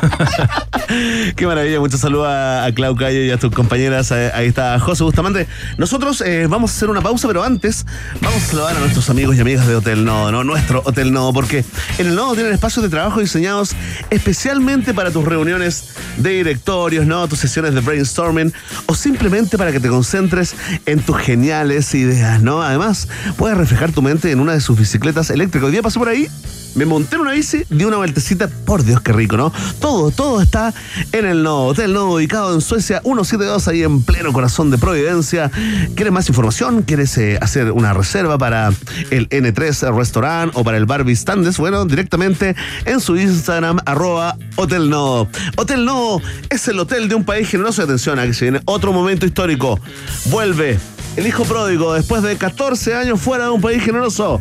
Qué 1.36 1.46
maravilla, 1.46 1.80
muchos 1.80 2.00
saludos 2.00 2.28
a, 2.28 2.68
Clau 2.74 2.96
Cayo 2.96 3.20
y 3.20 3.30
a 3.30 3.38
tus 3.38 3.52
compañeras. 3.52 4.12
Ahí 4.12 4.46
está 4.46 4.78
José 4.78 5.04
Bustamante. 5.04 5.46
Nosotros 5.78 6.22
eh, 6.22 6.46
vamos 6.48 6.70
a 6.70 6.76
hacer 6.76 6.90
una 6.90 7.00
pausa, 7.00 7.28
pero 7.28 7.42
antes 7.42 7.86
vamos 8.20 8.42
a 8.42 8.46
saludar 8.46 8.76
a 8.76 8.80
nuestros 8.80 9.10
amigos 9.10 9.36
y 9.36 9.40
amigas 9.40 9.66
de 9.66 9.76
Hotel 9.76 10.04
Nodo, 10.04 10.32
¿no? 10.32 10.44
Nuestro 10.44 10.82
Hotel 10.84 11.12
Nodo, 11.12 11.32
porque 11.32 11.64
en 11.98 12.08
el 12.08 12.14
Nodo 12.14 12.34
tienen 12.34 12.52
espacios 12.52 12.82
de 12.82 12.88
trabajo 12.88 13.20
diseñados 13.20 13.74
especialmente 14.10 14.94
para 14.94 15.10
tus 15.10 15.24
reuniones 15.24 15.94
de 16.16 16.30
directorios, 16.30 17.06
¿no? 17.06 17.26
Tus 17.28 17.38
sesiones 17.38 17.74
de 17.74 17.80
brainstorming 17.80 18.52
o 18.86 18.94
simplemente 18.94 19.58
para 19.58 19.72
que 19.72 19.80
te 19.80 19.88
concentres 19.88 20.54
en 20.86 21.00
tus 21.00 21.16
geniales 21.18 21.94
ideas, 21.94 22.42
¿no? 22.42 22.62
Además, 22.62 23.08
puedes 23.36 23.56
reflejar 23.56 23.92
tu 23.92 24.02
mente 24.02 24.30
en 24.30 24.40
una 24.40 24.52
de 24.52 24.60
sus 24.60 24.78
bicicletas 24.78 25.30
eléctricas. 25.30 25.66
Hoy 25.66 25.72
día 25.72 25.82
pasó 25.82 25.98
por 25.98 26.08
ahí 26.08 26.28
me 26.74 26.86
monté 26.86 27.16
en 27.16 27.22
una 27.22 27.32
bici, 27.32 27.64
di 27.68 27.84
una 27.84 27.96
vueltecita, 27.96 28.48
por 28.48 28.84
Dios, 28.84 29.00
qué 29.00 29.12
rico, 29.12 29.36
¿no? 29.36 29.52
Todo, 29.80 30.10
todo 30.10 30.40
está 30.40 30.72
en 31.12 31.26
el 31.26 31.42
Nodo, 31.42 31.66
Hotel 31.66 31.92
Nodo, 31.92 32.14
ubicado 32.14 32.54
en 32.54 32.60
Suecia 32.60 33.00
172, 33.02 33.68
ahí 33.68 33.82
en 33.82 34.02
pleno 34.02 34.32
corazón 34.32 34.70
de 34.70 34.78
Providencia. 34.78 35.50
¿Quieres 35.94 36.12
más 36.12 36.28
información? 36.28 36.82
¿Quieres 36.82 37.16
eh, 37.18 37.38
hacer 37.40 37.72
una 37.72 37.92
reserva 37.92 38.38
para 38.38 38.72
el 39.10 39.28
N3 39.28 39.96
Restaurant 39.96 40.52
o 40.54 40.64
para 40.64 40.76
el 40.76 40.86
Barbie 40.86 41.16
Standes? 41.16 41.58
Bueno, 41.58 41.84
directamente 41.84 42.54
en 42.84 43.00
su 43.00 43.16
Instagram, 43.16 43.78
arroba 43.84 44.36
Hotel 44.56 44.88
Nodo. 44.88 45.28
Hotel 45.56 45.84
Nodo 45.84 46.22
es 46.48 46.68
el 46.68 46.78
hotel 46.78 47.08
de 47.08 47.14
un 47.14 47.24
país 47.24 47.48
generoso. 47.48 47.82
Atención, 47.82 48.18
a 48.18 48.26
que 48.26 48.34
se 48.34 48.44
viene 48.44 48.60
otro 48.66 48.92
momento 48.92 49.26
histórico. 49.26 49.80
Vuelve 50.26 50.78
el 51.16 51.26
hijo 51.26 51.44
pródigo 51.44 51.94
después 51.94 52.22
de 52.22 52.36
14 52.36 52.94
años 52.94 53.20
fuera 53.20 53.44
de 53.44 53.50
un 53.50 53.60
país 53.60 53.82
generoso 53.82 54.40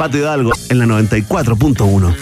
Pato 0.00 0.16
Hidalgo 0.16 0.52
en 0.70 0.78
la 0.78 0.86
94.1. 0.86 2.16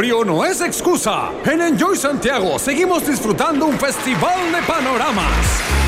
no 0.00 0.44
es 0.46 0.62
excusa. 0.62 1.30
En 1.44 1.60
Enjoy 1.60 1.94
Santiago 1.94 2.58
seguimos 2.58 3.06
disfrutando 3.06 3.66
un 3.66 3.78
festival 3.78 4.50
de 4.50 4.62
panoramas. 4.62 5.79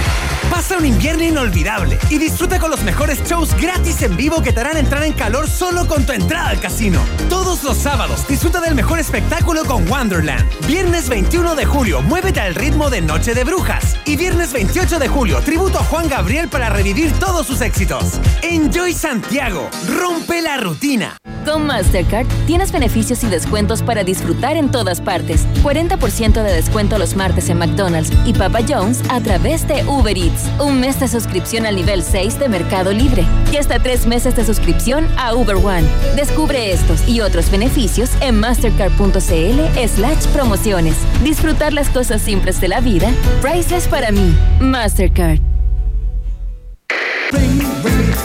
Pasa 0.53 0.76
un 0.76 0.84
invierno 0.84 1.24
inolvidable 1.24 1.98
y 2.11 2.18
disfruta 2.18 2.59
con 2.59 2.70
los 2.70 2.82
mejores 2.82 3.24
shows 3.24 3.59
gratis 3.59 4.03
en 4.03 4.18
vivo 4.18 4.42
que 4.42 4.53
te 4.53 4.61
harán 4.61 4.76
entrar 4.76 5.03
en 5.03 5.14
calor 5.14 5.48
solo 5.48 5.88
con 5.88 6.05
tu 6.05 6.12
entrada 6.12 6.50
al 6.50 6.61
casino. 6.61 7.00
Todos 7.30 7.64
los 7.64 7.78
sábados 7.78 8.28
disfruta 8.28 8.61
del 8.61 8.74
mejor 8.74 8.98
espectáculo 8.98 9.64
con 9.64 9.88
Wonderland. 9.88 10.44
Viernes 10.66 11.09
21 11.09 11.55
de 11.55 11.64
julio, 11.64 12.03
muévete 12.03 12.40
al 12.40 12.55
ritmo 12.55 12.90
de 12.90 13.00
Noche 13.00 13.32
de 13.32 13.44
Brujas. 13.44 13.96
Y 14.05 14.16
viernes 14.16 14.53
28 14.53 14.98
de 14.98 15.09
julio, 15.09 15.40
tributo 15.40 15.78
a 15.78 15.84
Juan 15.84 16.07
Gabriel 16.07 16.48
para 16.48 16.68
revivir 16.68 17.12
todos 17.18 17.46
sus 17.46 17.62
éxitos. 17.62 18.20
Enjoy 18.42 18.92
Santiago, 18.92 19.70
rompe 19.88 20.42
la 20.42 20.59
rutina. 20.59 21.16
Con 21.44 21.66
Mastercard 21.66 22.26
tienes 22.46 22.70
beneficios 22.70 23.24
y 23.24 23.28
descuentos 23.28 23.82
para 23.82 24.05
disfrutar 24.05 24.57
en 24.57 24.70
todas 24.70 25.00
partes. 25.00 25.46
40% 25.62 26.42
de 26.42 26.53
descuento 26.53 26.98
los 26.98 27.16
martes 27.16 27.48
en 27.48 27.59
McDonald's 27.59 28.12
y 28.24 28.32
Papa 28.32 28.61
John's 28.66 29.03
a 29.09 29.20
través 29.20 29.66
de 29.66 29.84
Uber 29.84 30.16
Eats. 30.16 30.41
Un 30.59 30.80
mes 30.80 30.99
de 31.01 31.09
suscripción 31.09 31.66
al 31.66 31.76
nivel 31.76 32.03
6 32.03 32.38
de 32.38 32.49
Mercado 32.49 32.93
Libre. 32.93 33.24
Y 33.53 33.57
hasta 33.57 33.78
tres 33.78 34.07
meses 34.07 34.36
de 34.36 34.45
suscripción 34.45 35.07
a 35.16 35.34
Uber 35.34 35.57
One. 35.57 35.86
Descubre 36.16 36.72
estos 36.72 37.07
y 37.09 37.20
otros 37.20 37.51
beneficios 37.51 38.11
en 38.20 38.38
mastercard.cl 38.40 39.18
slash 39.18 40.26
promociones. 40.32 40.97
Disfrutar 41.22 41.72
las 41.72 41.88
cosas 41.88 42.22
simples 42.22 42.61
de 42.61 42.68
la 42.68 42.80
vida. 42.80 43.11
Priceless 43.40 43.88
para 43.88 44.11
mí. 44.11 44.34
Mastercard. 44.61 45.40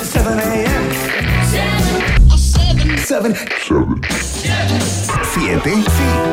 7. 0.03 1.36
7. 3.07 3.33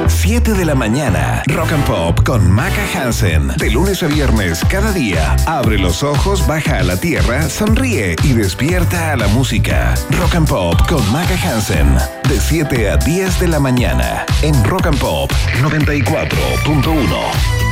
7 0.08 0.54
de 0.54 0.64
la 0.64 0.74
mañana. 0.74 1.44
Rock 1.46 1.70
and 1.70 1.86
Pop 1.86 2.24
con 2.24 2.50
Maca 2.50 2.84
Hansen. 2.96 3.46
De 3.58 3.70
lunes 3.70 4.02
a 4.02 4.08
viernes, 4.08 4.64
cada 4.68 4.90
día. 4.90 5.36
Abre 5.46 5.78
los 5.78 6.02
ojos, 6.02 6.44
baja 6.48 6.78
a 6.78 6.82
la 6.82 6.96
tierra, 6.96 7.48
sonríe 7.48 8.16
y 8.24 8.32
despierta 8.32 9.12
a 9.12 9.16
la 9.16 9.28
música. 9.28 9.94
Rock 10.18 10.34
and 10.34 10.48
Pop 10.48 10.74
con 10.88 11.12
Maca 11.12 11.36
Hansen. 11.44 11.96
De 12.28 12.40
7 12.40 12.90
a 12.90 12.96
10 12.96 13.38
de 13.38 13.46
la 13.46 13.60
mañana. 13.60 14.26
En 14.42 14.64
Rock 14.64 14.86
and 14.86 14.98
Pop 14.98 15.30
94.1. 15.62 17.63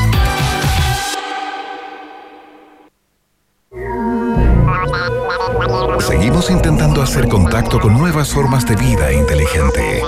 Seguimos 6.22 6.50
intentando 6.50 7.02
hacer 7.02 7.26
contacto 7.26 7.80
con 7.80 7.94
nuevas 7.94 8.32
formas 8.32 8.64
de 8.64 8.76
vida 8.76 9.12
inteligente. 9.12 10.00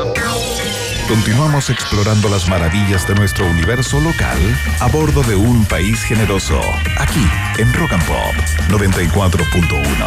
Continuamos 1.09 1.71
explorando 1.71 2.29
las 2.29 2.49
maravillas 2.49 3.09
de 3.09 3.17
nuestro 3.17 3.45
universo 3.47 3.99
local 3.99 4.39
a 4.79 4.87
bordo 4.87 5.25
de 5.25 5.35
un 5.35 5.65
país 5.65 6.05
generoso, 6.05 6.61
aquí 7.01 7.27
en 7.59 7.73
Rock 7.75 7.95
and 7.95 8.05
Pop 8.05 8.33
94.1. 8.69 10.07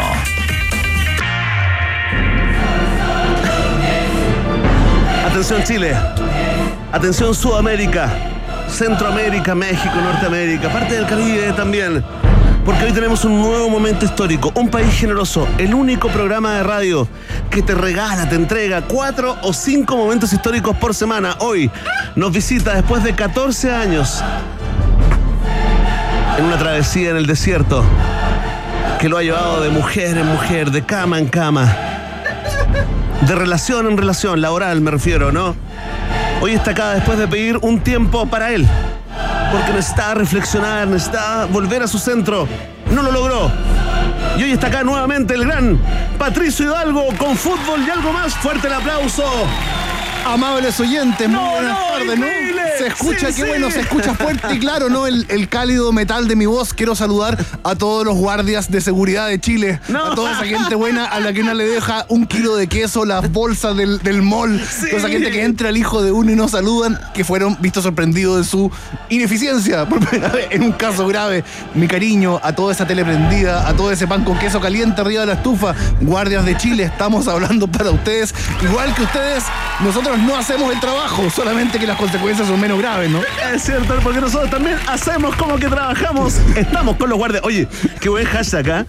Atención 5.26 5.62
Chile, 5.64 5.94
atención 6.90 7.34
Sudamérica, 7.34 8.08
Centroamérica, 8.66 9.54
México, 9.54 9.94
Norteamérica, 10.02 10.70
parte 10.70 10.94
del 10.94 11.06
Caribe 11.06 11.52
también. 11.52 12.02
Porque 12.68 12.84
hoy 12.84 12.92
tenemos 12.92 13.24
un 13.24 13.40
nuevo 13.40 13.70
momento 13.70 14.04
histórico, 14.04 14.52
un 14.54 14.68
país 14.68 14.92
generoso, 14.92 15.48
el 15.56 15.72
único 15.72 16.10
programa 16.10 16.56
de 16.56 16.62
radio 16.62 17.08
que 17.48 17.62
te 17.62 17.74
regala, 17.74 18.28
te 18.28 18.34
entrega 18.34 18.82
cuatro 18.82 19.38
o 19.40 19.54
cinco 19.54 19.96
momentos 19.96 20.34
históricos 20.34 20.76
por 20.76 20.94
semana. 20.94 21.36
Hoy 21.38 21.70
nos 22.14 22.30
visita 22.30 22.74
después 22.74 23.02
de 23.02 23.14
14 23.14 23.72
años 23.72 24.22
en 26.36 26.44
una 26.44 26.58
travesía 26.58 27.08
en 27.08 27.16
el 27.16 27.24
desierto 27.24 27.82
que 29.00 29.08
lo 29.08 29.16
ha 29.16 29.22
llevado 29.22 29.62
de 29.62 29.70
mujer 29.70 30.18
en 30.18 30.26
mujer, 30.26 30.70
de 30.70 30.84
cama 30.84 31.18
en 31.18 31.28
cama, 31.28 31.74
de 33.22 33.34
relación 33.34 33.86
en 33.86 33.96
relación, 33.96 34.42
laboral 34.42 34.82
me 34.82 34.90
refiero, 34.90 35.32
¿no? 35.32 35.56
Hoy 36.42 36.52
está 36.52 36.72
acá 36.72 36.90
después 36.90 37.18
de 37.18 37.28
pedir 37.28 37.56
un 37.62 37.80
tiempo 37.80 38.26
para 38.26 38.52
él 38.52 38.68
porque 39.50 39.72
necesitaba 39.72 40.14
reflexionar, 40.14 40.86
necesitaba 40.88 41.46
volver 41.46 41.82
a 41.82 41.88
su 41.88 41.98
centro. 41.98 42.46
No 42.90 43.02
lo 43.02 43.12
logró. 43.12 43.50
Y 44.36 44.42
hoy 44.44 44.52
está 44.52 44.68
acá 44.68 44.82
nuevamente 44.82 45.34
el 45.34 45.44
gran 45.44 45.78
Patricio 46.18 46.66
Hidalgo 46.66 47.06
con 47.18 47.36
fútbol 47.36 47.84
y 47.86 47.90
algo 47.90 48.12
más. 48.12 48.34
Fuerte 48.34 48.66
el 48.66 48.74
aplauso. 48.74 49.24
Amables 50.26 50.78
oyentes, 50.80 51.28
muy 51.28 51.38
No, 51.38 51.50
buenas 51.52 51.78
no, 51.78 51.86
tardes, 51.86 52.18
¿no? 52.18 52.26
Se 52.76 52.86
escucha, 52.86 53.18
Sí, 53.18 53.26
qué 53.26 53.32
sí. 53.32 53.42
bueno, 53.42 53.70
se 53.70 53.80
escucha 53.80 54.14
fuerte 54.14 54.54
y 54.54 54.58
claro, 54.58 54.88
¿no? 54.88 55.06
El, 55.06 55.26
el 55.28 55.48
cálido 55.48 55.92
metal 55.92 56.28
de 56.28 56.36
mi 56.36 56.46
voz. 56.46 56.74
Quiero 56.74 56.94
saludar 56.94 57.38
a 57.64 57.74
todos 57.74 58.04
los 58.04 58.16
guardias 58.16 58.70
de 58.70 58.80
seguridad 58.80 59.28
de 59.28 59.40
Chile, 59.40 59.80
a 59.88 60.14
toda 60.14 60.32
esa 60.32 60.44
gente 60.44 60.74
buena 60.74 61.04
a 61.06 61.20
la 61.20 61.32
que 61.32 61.40
uno 61.40 61.54
le 61.54 61.66
deja 61.66 62.04
un 62.08 62.26
kilo 62.26 62.56
de 62.56 62.66
queso, 62.68 63.04
las 63.04 63.30
bolsas 63.32 63.76
del, 63.76 63.98
del 64.00 64.22
mall, 64.22 64.60
toda 64.90 64.98
esa 64.98 65.08
gente 65.08 65.30
que 65.30 65.42
entra 65.44 65.68
al 65.70 65.76
hijo 65.76 66.02
de 66.02 66.12
uno 66.12 66.32
y 66.32 66.36
no 66.36 66.48
saludan, 66.48 66.98
que 67.14 67.24
fueron 67.24 67.56
vistos 67.60 67.84
sorprendidos 67.84 68.36
de 68.38 68.44
su 68.44 68.70
ineficiencia 69.08 69.88
por 69.88 70.04
primera 70.06 70.28
vez 70.32 70.46
en 70.50 70.62
un 70.62 70.72
caso 70.72 71.06
grave. 71.06 71.44
Mi 71.74 71.86
cariño 71.88 72.40
a 72.42 72.52
toda 72.54 72.72
esa 72.72 72.86
tele 72.86 73.04
prendida, 73.04 73.68
a 73.68 73.74
todo 73.74 73.90
ese 73.90 74.06
pan 74.06 74.24
con 74.24 74.38
queso 74.38 74.60
caliente 74.60 75.00
arriba 75.00 75.20
de 75.22 75.26
la 75.28 75.32
estufa. 75.34 75.74
Guardias 76.00 76.44
de 76.44 76.56
Chile, 76.56 76.84
estamos 76.84 77.26
hablando 77.28 77.66
para 77.68 77.90
ustedes. 77.90 78.34
Igual 78.62 78.94
que 78.94 79.02
ustedes, 79.02 79.44
nosotros 79.80 80.18
no 80.18 80.36
hacemos 80.36 80.72
el 80.72 80.80
trabajo, 80.80 81.28
solamente 81.30 81.78
que 81.78 81.86
las 81.86 81.96
consecuencias 81.96 82.48
son 82.48 82.57
menos 82.58 82.78
graves, 82.78 83.10
¿no? 83.10 83.20
Es 83.54 83.62
cierto, 83.62 83.94
porque 84.02 84.20
nosotros 84.20 84.50
también 84.50 84.76
hacemos 84.88 85.34
como 85.36 85.56
que 85.56 85.66
trabajamos. 85.68 86.34
Estamos 86.56 86.96
con 86.96 87.08
los 87.08 87.18
guardias. 87.18 87.42
Oye, 87.44 87.68
qué 88.00 88.08
buen 88.08 88.26
hashtag 88.26 88.60
acá. 88.70 88.86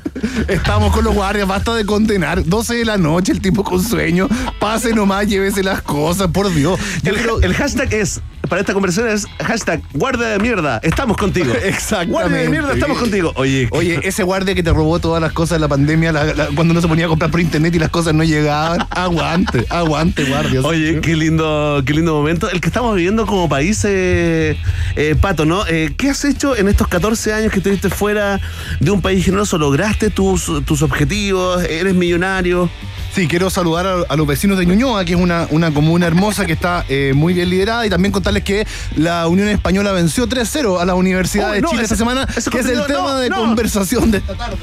Estamos 0.47 0.93
con 0.93 1.03
los 1.03 1.13
guardias, 1.13 1.47
basta 1.47 1.73
de 1.75 1.85
condenar. 1.85 2.43
12 2.45 2.75
de 2.75 2.85
la 2.85 2.97
noche, 2.97 3.31
el 3.31 3.41
tipo 3.41 3.63
con 3.63 3.81
sueño. 3.83 4.27
Pase 4.59 4.93
nomás, 4.93 5.27
llévese 5.27 5.63
las 5.63 5.81
cosas, 5.81 6.27
por 6.27 6.53
Dios. 6.53 6.79
Yo 7.03 7.11
El, 7.13 7.17
creo- 7.21 7.41
el 7.41 7.53
hashtag 7.53 7.93
es, 7.93 8.21
para 8.49 8.61
esta 8.61 8.73
conversación 8.73 9.09
es 9.09 9.27
hashtag 9.45 9.81
guardia 9.93 10.27
de 10.27 10.39
mierda. 10.39 10.79
Estamos 10.83 11.15
contigo. 11.17 11.53
Exactamente. 11.63 12.11
Guardia 12.11 12.37
de 12.39 12.49
mierda, 12.49 12.73
estamos 12.73 12.97
contigo. 12.97 13.31
Oye, 13.35 13.67
Oye, 13.71 13.99
ese 14.03 14.23
guardia 14.23 14.55
que 14.55 14.63
te 14.63 14.71
robó 14.73 14.99
todas 14.99 15.21
las 15.21 15.31
cosas 15.31 15.55
en 15.57 15.61
la 15.61 15.67
pandemia, 15.67 16.11
la- 16.11 16.23
la- 16.33 16.47
cuando 16.55 16.73
no 16.73 16.81
se 16.81 16.87
ponía 16.87 17.05
a 17.05 17.07
comprar 17.09 17.31
por 17.31 17.39
internet 17.39 17.73
y 17.75 17.79
las 17.79 17.89
cosas 17.89 18.13
no 18.13 18.23
llegaban. 18.23 18.85
Aguante, 18.89 19.65
aguante, 19.69 20.23
guardia. 20.25 20.61
Oye, 20.61 20.99
qué 21.01 21.15
lindo, 21.15 21.81
qué 21.85 21.93
lindo 21.93 22.13
momento. 22.13 22.49
El 22.49 22.59
que 22.61 22.67
estamos 22.67 22.95
viviendo 22.95 23.25
como 23.25 23.47
país, 23.47 23.83
eh, 23.87 24.57
eh, 24.95 25.15
Pato, 25.19 25.45
¿no? 25.45 25.65
Eh, 25.67 25.93
¿Qué 25.97 26.09
has 26.09 26.25
hecho 26.25 26.55
en 26.55 26.67
estos 26.67 26.87
14 26.87 27.33
años 27.33 27.51
que 27.51 27.59
estuviste 27.59 27.89
fuera 27.89 28.39
de 28.79 28.91
un 28.91 29.01
país 29.01 29.23
generoso? 29.25 29.57
¿Lograste 29.57 30.09
tus, 30.09 30.51
tus 30.65 30.81
objetivos? 30.81 31.63
¿Eres 31.63 31.93
millonario? 31.93 32.69
Sí, 33.13 33.27
quiero 33.27 33.49
saludar 33.49 33.87
a, 33.87 33.95
a 34.07 34.15
los 34.15 34.27
vecinos 34.27 34.57
de 34.59 34.65
Ñuñoa, 34.65 35.03
que 35.03 35.13
es 35.13 35.19
una, 35.19 35.47
una 35.49 35.73
comuna 35.73 36.05
hermosa 36.07 36.45
que 36.45 36.53
está 36.53 36.85
eh, 36.89 37.11
muy 37.15 37.33
bien 37.33 37.49
liderada, 37.49 37.85
y 37.85 37.89
también 37.89 38.11
contarles 38.11 38.43
que 38.43 38.67
la 38.95 39.27
Unión 39.27 39.47
Española 39.49 39.91
venció 39.91 40.27
3-0 40.29 40.79
a 40.79 40.85
la 40.85 40.93
Universidad 40.95 41.51
de 41.51 41.61
no, 41.61 41.69
Chile 41.69 41.81
ese- 41.83 41.93
esta 41.95 41.95
semana, 41.97 42.27
ese 42.35 42.49
que 42.51 42.59
es 42.59 42.65
el 42.67 42.85
tema 42.85 43.13
no, 43.13 43.17
de 43.17 43.29
no. 43.29 43.37
conversación 43.37 44.11
de 44.11 44.19
esta 44.19 44.35
tarde. 44.35 44.57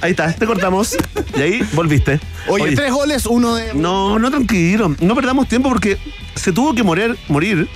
Ahí 0.00 0.10
está, 0.10 0.32
te 0.32 0.46
cortamos. 0.46 0.96
Y 1.36 1.40
ahí 1.40 1.68
volviste. 1.74 2.18
Oye, 2.48 2.74
tres 2.74 2.92
goles, 2.92 3.24
uno 3.26 3.54
de... 3.54 3.72
No, 3.74 4.18
no, 4.18 4.30
tranquilo. 4.30 4.94
No 5.00 5.14
perdamos 5.14 5.46
tiempo 5.48 5.68
porque 5.68 5.96
se 6.34 6.52
tuvo 6.52 6.74
que 6.74 6.82
morir, 6.82 7.16
morir 7.28 7.68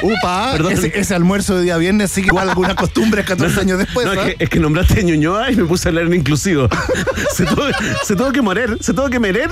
Upa, 0.00 0.56
ese, 0.70 0.98
ese 0.98 1.14
almuerzo 1.14 1.56
de 1.56 1.64
día 1.64 1.76
viernes 1.76 2.10
sigue 2.10 2.28
igual 2.28 2.48
algunas 2.48 2.74
costumbres 2.74 3.24
14 3.26 3.60
años 3.60 3.78
después. 3.78 4.06
No, 4.06 4.12
¿ah? 4.12 4.28
es, 4.28 4.36
que, 4.36 4.44
es 4.44 4.50
que 4.50 4.58
nombraste 4.58 5.00
a 5.00 5.02
Ñuñoa 5.02 5.50
y 5.50 5.56
me 5.56 5.64
puse 5.64 5.88
a 5.88 5.90
hablar 5.90 6.06
en 6.06 6.14
inclusivo. 6.14 6.68
se, 7.34 7.44
tuvo, 7.44 7.64
se 8.04 8.16
tuvo 8.16 8.32
que 8.32 8.42
morir, 8.42 8.78
se 8.80 8.94
tuvo 8.94 9.10
que 9.10 9.20
merer 9.20 9.50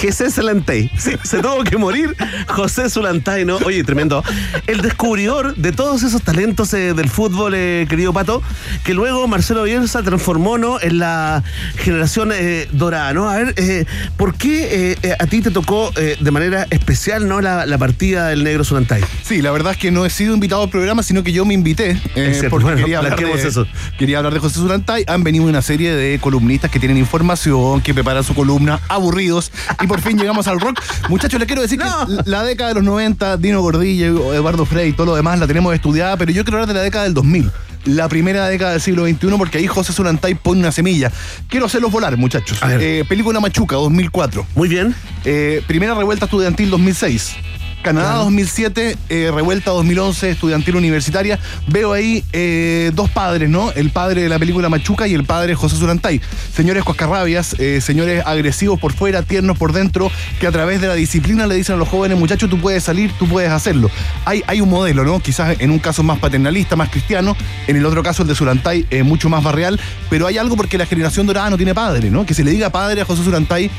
José 0.00 0.30
Zulantay. 0.30 0.90
Sí, 0.98 1.12
se 1.22 1.38
tuvo 1.38 1.64
que 1.64 1.76
morir 1.76 2.14
José 2.48 2.90
Zulantay, 2.90 3.44
¿no? 3.44 3.56
Oye, 3.58 3.84
tremendo. 3.84 4.22
El 4.66 4.80
descubridor 4.82 5.54
de 5.56 5.72
todos 5.72 6.02
esos 6.02 6.22
talentos 6.22 6.72
eh, 6.74 6.94
del 6.94 7.08
fútbol, 7.08 7.54
eh, 7.54 7.86
querido 7.88 8.12
Pato, 8.12 8.42
que 8.84 8.94
luego 8.94 9.26
Marcelo 9.28 9.64
Bielsa 9.64 10.02
transformó, 10.02 10.58
¿no? 10.58 10.80
En 10.80 10.98
la 10.98 11.42
generación 11.76 12.30
eh, 12.32 12.68
dorada, 12.72 13.12
¿no? 13.12 13.28
A 13.28 13.36
ver, 13.36 13.54
eh, 13.56 13.84
¿por 14.16 14.34
qué 14.34 14.96
a 15.18 15.26
ti 15.26 15.40
te 15.40 15.50
tocó 15.50 15.92
de 15.92 16.30
manera 16.30 16.66
especial, 16.70 17.28
¿no? 17.28 17.40
La, 17.40 17.66
la 17.66 17.78
partida 17.78 18.28
del 18.28 18.44
negro 18.44 18.64
Zulantay. 18.64 19.02
Sí, 19.22 19.42
la 19.42 19.50
verdad 19.50 19.72
es 19.72 19.78
que 19.78 19.90
no 19.90 20.04
he 20.04 20.10
sido 20.10 20.34
invitado 20.34 20.62
al 20.62 20.70
programa, 20.70 21.02
sino 21.02 21.22
que 21.22 21.32
yo 21.32 21.44
me 21.44 21.54
invité. 21.54 22.00
Es 22.14 22.44
porque 22.50 22.64
bueno, 22.64 22.78
quería, 22.78 22.98
hablar 22.98 23.18
de, 23.18 23.32
eso. 23.32 23.66
quería 23.98 24.18
hablar 24.18 24.34
de 24.34 24.40
José 24.40 24.56
Zulantay. 24.56 25.04
Han 25.06 25.24
venido 25.24 25.44
una 25.44 25.62
serie 25.62 25.94
de 25.94 26.18
columnistas 26.18 26.70
que 26.70 26.78
tienen 26.78 26.98
información, 26.98 27.80
que 27.80 27.94
preparan 27.94 28.24
su 28.24 28.34
columna, 28.34 28.80
aburridos. 28.88 29.52
Y 29.82 29.86
por 29.86 30.00
fin 30.00 30.18
llegamos 30.18 30.46
al 30.48 30.60
rock. 30.60 30.80
Muchachos, 31.08 31.38
les 31.38 31.46
quiero 31.46 31.62
decir 31.62 31.78
que 31.78 31.86
la 32.24 32.42
década 32.42 32.68
de 32.70 32.74
los 32.74 32.84
90, 32.84 33.36
Dino 33.36 33.60
Gordillo, 33.60 34.34
Eduardo 34.34 34.64
Frey 34.64 34.90
y 34.90 34.92
todo 34.92 35.06
lo 35.06 35.16
demás 35.16 35.38
la 35.38 35.46
tenemos 35.46 35.74
estudiada, 35.74 36.16
pero 36.16 36.32
yo 36.32 36.44
quiero 36.44 36.58
hablar 36.58 36.68
de 36.68 36.74
la 36.74 36.82
década 36.82 37.04
del 37.04 37.14
2000. 37.14 37.50
La 37.86 38.08
primera 38.08 38.46
década 38.46 38.72
del 38.72 38.80
siglo 38.80 39.06
XXI, 39.06 39.38
porque 39.38 39.58
ahí 39.58 39.66
José 39.66 39.92
Zulantay 39.94 40.34
pone 40.34 40.60
una 40.60 40.70
semilla. 40.70 41.10
Quiero 41.48 41.66
hacerlos 41.66 41.90
volar, 41.90 42.16
muchachos. 42.18 42.58
Eh, 42.62 43.04
película 43.08 43.40
Machuca, 43.40 43.76
2004. 43.76 44.46
Muy 44.54 44.68
bien. 44.68 44.94
Eh, 45.24 45.62
primera 45.66 45.94
revuelta 45.94 46.26
estudiantil, 46.26 46.68
2006. 46.68 47.36
Canadá 47.82 48.14
2007, 48.16 48.96
eh, 49.08 49.30
revuelta 49.34 49.70
2011, 49.70 50.30
estudiantil 50.30 50.76
universitaria. 50.76 51.38
Veo 51.66 51.92
ahí 51.94 52.22
eh, 52.32 52.90
dos 52.94 53.08
padres, 53.10 53.48
¿no? 53.48 53.72
El 53.72 53.88
padre 53.90 54.22
de 54.22 54.28
la 54.28 54.38
película 54.38 54.68
Machuca 54.68 55.08
y 55.08 55.14
el 55.14 55.24
padre 55.24 55.54
José 55.54 55.76
Zulantay. 55.76 56.20
Señores 56.54 56.84
coscarrabias, 56.84 57.56
eh, 57.58 57.80
señores 57.80 58.22
agresivos 58.26 58.78
por 58.78 58.92
fuera, 58.92 59.22
tiernos 59.22 59.56
por 59.56 59.72
dentro, 59.72 60.10
que 60.40 60.46
a 60.46 60.52
través 60.52 60.82
de 60.82 60.88
la 60.88 60.94
disciplina 60.94 61.46
le 61.46 61.54
dicen 61.54 61.76
a 61.76 61.78
los 61.78 61.88
jóvenes, 61.88 62.18
muchachos, 62.18 62.50
tú 62.50 62.58
puedes 62.60 62.84
salir, 62.84 63.12
tú 63.18 63.26
puedes 63.26 63.50
hacerlo. 63.50 63.90
Hay, 64.26 64.42
hay 64.46 64.60
un 64.60 64.68
modelo, 64.68 65.02
¿no? 65.04 65.18
Quizás 65.20 65.56
en 65.58 65.70
un 65.70 65.78
caso 65.78 66.02
más 66.02 66.18
paternalista, 66.18 66.76
más 66.76 66.90
cristiano, 66.90 67.34
en 67.66 67.76
el 67.76 67.86
otro 67.86 68.02
caso 68.02 68.22
el 68.22 68.28
de 68.28 68.34
Zulantay, 68.34 68.84
eh, 68.90 69.02
mucho 69.04 69.30
más 69.30 69.42
barrial, 69.42 69.80
pero 70.10 70.26
hay 70.26 70.36
algo 70.36 70.54
porque 70.54 70.76
la 70.76 70.84
generación 70.84 71.26
dorada 71.26 71.48
no 71.48 71.56
tiene 71.56 71.74
padre, 71.74 72.10
¿no? 72.10 72.26
Que 72.26 72.34
se 72.34 72.44
le 72.44 72.50
diga 72.50 72.68
padre 72.68 73.00
a 73.00 73.04
José 73.06 73.24
Zulantay, 73.24 73.70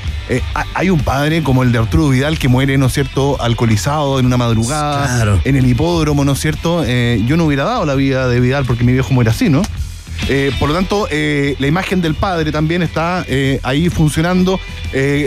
ha- 0.56 0.66
hay 0.74 0.89
un 0.89 1.02
padre 1.02 1.43
como 1.43 1.62
el 1.62 1.72
de 1.72 1.78
Arturo 1.78 2.10
Vidal 2.10 2.39
que 2.39 2.47
muere, 2.47 2.78
¿no 2.80 2.88
es 2.88 2.93
cierto?, 2.93 3.39
alcoholizado 3.41 3.91
en 4.20 4.26
una 4.26 4.38
madrugada, 4.38 5.39
en 5.44 5.56
el 5.56 5.66
hipódromo, 5.66 6.24
¿no 6.24 6.32
es 6.34 6.39
cierto? 6.39 6.84
Eh, 6.86 7.22
yo 7.26 7.36
no 7.38 7.46
hubiera 7.46 7.66
dado 7.66 7.86
la 7.86 7.96
vida 7.96 8.28
de 8.28 8.39
Vidal 8.39 8.66
porque 8.66 8.84
mi 8.84 8.94
viejo 8.94 9.14
muere 9.14 9.30
así, 9.30 9.50
¿no? 9.50 9.62
Eh, 10.30 10.52
por 10.60 10.70
lo 10.70 10.76
tanto, 10.76 11.08
eh, 11.10 11.56
la 11.60 11.68
imagen 11.68 12.02
del 12.02 12.16
padre 12.16 12.52
también 12.52 12.84
está 12.84 13.26
eh, 13.28 13.60
ahí 13.64 13.89
funcionando. 13.89 14.60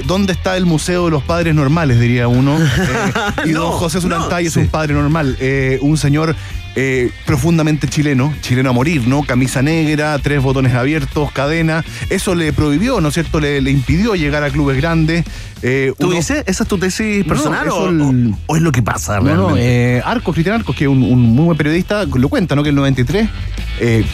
¿Dónde 0.06 0.32
está 0.34 0.56
el 0.56 0.66
Museo 0.66 1.06
de 1.06 1.10
los 1.10 1.22
Padres 1.22 1.54
Normales, 1.54 1.98
diría 1.98 2.28
uno? 2.28 2.58
Y 3.44 3.52
don 3.52 3.64
No, 3.64 3.72
José 3.72 4.00
Zulantay 4.00 4.44
no, 4.44 4.48
es 4.48 4.56
un 4.56 4.68
padre 4.68 4.94
normal, 4.94 5.36
un 5.80 5.96
señor 5.96 6.36
eh, 6.76 7.12
profundamente 7.24 7.86
chileno, 7.86 8.34
chileno 8.40 8.70
a 8.70 8.72
morir, 8.72 9.06
¿no? 9.06 9.22
Camisa 9.22 9.62
negra, 9.62 10.18
tres 10.18 10.42
botones 10.42 10.74
abiertos, 10.74 11.30
cadena. 11.30 11.84
Eso 12.10 12.34
le 12.34 12.52
prohibió, 12.52 13.00
¿no 13.00 13.08
es 13.08 13.14
cierto? 13.14 13.38
Le, 13.38 13.60
le 13.60 13.70
impidió 13.70 14.16
llegar 14.16 14.42
a 14.42 14.50
clubes 14.50 14.76
grandes. 14.76 15.24
Eh, 15.66 15.94
¿Tú 15.98 16.08
uno- 16.08 16.16
dices? 16.16 16.44
¿Esa 16.46 16.64
es 16.64 16.68
tu 16.68 16.76
tesis 16.76 17.24
personal 17.24 17.68
o, 17.70 17.88
el- 17.88 18.00
o- 18.02 18.38
o 18.48 18.56
es 18.56 18.60
lo 18.62 18.70
que 18.70 18.82
pasa 18.82 19.16
no, 19.18 19.22
no, 19.22 19.32
realmente? 19.48 19.96
eh, 19.96 20.02
Arcos, 20.04 20.34
Cristian 20.34 20.56
Arcos, 20.56 20.76
que 20.76 20.84
es 20.84 20.90
un, 20.90 21.02
un 21.02 21.20
muy 21.22 21.46
buen 21.46 21.56
periodista, 21.56 22.04
lo 22.04 22.28
cuenta, 22.28 22.54
¿no? 22.54 22.62
Que 22.62 22.68
el 22.68 22.74
93, 22.74 23.28
eh, 23.80 24.04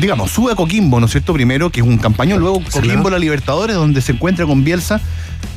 digamos, 0.00 0.30
sube 0.30 0.52
a 0.52 0.54
Coquimbo, 0.56 0.98
¿no 1.00 1.06
es 1.06 1.12
cierto? 1.12 1.34
Primero, 1.34 1.68
que 1.70 1.80
es 1.80 1.86
un 1.86 1.98
campañón, 1.98 2.40
luego 2.40 2.60
Coquimbo 2.72 3.02
claro. 3.02 3.10
la 3.10 3.18
Libertadores, 3.18 3.76
donde 3.76 4.00
se 4.00 4.12
encuentra 4.12 4.46
con 4.46 4.64
Bielsa. 4.64 5.00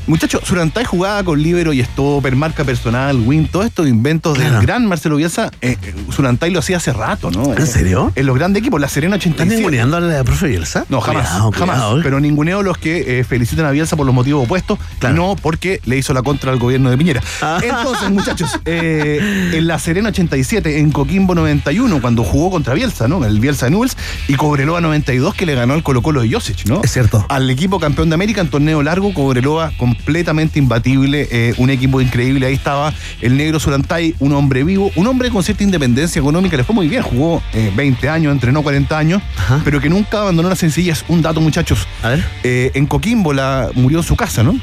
Muchachos, 0.06 0.42
Surantay 0.46 0.86
jugaba 0.86 1.22
con 1.26 1.42
Libero 1.44 1.74
y 1.74 1.84
Stopper, 1.84 2.34
marca 2.38 2.64
personal, 2.64 3.18
Win, 3.26 3.46
todos 3.50 3.66
estos 3.66 3.90
inventos 3.90 4.38
del 4.38 4.58
gran 4.62 4.86
Marcelo 4.86 5.18
Bielsa. 5.18 5.52
Eh, 5.62 5.76
Surantay 6.16 6.50
lo 6.50 6.60
hacía 6.60 6.78
hace 6.78 6.94
rato, 6.94 7.30
¿no? 7.30 7.54
¿En 7.54 7.68
serio? 7.68 8.14
En 8.16 8.26
los 8.26 8.38
grandes 8.38 8.62
equipos, 8.62 8.80
la 8.80 8.88
Serena 8.88 9.18
87. 9.18 9.44
¿Estás 9.44 9.58
ninguneando 9.58 9.98
a 9.98 10.00
la 10.00 10.24
profe 10.24 10.48
Bielsa? 10.48 10.86
No, 10.88 11.02
jamás, 11.02 11.28
Cuidado, 11.28 11.52
jamás. 11.52 11.76
cuidado, 11.76 12.00
eh. 12.00 12.02
Pero 12.04 12.20
ninguneo 12.22 12.64
los 12.64 12.78
que 12.78 13.20
eh, 13.20 13.24
felicitan 13.26 13.66
a 13.66 13.72
Bielsa 13.72 13.98
por 13.98 14.06
los 14.06 14.16
motivos 14.16 14.46
opuestos, 14.46 14.80
no 15.14 15.36
porque 15.38 15.82
le 15.86 15.98
hizo 15.98 16.14
la 16.14 16.22
contra 16.22 16.52
al 16.52 16.60
gobierno 16.60 16.90
de 16.90 16.98
Piñera. 16.98 17.22
Ah. 17.42 17.60
Entonces, 17.64 18.10
muchachos, 18.10 18.60
eh, 18.66 19.52
en 19.54 19.68
La 19.68 19.80
Serena 19.80 20.10
87, 20.10 20.80
en 20.80 20.92
Coquimbo 20.92 21.36
91, 21.36 22.02
cuando 22.02 22.24
jugó 22.24 22.52
contra 22.52 22.74
Bielsa, 22.74 23.08
¿no? 23.08 23.24
El 23.26 23.40
Bielsa 23.40 23.70
Newells, 23.70 23.98
y 24.28 24.36
Cobreloa 24.36 24.82
92, 24.82 25.36
que 25.36 25.46
le 25.46 25.56
ganó 25.56 25.74
al 25.74 25.84
Colo 25.84 26.02
Colo 26.02 26.22
de 26.22 26.32
Josic, 26.32 26.66
¿no? 26.66 26.82
Es 26.84 26.92
cierto. 26.92 27.26
Al 27.30 27.50
equipo 27.50 27.80
campeón 27.80 28.10
de 28.10 28.16
América 28.16 28.42
en 28.42 28.50
torneo 28.50 28.84
largo, 28.84 29.14
Cobreloa 29.14 29.72
completamente 29.78 30.60
imbatible, 30.60 31.28
eh, 31.32 31.54
un 31.58 31.70
equipo 31.70 32.02
increíble. 32.02 32.46
Ahí 32.46 32.54
estaba 32.54 32.94
el 33.22 33.38
negro 33.38 33.60
Zulantay, 33.60 34.16
un 34.20 34.34
hombre 34.34 34.64
vivo, 34.64 34.92
un 34.96 35.08
hombre 35.08 35.30
con 35.30 35.44
cierta 35.44 35.64
independencia 35.64 36.20
económica, 36.20 36.58
le 36.58 36.64
fue 36.64 36.76
muy 36.76 36.88
bien, 36.88 37.02
jugó 37.02 37.42
eh, 37.54 37.72
20 37.76 38.10
años, 38.10 38.32
entrenó 38.32 38.64
40 38.64 38.98
años, 38.98 39.22
pero 39.64 39.80
que 39.80 39.90
nunca 39.90 40.22
abandonó 40.22 40.50
la 40.50 40.56
sencillez. 40.56 41.04
Un 41.08 41.22
dato, 41.22 41.42
muchachos. 41.42 41.88
A 42.04 42.10
ver. 42.10 42.26
Eh, 42.44 42.72
en 42.74 42.86
Coquimbo 42.86 43.34
la, 43.34 43.70
murió 43.76 44.00
en 44.00 44.04
su 44.04 44.16
casa, 44.16 44.44
¿no? 44.44 44.60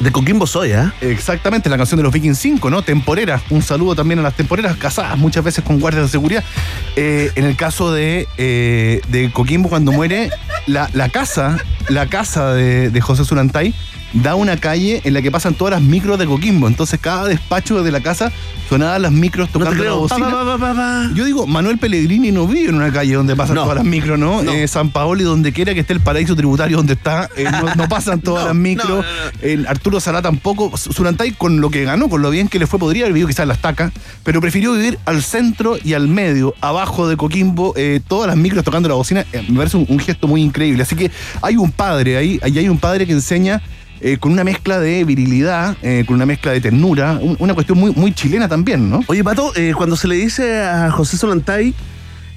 De 0.00 0.12
Coquimbo 0.12 0.46
soy, 0.46 0.72
¿eh? 0.72 0.90
Exactamente, 1.00 1.70
la 1.70 1.78
canción 1.78 1.96
de 1.96 2.02
los 2.02 2.12
Vikings 2.12 2.38
5, 2.38 2.68
¿no? 2.68 2.82
Temporera. 2.82 3.40
Un 3.48 3.62
saludo 3.62 3.94
también 3.94 4.18
a 4.18 4.22
las 4.22 4.34
temporeras 4.34 4.76
casadas 4.76 5.16
muchas 5.16 5.42
veces 5.42 5.64
con 5.64 5.80
guardias 5.80 6.04
de 6.04 6.10
seguridad. 6.10 6.44
Eh, 6.96 7.32
en 7.34 7.44
el 7.44 7.56
caso 7.56 7.92
de, 7.92 8.28
eh, 8.36 9.00
de 9.08 9.32
Coquimbo, 9.32 9.70
cuando 9.70 9.92
muere, 9.92 10.30
la, 10.66 10.90
la 10.92 11.08
casa, 11.08 11.56
la 11.88 12.08
casa 12.08 12.52
de, 12.52 12.90
de 12.90 13.00
José 13.00 13.24
Zulantay 13.24 13.74
da 14.22 14.34
una 14.34 14.56
calle 14.56 15.00
en 15.04 15.14
la 15.14 15.22
que 15.22 15.30
pasan 15.30 15.54
todas 15.54 15.72
las 15.72 15.82
micros 15.82 16.18
de 16.18 16.26
Coquimbo. 16.26 16.68
Entonces, 16.68 16.98
cada 17.00 17.26
despacho 17.26 17.82
de 17.82 17.90
la 17.92 18.00
casa 18.00 18.32
sonaban 18.68 19.02
las 19.02 19.12
micros 19.12 19.48
No 19.54 19.60
tocando 19.60 19.84
la 19.84 19.92
bocina. 19.92 20.30
Pa, 20.30 20.44
pa, 20.44 20.44
pa, 20.44 20.58
pa, 20.58 20.74
pa. 20.74 21.10
Yo 21.14 21.24
digo, 21.24 21.46
Manuel 21.46 21.78
Pellegrini 21.78 22.32
no 22.32 22.46
vive 22.46 22.70
en 22.70 22.74
una 22.76 22.92
calle 22.92 23.14
donde 23.14 23.36
pasan 23.36 23.54
No. 23.56 23.62
todas 23.62 23.76
las 23.76 23.84
micros, 23.84 24.18
¿no? 24.18 24.42
Eh, 24.42 24.66
San 24.68 24.90
Paoli, 24.90 25.22
donde 25.24 25.52
quiera 25.52 25.74
que 25.74 25.80
esté 25.80 25.92
el 25.92 26.00
paraíso 26.00 26.34
tributario 26.34 26.76
donde 26.78 26.94
está, 26.94 27.28
eh, 27.36 27.44
no, 27.50 27.74
no 27.74 27.88
pasan 27.88 28.20
todas 28.20 28.42
No, 28.46 28.48
las 28.48 28.56
micros. 28.56 28.88
no, 28.88 28.96
no, 28.96 29.02
Eh, 29.42 29.64
Arturo 29.68 30.00
Salá 30.00 30.22
tampoco. 30.22 30.72
Zulantay, 30.76 31.32
con 31.32 31.60
lo 31.60 31.70
que 31.70 31.84
ganó, 31.84 32.08
con 32.08 32.22
lo 32.22 32.30
bien 32.30 32.48
que 32.48 32.58
le 32.58 32.66
fue, 32.66 32.78
podría 32.78 33.04
haber 33.04 33.12
vivido 33.12 33.28
quizás 33.28 33.42
en 33.44 33.48
las 33.48 33.58
tacas, 33.60 33.92
pero 34.24 34.40
prefirió 34.40 34.72
vivir 34.72 34.98
al 35.04 35.22
centro 35.22 35.76
y 35.82 35.92
al 35.94 36.08
medio, 36.08 36.54
abajo 36.60 37.06
de 37.08 37.16
Coquimbo, 37.16 37.74
eh, 37.76 38.00
todas 38.06 38.28
las 38.28 38.36
micros 38.36 38.64
tocando 38.64 38.88
la 38.88 38.94
bocina. 38.94 39.24
Me 39.48 39.56
parece 39.58 39.76
un, 39.76 39.86
un 39.88 39.98
gesto 39.98 40.26
muy 40.26 40.42
increíble. 40.42 40.82
Así 40.82 40.96
que 40.96 41.10
hay 41.42 41.56
un 41.56 41.70
padre 41.70 42.16
ahí, 42.16 42.40
ahí 42.42 42.58
hay 42.58 42.68
un 42.68 42.78
padre 42.78 43.06
que 43.06 43.12
enseña. 43.12 43.62
Eh, 44.00 44.18
con 44.18 44.32
una 44.32 44.44
mezcla 44.44 44.78
de 44.78 45.04
virilidad, 45.04 45.76
eh, 45.82 46.04
con 46.06 46.16
una 46.16 46.26
mezcla 46.26 46.52
de 46.52 46.60
ternura, 46.60 47.18
un- 47.20 47.36
una 47.38 47.54
cuestión 47.54 47.78
muy, 47.78 47.92
muy 47.92 48.12
chilena 48.14 48.48
también, 48.48 48.90
¿no? 48.90 49.00
Oye, 49.06 49.22
Pato, 49.24 49.52
eh, 49.56 49.72
cuando 49.76 49.96
se 49.96 50.08
le 50.08 50.16
dice 50.16 50.60
a 50.62 50.90
José 50.90 51.16
Solantay 51.16 51.74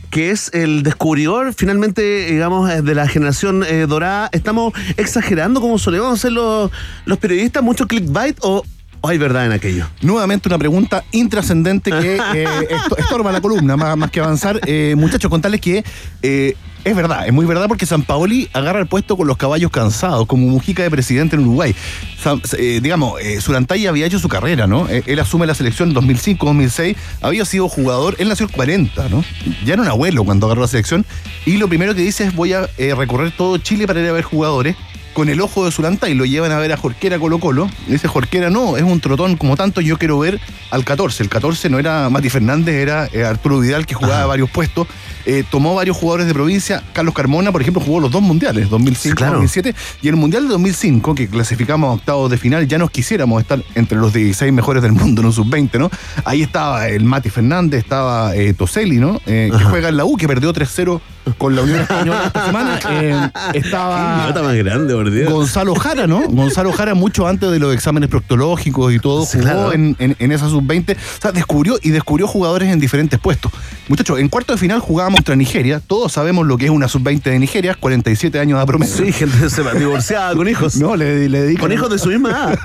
que 0.10 0.32
es 0.32 0.50
el 0.56 0.82
descubridor 0.82 1.54
finalmente, 1.54 2.02
digamos, 2.32 2.84
de 2.84 2.96
la 2.96 3.08
generación 3.08 3.64
dorada, 3.88 4.28
¿estamos 4.32 4.74
exagerando 4.98 5.62
como 5.62 5.78
solemos 5.78 6.12
hacer 6.18 6.32
los, 6.32 6.72
los 7.06 7.18
periodistas? 7.20 7.62
¿Mucho 7.62 7.86
clickbait 7.88 8.36
o, 8.42 8.64
o 9.02 9.08
hay 9.08 9.20
verdad 9.20 9.46
en 9.46 9.52
aquello? 9.52 9.88
Nuevamente 10.02 10.50
una 10.50 10.58
pregunta 10.58 11.04
intrascendente 11.12 11.92
que 11.92 12.16
eh, 12.36 12.48
esto- 12.72 12.98
estorba 12.98 13.32
la 13.32 13.40
columna, 13.40 13.78
más, 13.78 13.96
más 13.98 14.10
que 14.10 14.20
avanzar. 14.20 14.60
Eh, 14.66 14.96
muchachos, 14.98 15.30
contarles 15.30 15.62
que 15.62 15.84
eh, 16.24 16.56
es 16.86 16.96
verdad, 16.96 17.28
es 17.28 17.34
muy 17.34 17.46
verdad 17.46 17.68
porque 17.68 17.86
San 17.86 18.04
Paoli 18.04 18.50
agarra 18.54 18.80
el 18.80 18.88
puesto 18.88 19.18
con 19.18 19.28
los 19.28 19.38
caballos 19.38 19.70
cansados, 19.70 20.26
como 20.28 20.48
Mujica 20.48 20.82
de 20.84 20.90
presidente 20.90 21.36
en 21.36 21.42
Uruguay. 21.44 21.76
San- 22.22 22.42
eh, 22.58 22.80
digamos, 22.82 23.20
eh, 23.22 23.40
Zulantay 23.42 23.86
había 23.88 24.06
hecho 24.06 24.18
su 24.20 24.30
carrera, 24.30 24.66
¿no? 24.66 24.88
Eh, 24.90 25.04
él 25.06 25.20
asume 25.20 25.46
la 25.46 25.54
selección 25.56 25.90
en 25.90 25.96
2005-2006, 25.96 26.96
había 27.22 27.46
sido 27.46 27.68
jugador, 27.70 28.16
él 28.20 28.30
nació 28.30 28.46
en 28.46 28.50
el 28.52 28.56
40, 28.56 29.10
¿no? 29.10 29.24
Ya 29.66 29.74
era 29.74 29.82
un 29.82 29.88
abuelo 29.90 30.24
cuando 30.24 30.46
agarró 30.48 30.62
la 30.62 30.68
selección, 30.68 31.06
y 31.46 31.58
lo 31.58 31.68
primero 31.68 31.94
que 31.96 32.02
dice 32.02 32.24
es 32.26 32.34
voy 32.36 32.54
a 32.54 32.70
eh, 32.78 32.96
recorrer 32.96 33.32
todo 33.36 33.58
Chile 33.58 33.86
para 33.86 34.00
ir 34.02 34.08
a 34.08 34.12
ver 34.14 34.24
jugadores 34.24 34.76
con 35.14 35.28
el 35.28 35.42
ojo 35.42 35.66
de 35.66 35.72
Zulantay, 35.72 36.14
lo 36.14 36.24
llevan 36.24 36.52
a 36.52 36.60
ver 36.60 36.72
a 36.72 36.78
Jorquera 36.78 37.20
Colo 37.20 37.40
Colo. 37.40 37.70
Y 37.88 37.94
dice 37.94 38.08
Jorquera, 38.08 38.50
no, 38.50 38.78
es 38.78 38.84
un 38.84 39.02
trotón 39.02 39.36
como 39.36 39.58
tanto, 39.58 39.82
yo 39.82 39.98
quiero 39.98 40.18
ver 40.20 40.40
al 40.72 40.86
14. 40.86 41.24
El 41.24 41.30
14 41.30 41.70
no 41.70 41.78
era 41.80 42.10
Mati 42.10 42.30
Fernández, 42.30 42.76
era 42.76 43.10
Arturo 43.28 43.60
Vidal, 43.60 43.86
que 43.86 43.96
jugaba 43.96 44.28
varios 44.28 44.50
puestos. 44.50 44.88
Eh, 45.26 45.44
tomó 45.50 45.76
varios 45.76 45.98
jugadores 45.98 46.28
de 46.28 46.34
provincia. 46.34 46.84
Carlos 46.94 47.14
Carmona, 47.14 47.52
por 47.52 47.62
ejemplo, 47.62 47.82
jugó 47.82 48.00
los 48.00 48.12
dos 48.12 48.22
mundiales, 48.22 48.70
2005 48.70 49.16
Claro. 49.16 49.34
2007. 49.34 49.76
Y 50.02 50.08
el 50.08 50.16
mundial 50.16 50.44
de 50.44 50.50
2005, 50.50 51.16
que 51.16 51.28
clasificamos 51.28 51.90
a 51.90 51.94
octavos 51.94 52.32
de 52.32 52.38
final, 52.38 52.68
ya 52.68 52.78
nos 52.78 52.90
quisiéramos 52.92 53.42
estar 53.42 53.62
entre 53.76 53.98
los 53.98 54.14
16 54.14 54.52
mejores 54.54 54.82
del 54.84 54.92
mundo, 54.94 55.22
no 55.22 55.32
sub-20, 55.32 55.78
¿no? 55.80 55.92
Ahí 56.26 56.42
estaba 56.42 56.88
el 56.88 57.04
Mati 57.04 57.30
Fernández, 57.30 57.84
estaba 57.84 58.36
eh, 58.36 58.54
Toselli, 58.54 58.98
¿no? 58.98 59.20
Eh, 59.26 59.50
que 59.56 59.64
juega 59.66 59.90
en 59.90 59.98
la 59.98 60.06
U, 60.06 60.16
que 60.18 60.28
perdió 60.28 60.54
3-0 60.54 61.00
con 61.38 61.56
la 61.56 61.62
Unión 61.62 61.80
Española 61.82 62.24
esta 62.26 62.46
semana. 62.46 62.80
Eh, 62.90 63.30
estaba 63.54 64.32
más 64.42 64.56
grande, 64.56 64.94
por 64.94 65.12
Dios. 65.12 65.32
Gonzalo 65.32 65.76
Jara, 65.76 66.08
¿no? 66.08 66.22
Gonzalo 66.28 66.72
Jara, 66.72 66.94
mucho 66.96 67.28
antes 67.28 67.52
de 67.52 67.60
los 67.60 67.74
exámenes 67.74 68.10
proctológicos 68.10 68.94
y 68.94 69.00
todo, 69.00 69.26
jugó 69.26 69.42
claro. 69.44 69.74
en, 69.74 69.96
en- 70.00 70.16
en 70.18 70.32
esa 70.32 70.50
sub-20. 70.50 70.96
O 70.96 71.22
sea, 71.22 71.32
descubrió 71.32 71.78
y 71.82 71.90
descubrió 71.92 72.28
jugadores 72.28 72.70
en 72.70 72.80
diferentes 72.80 73.20
puestos. 73.20 73.52
Muchachos, 73.88 74.20
en 74.20 74.30
cuarto 74.30 74.54
de 74.54 74.60
final 74.60 74.80
jugábamos 74.80 75.19
contra 75.20 75.36
Nigeria. 75.36 75.82
Todos 75.86 76.14
sabemos 76.14 76.48
lo 76.48 76.58
que 76.58 76.66
es 76.66 76.72
una 76.72 76.88
sub-20 76.88 77.24
de 77.24 77.40
Nigeria, 77.40 77.76
47 77.78 78.40
años 78.40 78.58
de 78.58 78.66
promedio. 78.66 78.96
Sí, 78.96 79.12
gente 79.12 79.50
se 79.50 79.62
va 79.62 79.74
divorciada 79.74 80.34
con 80.34 80.48
hijos. 80.48 80.78
No, 80.78 80.96
le, 80.96 81.28
le 81.28 81.46
dedican- 81.46 81.60
Con 81.60 81.72
hijos 81.74 81.90
de 81.90 82.00
su 82.00 82.08
misma 82.08 82.58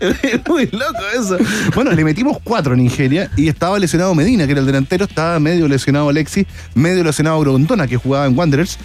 muy 0.48 0.66
loco 0.66 0.98
eso. 1.20 1.36
Bueno, 1.74 1.90
le 1.90 2.04
metimos 2.04 2.38
cuatro 2.44 2.74
a 2.74 2.76
Nigeria 2.76 3.28
y 3.36 3.48
estaba 3.48 3.76
lesionado 3.80 4.14
Medina, 4.14 4.46
que 4.46 4.52
era 4.52 4.60
el 4.60 4.66
delantero, 4.66 5.04
estaba 5.04 5.40
medio 5.40 5.66
lesionado 5.66 6.08
Alexis, 6.08 6.46
medio 6.76 7.02
lesionado 7.02 7.40
Grondona, 7.40 7.88
que 7.88 7.96
jugaba 7.96 8.26
en 8.26 8.38
Wanderers. 8.38 8.78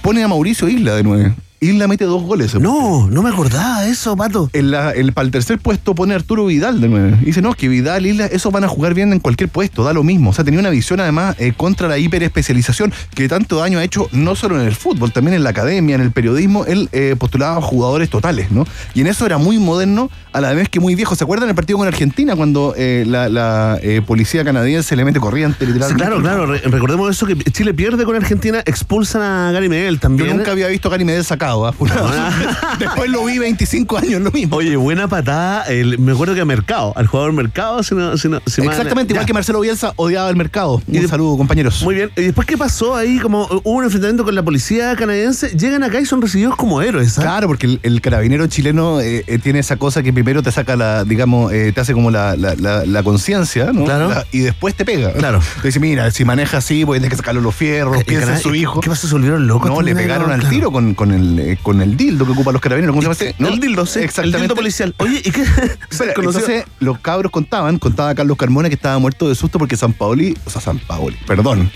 Pone 0.00 0.22
a 0.24 0.28
Mauricio 0.28 0.66
Isla 0.66 0.94
de 0.94 1.02
nueve. 1.02 1.34
Isla 1.60 1.88
mete 1.88 2.04
dos 2.04 2.22
goles. 2.22 2.54
No, 2.54 3.08
no 3.08 3.22
me 3.22 3.30
acordaba 3.30 3.80
de 3.82 3.90
eso, 3.90 4.16
Pato. 4.16 4.50
En 4.52 4.70
la- 4.70 4.90
el, 4.90 5.12
para 5.12 5.24
el 5.26 5.30
tercer 5.32 5.58
puesto 5.58 5.94
pone 5.94 6.14
Arturo 6.14 6.46
Vidal 6.46 6.80
de 6.80 6.88
nueve. 6.88 7.18
Dice, 7.22 7.40
no, 7.40 7.54
que 7.54 7.68
Vidal, 7.68 8.04
Isla, 8.06 8.26
esos 8.26 8.52
van 8.52 8.64
a 8.64 8.68
jugar 8.68 8.92
bien 8.94 9.12
en 9.12 9.20
cualquier 9.20 9.48
puesto, 9.48 9.82
da 9.82 9.92
lo 9.92 10.02
mismo. 10.02 10.30
O 10.30 10.32
sea, 10.32 10.44
tenía 10.44 10.60
una 10.60 10.70
visión 10.70 11.00
además 11.00 11.34
eh, 11.38 11.52
contra 11.56 11.88
la 11.88 11.96
hiperespecialización 11.98 12.92
que 13.14 13.28
tanto 13.28 13.56
daño 13.56 13.78
ha 13.78 13.84
hecho 13.84 14.08
no 14.12 14.34
solo 14.36 14.60
en 14.60 14.66
el 14.66 14.74
fútbol, 14.74 15.12
también 15.12 15.34
en 15.34 15.44
la 15.44 15.50
academia, 15.50 15.94
en 15.94 16.02
el 16.02 16.12
periodismo. 16.12 16.64
Él 16.66 16.88
eh, 16.92 17.16
postulaba 17.18 17.60
jugadores 17.62 18.10
totales, 18.10 18.50
¿no? 18.50 18.66
Y 18.94 19.00
en 19.00 19.06
eso 19.06 19.24
era 19.24 19.38
muy 19.38 19.58
moderno, 19.58 20.10
a 20.32 20.40
la 20.42 20.52
vez 20.52 20.68
que 20.68 20.80
muy 20.80 20.94
viejo. 20.94 21.14
¿Se 21.16 21.24
acuerdan 21.24 21.48
el 21.48 21.54
partido 21.54 21.78
con 21.78 21.88
Argentina 21.88 22.36
cuando 22.36 22.74
eh, 22.76 23.04
la, 23.06 23.28
la, 23.30 23.78
eh, 23.82 24.02
policía 24.06 24.44
canadiense 24.44 24.94
le 24.94 25.04
mete 25.04 25.18
corriente 25.20 25.64
Sí, 25.64 25.72
literalmente? 25.72 26.04
claro, 26.04 26.20
claro. 26.20 26.46
Re- 26.46 26.58
recordemos 26.64 27.10
eso 27.10 27.24
que 27.26 27.36
Chile 27.50 27.72
pierde 27.72 28.04
con 28.04 28.14
Argentina, 28.14 28.62
expulsan 28.66 29.22
a 29.22 29.52
Gary 29.52 29.68
Medel 29.70 29.94
Yo 29.94 30.00
también. 30.00 30.36
nunca 30.36 30.50
había 30.52 30.68
visto 30.68 30.88
a 30.88 30.90
Gary 30.90 31.04
Medel 31.06 31.24
sacado. 31.46 31.66
¿ah? 31.66 32.76
Después 32.78 33.10
lo 33.10 33.24
vi 33.24 33.38
25 33.38 33.98
años, 33.98 34.20
lo 34.20 34.30
mismo. 34.30 34.56
Oye, 34.56 34.76
buena 34.76 35.08
patada. 35.08 35.64
el- 35.64 35.98
me 35.98 36.12
acuerdo 36.12 36.34
que 36.34 36.40
a 36.40 36.44
Mercado, 36.44 36.92
al 36.96 37.06
jugador 37.06 37.32
Mercado, 37.32 37.82
si 37.82 37.94
no, 37.94 38.16
si 38.16 38.28
no- 38.28 38.40
si 38.46 38.62
Exactamente, 38.62 39.12
igual 39.12 39.24
Ya. 39.24 39.26
que 39.26 39.32
Marcelo 39.32 39.60
Bielsa 39.60 39.92
odiaba 39.96 40.28
el 40.30 40.36
mercado. 40.36 40.82
Y 40.90 40.96
Un 40.96 41.02
de- 41.02 41.08
saludo, 41.08 41.36
compañeros. 41.36 41.82
Muy 41.82 41.94
bien. 41.94 42.10
¿Y 42.16 42.22
después 42.22 42.46
qué 42.46 42.56
pasó 42.56 42.94
ahí? 42.96 43.18
Como 43.18 43.44
hubo 43.64 43.70
un 43.70 43.84
enfrentamiento 43.84 44.24
con 44.24 44.34
la 44.34 44.42
policía 44.42 44.94
canadiense, 44.96 45.50
llegan 45.56 45.82
acá 45.82 46.00
y 46.00 46.06
son 46.06 46.20
recibidos 46.22 46.56
como 46.56 46.80
héroes. 46.82 47.18
¿ah? 47.18 47.22
Claro, 47.22 47.48
porque 47.48 47.66
el, 47.66 47.80
el 47.82 48.00
carabinero 48.00 48.46
chileno 48.46 49.00
eh, 49.00 49.24
eh, 49.26 49.38
tiene 49.38 49.58
esa 49.60 49.76
cosa 49.76 50.02
que 50.02 50.12
primero 50.12 50.42
te 50.42 50.50
saca 50.52 50.76
la, 50.76 51.04
digamos, 51.04 51.52
eh, 51.52 51.72
te 51.74 51.80
hace 51.80 51.92
como 51.92 52.10
la, 52.10 52.36
la, 52.36 52.54
la- 52.56 52.84
la 52.86 53.02
conciencia, 53.02 53.72
¿no? 53.72 53.84
Claro. 53.84 54.08
La- 54.10 54.26
y 54.32 54.40
después 54.40 54.74
te 54.74 54.84
pega. 54.84 55.12
Claro. 55.12 55.40
Te 55.62 55.68
dice, 55.68 55.80
mira, 55.80 56.10
si 56.10 56.24
maneja 56.24 56.58
así, 56.58 56.84
pues 56.84 57.00
tienes 57.00 57.10
que 57.10 57.16
sacarle 57.16 57.40
los 57.40 57.54
fierros, 57.54 57.98
El 57.98 58.04
piensa 58.04 58.34
en 58.34 58.40
su 58.40 58.54
hijo. 58.54 58.80
¿Qué 58.80 58.88
pasó? 58.90 59.06
¿Se 59.06 59.14
volvieron 59.14 59.46
locos? 59.46 59.70
No, 59.70 59.80
le 59.82 59.94
pegaron 59.94 60.30
al 60.30 60.40
Claro. 60.40 60.54
tiro 60.54 60.70
con, 60.72 60.94
con, 60.94 61.12
el, 61.12 61.35
eh, 61.38 61.58
con 61.62 61.80
el 61.80 61.96
dildo 61.96 62.24
que 62.26 62.32
ocupan 62.32 62.52
los 62.52 62.62
carabineros. 62.62 62.94
¿Cómo 62.94 63.02
se 63.02 63.08
llama 63.08 63.30
ese? 63.30 63.34
¿No? 63.42 63.48
El 63.48 63.60
dildo, 63.60 63.86
sí. 63.86 64.00
Exactamente. 64.00 64.36
El 64.36 64.42
dildo 64.42 64.54
policial. 64.56 64.94
Oye, 64.98 65.22
¿y 65.24 65.30
qué? 65.30 65.42
Espera, 65.90 66.12
entonces, 66.16 66.64
los 66.80 66.98
cabros 67.00 67.32
contaban, 67.32 67.78
contaba 67.78 68.14
Carlos 68.14 68.36
Carmona 68.36 68.68
que 68.68 68.74
estaba 68.74 68.98
muerto 68.98 69.28
de 69.28 69.34
susto 69.34 69.58
porque 69.58 69.76
San 69.76 69.92
Paoli, 69.92 70.36
o 70.44 70.50
sea, 70.50 70.60
San 70.60 70.78
Paoli, 70.78 71.16
perdón, 71.26 71.70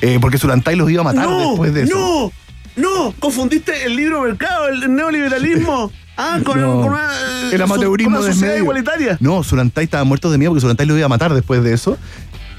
eh, 0.00 0.18
porque 0.20 0.38
Zulantay 0.38 0.76
los 0.76 0.90
iba 0.90 1.00
a 1.00 1.04
matar 1.04 1.28
no, 1.28 1.50
después 1.50 1.74
de 1.74 1.82
eso. 1.82 2.32
no, 2.76 2.82
no, 3.06 3.14
confundiste 3.18 3.84
el 3.84 3.96
libro 3.96 4.22
mercado, 4.22 4.68
el 4.68 4.94
neoliberalismo. 4.94 5.90
Ah, 6.16 6.38
con, 6.44 6.60
No. 6.60 6.80
con 6.80 6.92
una, 6.92 7.10
eh, 7.12 7.50
El 7.54 7.62
amateurismo 7.62 8.14
con 8.18 8.24
una 8.24 8.32
sociedad 8.32 8.54
igualitaria. 8.56 9.16
No, 9.18 9.42
Zulantay 9.42 9.82
estaba 9.86 10.04
muerto 10.04 10.30
de 10.30 10.38
miedo 10.38 10.52
porque 10.52 10.60
Zulantay 10.60 10.86
lo 10.86 10.96
iba 10.96 11.06
a 11.06 11.08
matar 11.08 11.34
después 11.34 11.64
de 11.64 11.72
eso. 11.74 11.98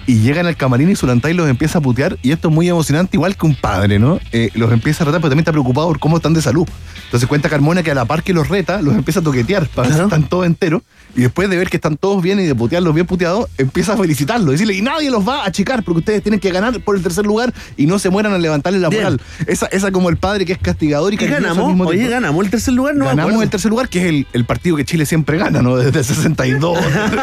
Y 0.07 0.19
llegan 0.19 0.45
al 0.45 0.55
camarín 0.55 0.89
y 0.89 0.95
Zulantay 0.95 1.33
los 1.33 1.49
empieza 1.49 1.79
a 1.79 1.81
putear. 1.81 2.17
Y 2.21 2.31
esto 2.31 2.49
es 2.49 2.53
muy 2.53 2.69
emocionante, 2.69 3.17
igual 3.17 3.35
que 3.35 3.45
un 3.45 3.55
padre, 3.55 3.97
¿no? 3.99 4.19
Eh, 4.31 4.49
los 4.53 4.71
empieza 4.71 5.03
a 5.03 5.05
retar, 5.07 5.19
pero 5.21 5.29
también 5.29 5.41
está 5.43 5.51
preocupado 5.51 5.87
por 5.87 5.99
cómo 5.99 6.17
están 6.17 6.33
de 6.33 6.41
salud. 6.41 6.67
Entonces 7.05 7.27
cuenta 7.27 7.49
Carmona 7.49 7.81
que 7.83 7.91
a 7.91 7.95
la 7.95 8.05
par 8.05 8.23
que 8.23 8.33
los 8.33 8.49
reta, 8.49 8.81
los 8.81 8.93
empieza 8.95 9.19
a 9.19 9.23
toquetear 9.23 9.67
para 9.67 9.87
ver 9.87 9.97
si 9.97 10.03
están 10.03 10.23
todos 10.27 10.45
enteros. 10.45 10.81
Y 11.15 11.21
después 11.21 11.49
de 11.49 11.57
ver 11.57 11.69
que 11.69 11.77
están 11.77 11.95
todos 11.95 12.21
bien 12.21 12.39
y 12.41 12.43
de 12.43 12.53
putearlos 12.53 12.93
bien 12.93 13.07
puteados, 13.07 13.49
empieza 13.57 13.93
a 13.93 13.97
felicitarlos. 13.97 14.51
Decirle, 14.51 14.73
y 14.73 14.81
nadie 14.81 15.09
los 15.09 15.25
va 15.27 15.43
a 15.43 15.47
achicar 15.47 15.81
porque 15.83 15.99
ustedes 15.99 16.21
tienen 16.21 16.39
que 16.41 16.51
ganar 16.51 16.77
por 16.81 16.97
el 16.97 17.03
tercer 17.03 17.25
lugar 17.25 17.53
y 17.77 17.85
no 17.85 17.99
se 17.99 18.09
mueran 18.09 18.33
al 18.33 18.41
levantarle 18.41 18.79
la 18.79 18.89
Bien. 18.89 19.03
moral. 19.03 19.21
Esa, 19.47 19.67
esa 19.67 19.91
como 19.91 20.09
el 20.09 20.17
padre 20.17 20.45
que 20.45 20.53
es 20.53 20.59
castigador 20.59 21.13
y 21.13 21.17
¿Qué 21.17 21.27
cariñoso 21.27 21.47
al 21.47 21.55
ganamos? 21.55 21.69
mismo 21.69 21.89
Oye, 21.89 22.07
ganamos 22.09 22.43
el 22.43 22.51
tercer 22.51 22.73
lugar, 22.73 22.95
no 22.95 23.05
Ganamos 23.05 23.41
el 23.41 23.49
tercer 23.49 23.69
lugar, 23.69 23.87
que 23.87 23.99
es 23.99 24.05
el, 24.05 24.27
el 24.33 24.45
partido 24.45 24.75
que 24.75 24.83
Chile 24.83 25.05
siempre 25.05 25.37
gana, 25.37 25.61
¿no? 25.61 25.77
Desde 25.77 25.99
el 25.99 26.05
62. 26.05 26.79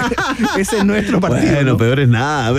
Ese 0.59 0.78
es 0.78 0.85
nuestro 0.85 1.20
partido. 1.20 1.53
Bueno, 1.53 1.72
¿no? 1.72 1.76
peor 1.76 2.01
es 2.01 2.09
nada. 2.09 2.53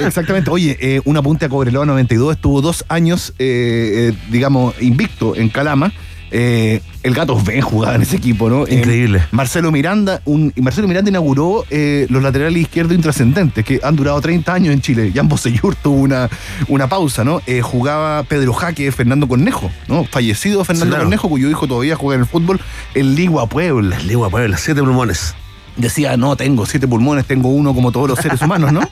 Exactamente. 0.00 0.50
Oye, 0.50 0.76
eh, 0.80 1.00
un 1.04 1.16
apunte 1.16 1.44
a 1.46 1.48
Cobreloa 1.48 1.86
92. 1.86 2.36
Estuvo 2.36 2.60
dos 2.60 2.84
años, 2.88 3.34
eh, 3.38 4.12
eh, 4.12 4.18
digamos, 4.30 4.74
invicto 4.80 5.36
en 5.36 5.48
Calama. 5.48 5.92
Eh, 6.32 6.80
el 7.04 7.14
Gatos 7.14 7.44
Ben 7.44 7.60
jugaba 7.60 7.94
en 7.94 8.02
ese 8.02 8.16
equipo, 8.16 8.50
¿no? 8.50 8.66
Eh, 8.66 8.74
Increíble. 8.74 9.22
Marcelo 9.30 9.70
Miranda, 9.70 10.20
un, 10.24 10.52
Marcelo 10.56 10.88
Miranda 10.88 11.08
inauguró 11.08 11.64
eh, 11.70 12.06
los 12.10 12.20
laterales 12.22 12.60
izquierdos 12.60 12.96
intrascendentes, 12.96 13.64
que 13.64 13.80
han 13.82 13.94
durado 13.94 14.20
30 14.20 14.52
años 14.52 14.74
en 14.74 14.80
Chile. 14.80 15.12
Jan 15.14 15.28
Bosellur 15.28 15.76
tuvo 15.76 16.00
una, 16.00 16.28
una 16.68 16.88
pausa, 16.88 17.22
¿no? 17.22 17.40
Jugaba 17.62 18.24
Pedro 18.24 18.52
Jaque, 18.52 18.90
Fernando 18.90 19.28
Cornejo, 19.28 19.70
¿no? 19.88 20.04
Fallecido 20.04 20.64
Fernando 20.64 20.90
Claro. 20.90 21.04
Cornejo, 21.04 21.28
cuyo 21.28 21.48
hijo 21.48 21.68
todavía 21.68 21.94
juega 21.94 22.16
en 22.16 22.20
el 22.22 22.26
fútbol, 22.26 22.60
el 22.94 23.14
Ligua 23.14 23.48
Puebla. 23.48 23.98
Ligua 24.00 24.28
Puebla, 24.28 24.56
siete 24.56 24.80
pulmones. 24.80 25.34
Decía, 25.76 26.16
no, 26.16 26.36
tengo 26.36 26.66
siete 26.66 26.88
pulmones, 26.88 27.26
tengo 27.26 27.48
uno 27.48 27.74
como 27.74 27.92
todos 27.92 28.08
los 28.08 28.18
seres 28.18 28.40
humanos, 28.40 28.72
¿no? 28.72 28.80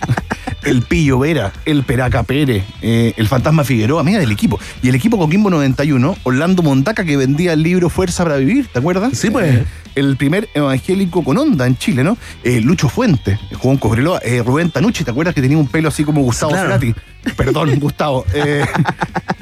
El 0.64 0.80
Pillo 0.80 1.18
Vera, 1.18 1.52
el 1.66 1.84
Peraca 1.84 2.22
Pérez, 2.22 2.64
eh, 2.80 3.12
el 3.18 3.28
Fantasma 3.28 3.64
Figueroa, 3.64 4.02
mira 4.02 4.18
del 4.18 4.32
equipo. 4.32 4.58
Y 4.82 4.88
el 4.88 4.94
equipo 4.94 5.18
Coquimbo 5.18 5.50
91, 5.50 6.16
Orlando 6.22 6.62
Mondaca, 6.62 7.04
que 7.04 7.18
vendía 7.18 7.52
el 7.52 7.62
libro 7.62 7.90
Fuerza 7.90 8.22
para 8.22 8.36
Vivir, 8.36 8.68
¿te 8.68 8.78
acuerdas? 8.78 9.18
Sí, 9.18 9.28
pues. 9.28 9.60
El 9.94 10.16
primer 10.16 10.48
evangélico 10.54 11.22
con 11.24 11.38
onda 11.38 11.66
en 11.66 11.76
Chile, 11.76 12.02
¿no? 12.04 12.16
Eh, 12.42 12.60
Lucho 12.60 12.88
Fuente, 12.88 13.38
jugó 13.58 13.72
en 13.72 13.78
Cobreloa. 13.78 14.20
Eh, 14.24 14.42
Rubén 14.44 14.70
Tanucci, 14.70 15.04
¿te 15.04 15.10
acuerdas 15.10 15.34
que 15.34 15.42
tenía 15.42 15.58
un 15.58 15.68
pelo 15.68 15.88
así 15.88 16.04
como 16.04 16.22
Gustavo 16.22 16.52
Claro. 16.52 16.68
Cerati? 16.68 16.94
Perdón, 17.36 17.70
Gustavo. 17.80 18.24
Eh, 18.34 18.64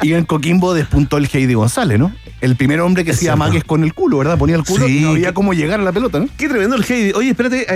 y 0.03 0.13
en 0.13 0.25
Coquimbo 0.25 0.75
despuntó 0.75 1.17
el 1.17 1.29
Heidi 1.33 1.55
González, 1.55 1.99
¿no? 1.99 2.13
El 2.41 2.57
primer 2.57 2.81
hombre 2.81 3.05
que 3.05 3.13
hacía 3.13 3.37
magues 3.37 3.63
con 3.63 3.85
el 3.85 3.95
culo, 3.95 4.19
¿verdad? 4.19 4.37
Ponía 4.37 4.57
el 4.57 4.65
culo 4.65 4.85
Sí, 4.87 4.99
y 4.99 5.01
no 5.03 5.11
había 5.11 5.33
cómo 5.33 5.53
llegar 5.55 5.79
a 5.79 5.85
la 5.85 5.93
pelota, 5.93 6.19
¿no? 6.19 6.27
Qué 6.37 6.49
tremendo 6.49 6.75
el 6.75 6.83
Heidi. 6.85 7.13
Oye, 7.13 7.31
espérate, 7.31 7.61
eh, 7.63 7.67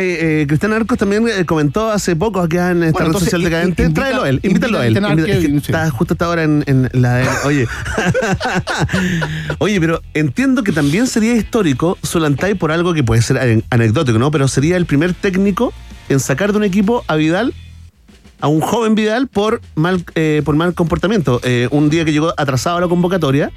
eh, 0.43 0.47
Cristian 0.49 0.73
Arcos 0.73 0.99
también 0.99 1.25
eh, 1.29 1.45
comentó 1.45 1.89
hace 1.93 2.17
poco 2.17 2.41
acá 2.41 2.73
en 2.73 2.83
esta 2.83 2.93
Bueno, 2.93 2.99
red 2.99 3.07
entonces, 3.07 3.27
social 3.31 3.43
decadente. 3.45 3.83
invita- 3.85 4.01
Tráelo 4.01 4.23
a 4.25 4.29
él, 4.29 4.41
invítalo 4.43 4.79
a 4.81 4.87
él. 4.87 4.97
Invita- 4.97 5.25
que 5.25 5.41
sí. 5.41 5.57
Está 5.57 5.89
justo 5.91 6.15
hasta 6.15 6.25
ahora 6.25 6.43
en, 6.43 6.65
en 6.67 6.89
la 6.93 7.23
Oye. 7.45 7.69
Oye, 9.59 9.81
pero 9.81 10.03
entiendo 10.15 10.63
que 10.63 10.73
también 10.73 11.07
sería 11.07 11.35
histórico 11.35 11.97
Solantay 12.03 12.55
por 12.55 12.66
algo 12.73 12.95
que 12.95 13.03
puede 13.05 13.23
ser 13.23 13.37
ane- 13.39 13.65
anecdótico, 13.71 14.19
¿no? 14.19 14.31
Pero 14.31 14.49
sería 14.49 14.77
el 14.77 14.87
primer 14.87 15.15
técnico 15.15 15.73
en 16.09 16.21
sacar 16.21 16.53
de 16.53 16.59
un 16.59 16.65
equipo 16.65 17.05
a 17.09 17.17
Vidal 17.17 17.55
a 18.41 18.49
un 18.49 18.61
joven 18.61 18.95
Vidal 18.95 19.29
por 19.29 19.63
mal, 19.77 20.05
eh, 20.15 20.43
por 20.45 20.55
mal 20.57 20.75
comportamiento. 20.75 21.41
Eh, 21.43 21.69
un 21.71 21.89
día 21.89 22.05
que 22.05 22.13
llegó 22.13 22.35
atrasado 22.37 22.77
a 22.77 22.81
la 22.83 22.89
convocatoria 22.89 23.51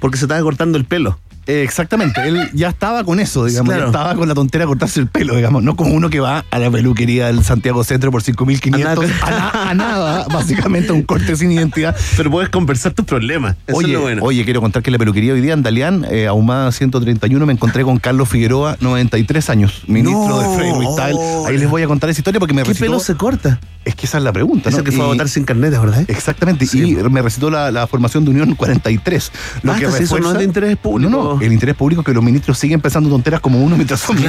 porque 0.00 0.18
se 0.18 0.24
estaba 0.24 0.40
cortando 0.42 0.76
el 0.76 0.84
pelo. 0.84 1.18
Eh, 1.46 1.62
exactamente, 1.62 2.26
él 2.26 2.48
ya 2.54 2.68
estaba 2.70 3.04
con 3.04 3.20
eso, 3.20 3.44
digamos, 3.44 3.68
Claro. 3.74 3.82
ya 3.92 3.98
estaba 3.98 4.14
con 4.14 4.28
la 4.28 4.34
tontera 4.34 4.64
de 4.64 4.68
cortarse 4.68 4.98
el 5.00 5.08
pelo, 5.08 5.36
digamos, 5.36 5.62
no 5.62 5.76
como 5.76 5.92
uno 5.94 6.08
que 6.08 6.20
va 6.20 6.44
a 6.50 6.58
la 6.58 6.70
peluquería 6.70 7.26
del 7.26 7.44
Santiago 7.44 7.84
Centro 7.84 8.10
por 8.10 8.22
5.500, 8.22 9.10
a, 9.22 9.30
na- 9.30 9.70
a 9.70 9.74
nada, 9.74 10.26
básicamente 10.32 10.92
un 10.92 11.02
corte 11.02 11.36
sin 11.36 11.52
identidad. 11.52 11.94
Pero 12.16 12.30
puedes 12.30 12.48
conversar 12.50 12.92
tus 12.92 13.04
problemas. 13.04 13.56
Eso 13.66 13.76
Oye, 13.76 13.88
es 13.88 13.92
lo 13.94 14.00
bueno. 14.02 14.22
oye, 14.22 14.44
quiero 14.44 14.60
contar 14.62 14.82
que 14.82 14.88
en 14.90 14.92
la 14.92 14.98
peluquería 14.98 15.34
hoy 15.34 15.40
día 15.40 15.52
en 15.52 15.62
Dalián, 15.62 16.06
eh, 16.10 16.26
Ahumada 16.26 16.72
131, 16.72 17.44
me 17.46 17.52
encontré 17.52 17.84
con 17.84 17.98
Carlos 17.98 18.28
Figueroa, 18.28 18.76
93 18.80 19.50
años, 19.50 19.82
ministro 19.86 20.28
No. 20.28 20.40
de 20.50 20.56
Frey 20.56 20.72
Ruiz 20.72 20.96
Tagle. 20.96 21.18
Ahí 21.46 21.58
les 21.58 21.68
voy 21.68 21.82
a 21.82 21.86
contar 21.86 22.08
esa 22.10 22.20
historia 22.20 22.40
porque 22.40 22.54
me 22.54 22.62
¿Qué 22.62 22.68
recitó... 22.68 22.86
pelo 22.86 23.00
se 23.00 23.14
corta? 23.16 23.60
Es 23.84 23.94
que 23.94 24.06
esa 24.06 24.16
es 24.16 24.24
la 24.24 24.32
pregunta, 24.32 24.70
¿no? 24.70 24.82
que 24.82 24.92
fue 24.92 25.02
a 25.02 25.08
Y- 25.08 25.10
votar 25.10 25.28
sin 25.28 25.44
carnet, 25.44 25.72
¿verdad? 25.72 26.04
Exactamente, 26.08 26.64
Sí, 26.64 26.92
y 26.92 26.94
me 27.10 27.20
recitó 27.20 27.50
la, 27.50 27.70
la 27.70 27.86
formación 27.86 28.24
de 28.24 28.30
Unión 28.30 28.54
43. 28.54 29.30
Lo 29.62 29.72
Basta, 29.72 29.86
que 29.86 29.92
si 29.92 30.02
eso 30.04 30.14
no 30.14 30.20
refuerza- 30.20 30.32
es 30.32 30.38
de 30.38 30.44
interés 30.44 30.76
público. 30.78 31.10
No, 31.10 31.33
no, 31.33 31.33
el 31.40 31.52
interés 31.52 31.74
público 31.74 32.00
es 32.02 32.06
que 32.06 32.12
los 32.14 32.22
ministros 32.22 32.58
siguen 32.58 32.80
pensando 32.80 33.08
tonteras 33.10 33.40
como 33.40 33.62
uno 33.62 33.76
mientras 33.76 34.00
son 34.00 34.16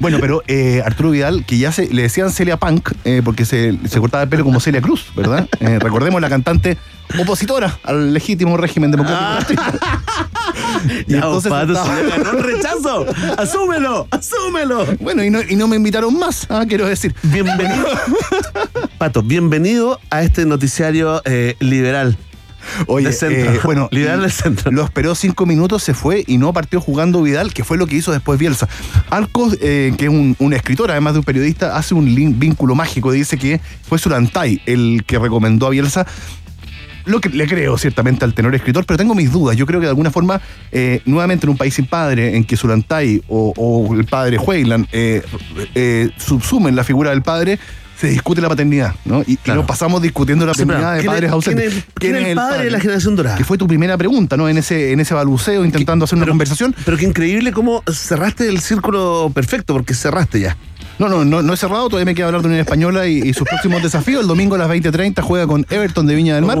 bueno, 0.00 0.18
pero 0.20 0.42
eh, 0.46 0.82
Arturo 0.84 1.10
Vidal, 1.10 1.44
que 1.44 1.58
ya 1.58 1.72
se, 1.72 1.92
le 1.92 2.02
decían 2.02 2.30
Celia 2.30 2.56
Punk, 2.56 2.90
eh, 3.04 3.22
porque 3.24 3.44
se, 3.44 3.78
se 3.88 4.00
cortaba 4.00 4.22
el 4.24 4.28
pelo 4.28 4.44
como 4.44 4.60
Celia 4.60 4.80
Cruz, 4.80 5.06
¿verdad? 5.16 5.48
Eh, 5.60 5.78
recordemos 5.80 6.20
la 6.20 6.28
cantante 6.28 6.78
opositora 7.20 7.78
al 7.82 8.14
legítimo 8.14 8.56
régimen 8.56 8.90
democrático. 8.92 9.62
y 11.06 11.12
Ya, 11.12 11.16
entonces 11.16 11.50
Pato, 11.50 11.72
estaba- 11.72 12.00
ganó 12.00 12.30
el 12.38 12.42
rechazo. 12.44 13.06
¡Asúmelo! 13.36 14.06
¡Asúmelo! 14.10 14.86
Bueno, 15.00 15.24
y 15.24 15.30
no, 15.30 15.40
y 15.42 15.56
no 15.56 15.66
me 15.66 15.76
invitaron 15.76 16.16
más, 16.16 16.46
ah, 16.48 16.64
quiero 16.68 16.86
decir. 16.86 17.14
Bienvenido. 17.24 17.86
Pato, 18.98 19.22
bienvenido 19.22 19.98
a 20.10 20.22
este 20.22 20.46
noticiario 20.46 21.20
liberal. 21.58 22.16
Oye, 22.86 23.10
eh, 23.22 23.60
bueno, 23.64 23.88
Liberal 23.92 24.22
del 24.22 24.30
centro. 24.30 24.70
Lo 24.70 24.84
esperó 24.84 25.14
cinco 25.14 25.46
minutos, 25.46 25.82
se 25.82 25.94
fue 25.94 26.24
y 26.26 26.38
no 26.38 26.52
partió 26.52 26.80
jugando 26.80 27.22
Vidal, 27.22 27.52
que 27.52 27.64
fue 27.64 27.76
lo 27.76 27.86
que 27.86 27.96
hizo 27.96 28.12
después 28.12 28.38
Bielsa. 28.38 28.68
Arcos, 29.10 29.56
eh, 29.60 29.94
que 29.96 30.06
es 30.06 30.10
un, 30.10 30.36
un 30.38 30.52
escritor, 30.52 30.90
además 30.90 31.14
de 31.14 31.20
un 31.20 31.24
periodista, 31.24 31.76
hace 31.76 31.94
un 31.94 32.38
vínculo 32.38 32.74
mágico. 32.74 33.12
Dice 33.12 33.38
que 33.38 33.60
fue 33.88 33.98
Surantay 33.98 34.62
el 34.66 35.04
que 35.06 35.18
recomendó 35.18 35.66
a 35.66 35.70
Bielsa 35.70 36.06
lo 37.08 37.20
que 37.20 37.30
le 37.30 37.46
creo 37.46 37.78
ciertamente 37.78 38.24
al 38.24 38.34
tenor 38.34 38.54
escritor, 38.54 38.84
pero 38.84 38.98
tengo 38.98 39.14
mis 39.14 39.32
dudas. 39.32 39.56
Yo 39.56 39.66
creo 39.66 39.80
que 39.80 39.86
de 39.86 39.90
alguna 39.90 40.10
forma, 40.10 40.40
eh, 40.70 41.00
nuevamente 41.06 41.46
en 41.46 41.50
un 41.50 41.56
país 41.56 41.74
sin 41.74 41.86
padre, 41.86 42.36
en 42.36 42.44
que 42.44 42.56
Zulantay 42.56 43.22
o, 43.28 43.52
o 43.56 43.94
el 43.94 44.04
padre 44.04 44.38
Hueylan 44.38 44.86
eh, 44.92 45.22
eh, 45.74 46.10
subsumen 46.18 46.76
la 46.76 46.84
figura 46.84 47.10
del 47.10 47.22
padre, 47.22 47.58
se 48.00 48.08
discute 48.08 48.40
la 48.40 48.48
paternidad, 48.48 48.94
¿no? 49.04 49.22
Y, 49.26 49.32
y 49.44 49.50
nos 49.50 49.64
pasamos 49.66 50.00
discutiendo 50.00 50.46
la 50.46 50.52
paternidad 50.52 50.94
de 50.94 51.00
¿quién 51.00 51.10
es- 51.10 51.14
padres 51.16 51.30
ausentes. 51.32 51.64
quién 51.68 51.78
es- 51.78 51.84
quién 51.94 52.16
es 52.16 52.26
el 52.28 52.34
padre 52.36 52.64
de 52.64 52.70
la 52.70 52.80
generación 52.80 53.16
dorada? 53.16 53.36
Que 53.36 53.44
fue 53.44 53.58
tu 53.58 53.66
primera 53.66 53.96
pregunta, 53.98 54.36
¿no? 54.36 54.48
En 54.48 54.56
ese, 54.58 54.92
en 54.92 55.00
ese 55.00 55.14
baluceo, 55.14 55.64
intentando 55.64 56.04
hacer 56.04 56.16
una 56.16 56.26
conversación. 56.26 56.74
Pero 56.84 56.96
qué 56.96 57.04
increíble 57.06 57.52
cómo 57.52 57.82
cerraste 57.92 58.48
el 58.48 58.60
círculo 58.60 59.30
perfecto, 59.34 59.74
porque 59.74 59.94
cerraste 59.94 60.40
ya. 60.40 60.56
No, 60.98 61.08
no, 61.08 61.24
no, 61.24 61.42
no 61.42 61.52
he 61.52 61.56
cerrado, 61.56 61.88
todavía 61.88 62.06
me 62.06 62.14
queda 62.14 62.26
hablar 62.26 62.42
de 62.42 62.48
Unión 62.48 62.60
Española 62.60 63.06
y, 63.06 63.18
y 63.18 63.32
sus 63.34 63.46
próximos 63.48 63.82
desafíos. 63.84 64.22
El 64.22 64.28
domingo 64.28 64.54
a 64.56 64.58
las 64.58 64.68
20.30 64.68 65.20
juega 65.22 65.46
con 65.46 65.66
Everton 65.70 66.06
de 66.06 66.14
Viña 66.14 66.34
del 66.34 66.44
Mar. 66.44 66.58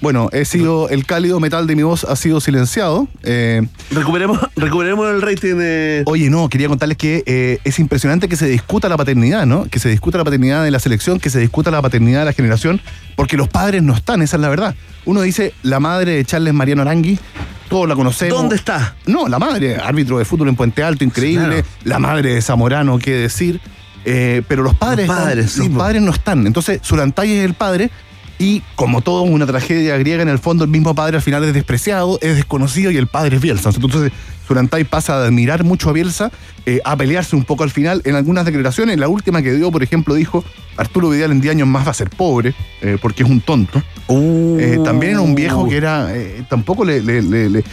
Bueno, 0.00 0.28
he 0.32 0.44
sido, 0.44 0.88
el 0.90 1.06
cálido 1.06 1.40
metal 1.40 1.66
de 1.66 1.74
mi 1.74 1.82
voz 1.82 2.04
ha 2.04 2.16
sido 2.16 2.40
silenciado. 2.40 3.08
Eh, 3.22 3.66
recuperemos, 3.90 4.38
recuperemos 4.56 5.08
el 5.08 5.22
rating 5.22 5.54
de... 5.56 6.02
Oye, 6.06 6.28
no, 6.28 6.48
quería 6.50 6.68
contarles 6.68 6.98
que 6.98 7.22
eh, 7.26 7.58
es 7.64 7.78
impresionante 7.78 8.28
que 8.28 8.36
se 8.36 8.46
discuta 8.46 8.88
la 8.90 8.96
paternidad, 8.98 9.46
¿no? 9.46 9.64
Que 9.64 9.78
se 9.78 9.88
discuta 9.88 10.18
la 10.18 10.24
paternidad 10.24 10.62
de 10.64 10.70
la 10.70 10.78
selección, 10.80 11.18
que 11.18 11.30
se 11.30 11.38
discuta 11.38 11.70
la 11.70 11.80
paternidad 11.80 12.20
de 12.20 12.24
la 12.26 12.32
generación, 12.34 12.80
porque 13.16 13.36
los 13.38 13.48
padres 13.48 13.82
no 13.82 13.94
están, 13.94 14.20
esa 14.20 14.36
es 14.36 14.42
la 14.42 14.50
verdad. 14.50 14.74
Uno 15.06 15.22
dice, 15.22 15.54
la 15.62 15.80
madre 15.80 16.12
de 16.16 16.24
Charles 16.26 16.52
Mariano 16.52 16.82
Arangui, 16.82 17.18
todos 17.70 17.88
la 17.88 17.94
conocemos. 17.94 18.36
¿Dónde 18.38 18.56
está? 18.56 18.96
No, 19.06 19.28
la 19.28 19.38
madre, 19.38 19.76
árbitro 19.76 20.18
de 20.18 20.24
fútbol 20.26 20.48
en 20.48 20.56
Puente 20.56 20.82
Alto, 20.82 21.04
increíble. 21.04 21.62
Claro. 21.62 21.66
La 21.84 21.98
madre 21.98 22.34
de 22.34 22.42
Zamorano, 22.42 22.98
qué 22.98 23.12
decir. 23.12 23.60
Eh, 24.04 24.42
pero 24.46 24.62
los 24.62 24.74
padres, 24.74 25.08
Los 25.08 25.16
padres, 25.16 25.46
están- 25.46 25.62
sí, 25.64 25.68
los 25.70 25.78
padres 25.78 26.02
no 26.02 26.12
están. 26.12 26.46
Entonces, 26.46 26.80
Zulantay 26.84 27.32
es 27.38 27.44
el 27.44 27.54
padre. 27.54 27.90
Y 28.38 28.62
como 28.74 29.00
todo 29.00 29.22
una 29.22 29.46
tragedia 29.46 29.96
griega, 29.96 30.22
en 30.22 30.28
el 30.28 30.38
fondo 30.38 30.64
el 30.64 30.70
mismo 30.70 30.94
padre 30.94 31.16
al 31.16 31.22
final 31.22 31.44
es 31.44 31.54
despreciado, 31.54 32.18
es 32.20 32.36
desconocido 32.36 32.90
y 32.90 32.96
el 32.96 33.06
padre 33.06 33.36
es 33.36 33.42
Bielsa. 33.42 33.70
Entonces, 33.74 34.12
Zulantay 34.46 34.84
pasa 34.84 35.18
de 35.20 35.26
admirar 35.26 35.64
mucho 35.64 35.90
a 35.90 35.92
Bielsa 35.92 36.30
eh, 36.66 36.80
a 36.84 36.96
pelearse 36.96 37.36
un 37.36 37.44
poco 37.44 37.62
al 37.64 37.70
final 37.70 38.00
en 38.04 38.14
algunas 38.16 38.44
declaraciones. 38.44 38.98
La 38.98 39.08
última 39.08 39.42
que 39.42 39.52
dio, 39.54 39.70
por 39.70 39.82
ejemplo, 39.82 40.14
dijo: 40.14 40.44
Arturo 40.76 41.10
Vidal 41.10 41.30
en 41.32 41.40
10 41.40 41.52
años 41.56 41.68
más 41.68 41.86
va 41.86 41.90
a 41.90 41.94
ser 41.94 42.10
pobre 42.10 42.54
eh, 42.82 42.98
porque 43.00 43.22
es 43.22 43.28
un 43.30 43.40
tonto. 43.40 43.82
Eh, 44.08 44.78
también 44.84 45.12
era 45.12 45.20
un 45.20 45.34
viejo 45.34 45.68
que 45.68 45.76
era. 45.76 46.08
tampoco 46.48 46.84
le. 46.84 47.00
le- 47.02 47.22
le- 47.22 47.50
le- 47.50 47.64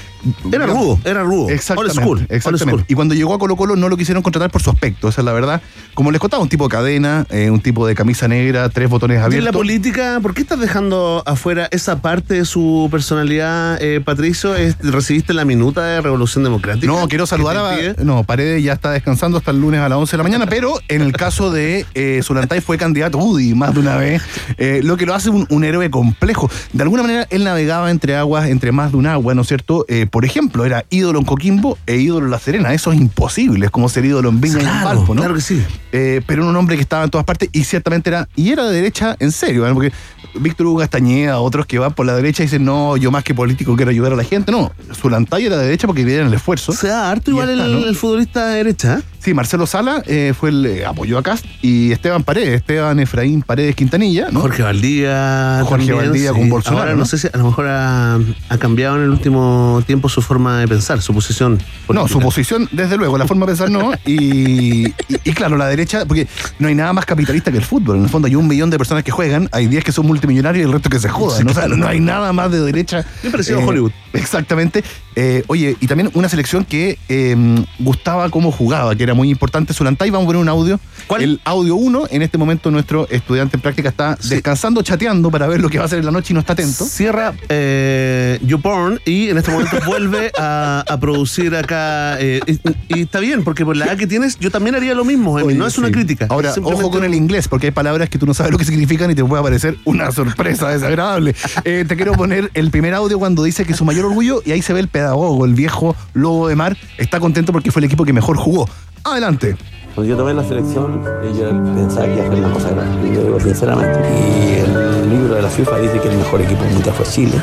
Era 0.54 0.66
rudo, 0.68 0.98
era 1.04 1.22
rudo. 1.22 1.50
Exactamente. 1.50 2.00
Old 2.00 2.06
school, 2.06 2.28
exactamente. 2.30 2.66
school. 2.72 2.86
Y 2.88 2.94
cuando 2.96 3.14
llegó 3.14 3.34
a 3.34 3.40
Colo 3.40 3.56
Colo 3.58 3.76
no 3.76 3.90
lo 3.90 3.98
quisieron 3.98 4.24
contratar 4.24 4.50
por 4.52 4.62
su 4.64 4.70
aspecto, 4.70 5.10
esa 5.10 5.20
es 5.22 5.26
la 5.26 5.34
verdad. 5.34 5.62
Como 5.94 6.12
les 6.12 6.22
contaba, 6.22 6.42
un 6.42 6.48
tipo 6.50 6.64
de 6.64 6.70
cadena, 6.72 7.28
un 7.52 7.60
tipo 7.60 7.86
de 7.86 7.94
camisa 7.94 8.28
negra, 8.30 8.70
tres 8.70 8.90
botones 8.90 9.16
Y 9.16 9.20
en 9.20 9.24
abiertos. 9.26 9.46
la 9.46 9.52
política, 9.52 10.20
¿por 10.22 10.34
qué 10.34 10.42
estás 10.42 10.60
dejando 10.62 11.24
afuera 11.26 11.68
esa 11.72 12.02
parte 12.02 12.36
de 12.36 12.46
su 12.46 12.88
personalidad, 12.90 13.80
Patricio? 14.06 14.56
Es- 14.56 14.78
¿Recibiste 14.80 15.34
la 15.34 15.44
minuta 15.46 15.84
de 15.86 16.00
Revolución 16.02 16.44
Democrática? 16.46 16.63
No, 16.84 17.08
quiero 17.08 17.26
saludar 17.26 17.58
a. 17.58 18.04
No, 18.04 18.24
Paredes 18.24 18.64
ya 18.64 18.74
está 18.74 18.92
descansando 18.92 19.38
hasta 19.38 19.52
el 19.52 19.60
lunes 19.60 19.82
a 19.82 19.90
las 19.90 19.98
11 19.98 20.12
de 20.12 20.18
la 20.18 20.24
mañana, 20.24 20.46
pero 20.48 20.76
en 20.88 21.02
el 21.02 21.14
caso 21.14 21.52
de 21.52 21.86
eh, 21.94 22.22
Zulantay 22.24 22.62
fue 22.62 22.78
candidato 22.78 23.18
UDI 23.18 23.54
más 23.54 23.74
de 23.74 23.80
una 23.80 23.98
vez, 23.98 24.22
eh, 24.58 24.82
lo 24.84 24.98
que 24.98 25.06
lo 25.06 25.14
hace 25.14 25.30
un, 25.30 25.46
un 25.50 25.64
héroe 25.64 25.90
complejo. 25.90 26.50
De 26.72 26.84
alguna 26.84 27.04
manera, 27.04 27.28
él 27.30 27.44
navegaba 27.44 27.92
entre 27.92 28.16
aguas, 28.16 28.50
entre 28.50 28.72
más 28.72 28.92
de 28.92 28.98
un 28.98 29.08
agua, 29.08 29.34
¿no 29.36 29.42
es 29.42 29.48
cierto? 29.48 29.86
Eh, 29.88 30.06
por 30.06 30.26
ejemplo, 30.26 30.66
era 30.66 30.86
ídolo 30.90 31.20
en 31.20 31.26
Coquimbo 31.26 31.78
e 31.86 31.98
ídolo 31.98 32.26
en 32.26 32.32
La 32.32 32.40
Serena. 32.40 32.74
Eso 32.74 32.92
es 32.92 33.00
imposible, 33.00 33.66
es 33.66 33.72
como 33.72 33.90
ser 33.90 34.06
ídolo 34.06 34.30
en 34.30 34.42
Viña 34.42 34.62
y 34.62 34.66
en 34.66 34.84
Valpo, 34.84 35.14
¿no? 35.14 35.22
claro 35.22 35.36
que 35.36 35.42
sí. 35.42 35.64
Eh, 35.92 36.22
pero 36.26 36.42
era 36.42 36.50
un 36.50 36.56
hombre 36.56 36.76
que 36.76 36.82
estaba 36.82 37.04
en 37.04 37.10
todas 37.10 37.26
partes 37.26 37.50
y 37.52 37.64
ciertamente 37.64 38.10
era. 38.10 38.28
Y 38.36 38.52
era 38.52 38.66
de 38.66 38.76
derecha 38.76 39.16
en 39.20 39.32
serio, 39.32 39.68
¿no? 39.68 39.74
porque 39.74 39.92
Víctor 40.36 40.68
Hugo 40.68 40.80
Castañeda, 40.80 41.40
otros 41.40 41.66
que 41.66 41.80
van 41.80 41.94
por 41.94 42.06
la 42.06 42.16
derecha 42.16 42.44
dicen, 42.44 42.66
no, 42.66 42.98
yo 42.98 43.12
más 43.12 43.24
que 43.24 43.34
político 43.34 43.76
quiero 43.76 43.92
ayudar 43.92 44.14
a 44.14 44.16
la 44.16 44.24
gente. 44.24 44.52
No, 44.52 44.72
Zulantay 44.94 45.46
era 45.46 45.58
de 45.58 45.66
derecha 45.66 45.88
porque 45.88 46.04
vieron 46.04 46.28
el 46.28 46.34
esfuerzo. 46.34 46.72
O 46.72 46.76
sea, 46.76 47.10
harto 47.10 47.32
Y 47.32 47.34
igual 47.34 47.50
está, 47.50 47.66
el, 47.66 47.72
¿no? 47.72 47.88
el 47.88 47.96
futbolista 47.96 48.48
de 48.48 48.56
derecha. 48.58 49.00
¿eh? 49.00 49.04
Sí, 49.24 49.34
Marcelo 49.34 49.66
Sala 49.66 50.04
eh, 50.06 50.34
fue 50.38 50.50
el 50.50 50.66
eh, 50.66 50.86
apoyó 50.86 51.18
a 51.18 51.24
Cast 51.24 51.46
y 51.62 51.92
Esteban 51.94 52.24
Paredes, 52.24 52.56
Esteban 52.58 53.00
Efraín 53.00 53.42
Paredes 53.42 53.74
Quintanilla, 53.76 54.28
¿no? 54.32 54.42
Jorge 54.42 54.64
Valdía. 54.64 55.60
Jorge 55.64 55.88
también, 55.88 56.10
Valdía 56.10 56.30
sí. 56.34 56.40
con 56.40 56.50
Bolsonaro. 56.50 56.82
Ahora, 56.82 56.94
¿no? 56.94 57.00
no 57.00 57.06
sé 57.06 57.18
si 57.18 57.28
a 57.34 57.38
lo 57.38 57.46
mejor 57.46 57.68
ha, 57.68 58.16
ha 58.50 58.58
cambiado 58.58 58.98
en 58.98 59.04
el 59.04 59.10
último 59.10 59.82
tiempo 59.88 60.10
su 60.10 60.22
forma 60.22 60.60
de 60.60 60.68
pensar, 60.68 61.02
su 61.02 61.14
posición. 61.14 61.60
No, 61.88 62.08
su 62.08 62.20
posición, 62.20 62.68
desde 62.74 62.98
luego, 62.98 63.18
la 63.18 63.26
forma 63.26 63.46
de 63.46 63.52
pensar 63.54 63.70
no. 63.70 63.92
Y, 64.06 64.88
y- 64.88 64.94
y 65.24 65.32
claro, 65.34 65.56
la 65.58 65.68
derecha, 65.68 66.06
porque 66.06 66.28
no 66.60 66.68
hay 66.68 66.76
nada 66.76 66.92
más 66.92 67.06
capitalista 67.06 67.50
que 67.52 67.58
el 67.60 67.64
fútbol. 67.64 67.98
En 67.98 68.04
el 68.04 68.10
fondo 68.10 68.28
hay 68.28 68.36
un 68.36 68.48
millón 68.48 68.70
de 68.72 68.78
personas 68.78 69.04
que 69.06 69.12
juegan, 69.12 69.48
hay 69.54 69.68
10 69.68 69.84
que 69.86 69.92
son 69.94 70.06
multimillonarios 70.06 70.64
y 70.64 70.68
el 70.68 70.74
resto 70.74 70.90
que 70.90 71.00
se 71.00 71.08
jodan. 71.10 71.46
¿no? 71.46 71.52
O 71.52 71.54
sea, 71.54 71.68
no 71.70 71.88
hay 71.88 72.00
nada 72.02 72.34
más 72.34 72.52
de 72.52 72.60
derecha. 72.60 73.06
Bien 73.22 73.32
parecido 73.32 73.60
a 73.62 73.66
Hollywood. 73.66 73.92
Exactamente. 74.12 74.84
Eh, 75.16 75.44
oye, 75.48 75.78
y 75.80 75.88
también 75.88 76.10
una 76.14 76.28
selección 76.28 76.66
que 76.66 76.98
eh, 77.08 77.36
gustaba 77.80 78.30
cómo 78.30 78.52
jugaba, 78.52 78.96
que 78.96 79.04
era 79.04 79.13
muy 79.14 79.30
importante. 79.30 79.74
Zulantay, 79.74 80.10
vamos 80.10 80.26
a 80.26 80.28
poner 80.28 80.42
un 80.42 80.50
audio. 80.50 80.80
¿Cuál? 81.08 81.22
El 81.24 81.42
audio 81.44 81.76
1. 81.76 82.04
En 82.12 82.22
este 82.22 82.38
momento 82.38 82.72
nuestro 82.72 83.08
estudiante 83.10 83.58
en 83.58 83.62
práctica 83.62 83.90
está 83.90 84.18
descansando, 84.30 84.82
chateando 84.82 85.30
para 85.32 85.48
ver 85.48 85.62
lo 85.62 85.70
que 85.70 85.78
va 85.78 85.84
a 85.84 85.88
hacer 85.88 86.00
en 86.00 86.06
la 86.06 86.12
noche 86.12 86.32
y 86.32 86.36
no 86.36 86.40
está 86.40 86.54
atento. 86.54 86.86
Cierra 86.86 87.34
eh, 87.50 88.40
YouPorn 88.44 89.00
y 89.06 89.30
en 89.30 89.38
este 89.38 89.52
momento 89.52 89.78
vuelve 89.86 90.32
a, 90.38 90.84
a 90.88 91.00
producir 91.00 91.56
acá. 91.56 92.20
eh, 92.20 92.40
y, 92.48 93.00
y 93.00 93.02
está 93.04 93.20
bien, 93.20 93.44
porque 93.44 93.66
por 93.66 93.76
la 93.76 93.86
edad 93.86 93.98
que 93.98 94.08
tienes, 94.08 94.38
yo 94.40 94.52
también 94.52 94.76
haría 94.76 94.94
lo 94.94 95.06
mismo. 95.06 95.34
Oye, 95.34 95.56
no 95.56 95.68
es 95.68 95.78
una 95.78 95.92
crítica. 95.92 96.28
Ahora, 96.30 96.52
simplemente- 96.54 96.84
ojo 96.86 96.92
con 96.94 97.04
el 97.04 97.14
inglés, 97.14 97.48
porque 97.48 97.68
hay 97.68 97.72
palabras 97.72 98.10
que 98.10 98.18
tú 98.18 98.26
no 98.26 98.34
sabes 98.34 98.52
lo 98.52 98.58
que 98.58 98.66
significan 98.66 99.10
y 99.12 99.16
te 99.16 99.24
puede 99.24 99.44
parecer 99.44 99.78
una 99.86 100.12
sorpresa 100.12 100.70
desagradable. 100.70 101.36
Eh, 101.66 101.86
te 101.88 101.96
quiero 101.96 102.14
poner 102.14 102.50
el 102.56 102.72
primer 102.72 102.94
audio 102.94 103.20
cuando 103.20 103.44
dice 103.44 103.64
que 103.66 103.74
su 103.74 103.86
mayor 103.86 104.06
orgullo, 104.06 104.42
y 104.46 104.52
ahí 104.52 104.62
se 104.62 104.74
ve 104.74 104.80
el 104.82 104.88
pedagogo, 104.90 105.46
el 105.46 105.54
viejo 105.54 105.96
lobo 106.14 106.48
de 106.48 106.56
mar, 106.56 106.76
está 106.98 107.20
contento 107.20 107.52
porque 107.54 107.72
fue 107.72 107.80
el 107.80 107.86
equipo 107.86 108.04
que 108.06 108.12
mejor 108.14 108.38
jugó. 108.38 108.68
Adelante. 109.06 109.58
Cuando 109.94 110.10
yo 110.10 110.18
tomé 110.18 110.34
la 110.34 110.44
selección, 110.44 111.04
yo 111.38 111.50
pensaba 111.76 112.06
que 112.06 112.14
iba 112.14 112.24
a 112.24 112.28
hacer 112.28 112.40
una 112.40 112.54
cosa 112.54 112.70
grande, 112.70 113.10
y 113.10 113.16
lo 113.16 113.22
digo 113.24 113.40
sinceramente. 113.40 114.00
Y 114.00 114.54
el 114.60 115.10
libro 115.10 115.36
de 115.36 115.42
la 115.42 115.50
FIFA 115.50 115.78
dice 115.80 116.00
que 116.00 116.08
el 116.08 116.18
mejor 116.18 116.42
equipo 116.42 116.64
nunca 116.72 116.94
fue 116.94 117.06
Chile. 117.06 117.40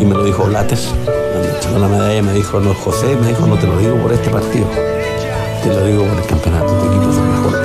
Y 0.00 0.04
me 0.04 0.14
lo 0.14 0.24
dijo. 0.24 0.42
Cuando 0.42 0.58
entregó 1.54 1.78
la 1.78 1.88
medalla 1.88 2.22
me 2.22 2.32
dijo, 2.32 2.58
no, 2.60 2.74
José, 2.74 3.16
me 3.16 3.28
dijo, 3.28 3.46
no 3.46 3.56
te 3.56 3.66
lo 3.66 3.78
digo 3.78 3.96
por 3.98 4.12
este 4.12 4.30
partido. 4.30 4.66
Te 5.62 5.68
lo 5.68 5.84
digo 5.86 6.04
por 6.04 6.18
el 6.18 6.26
campeonato. 6.26 7.63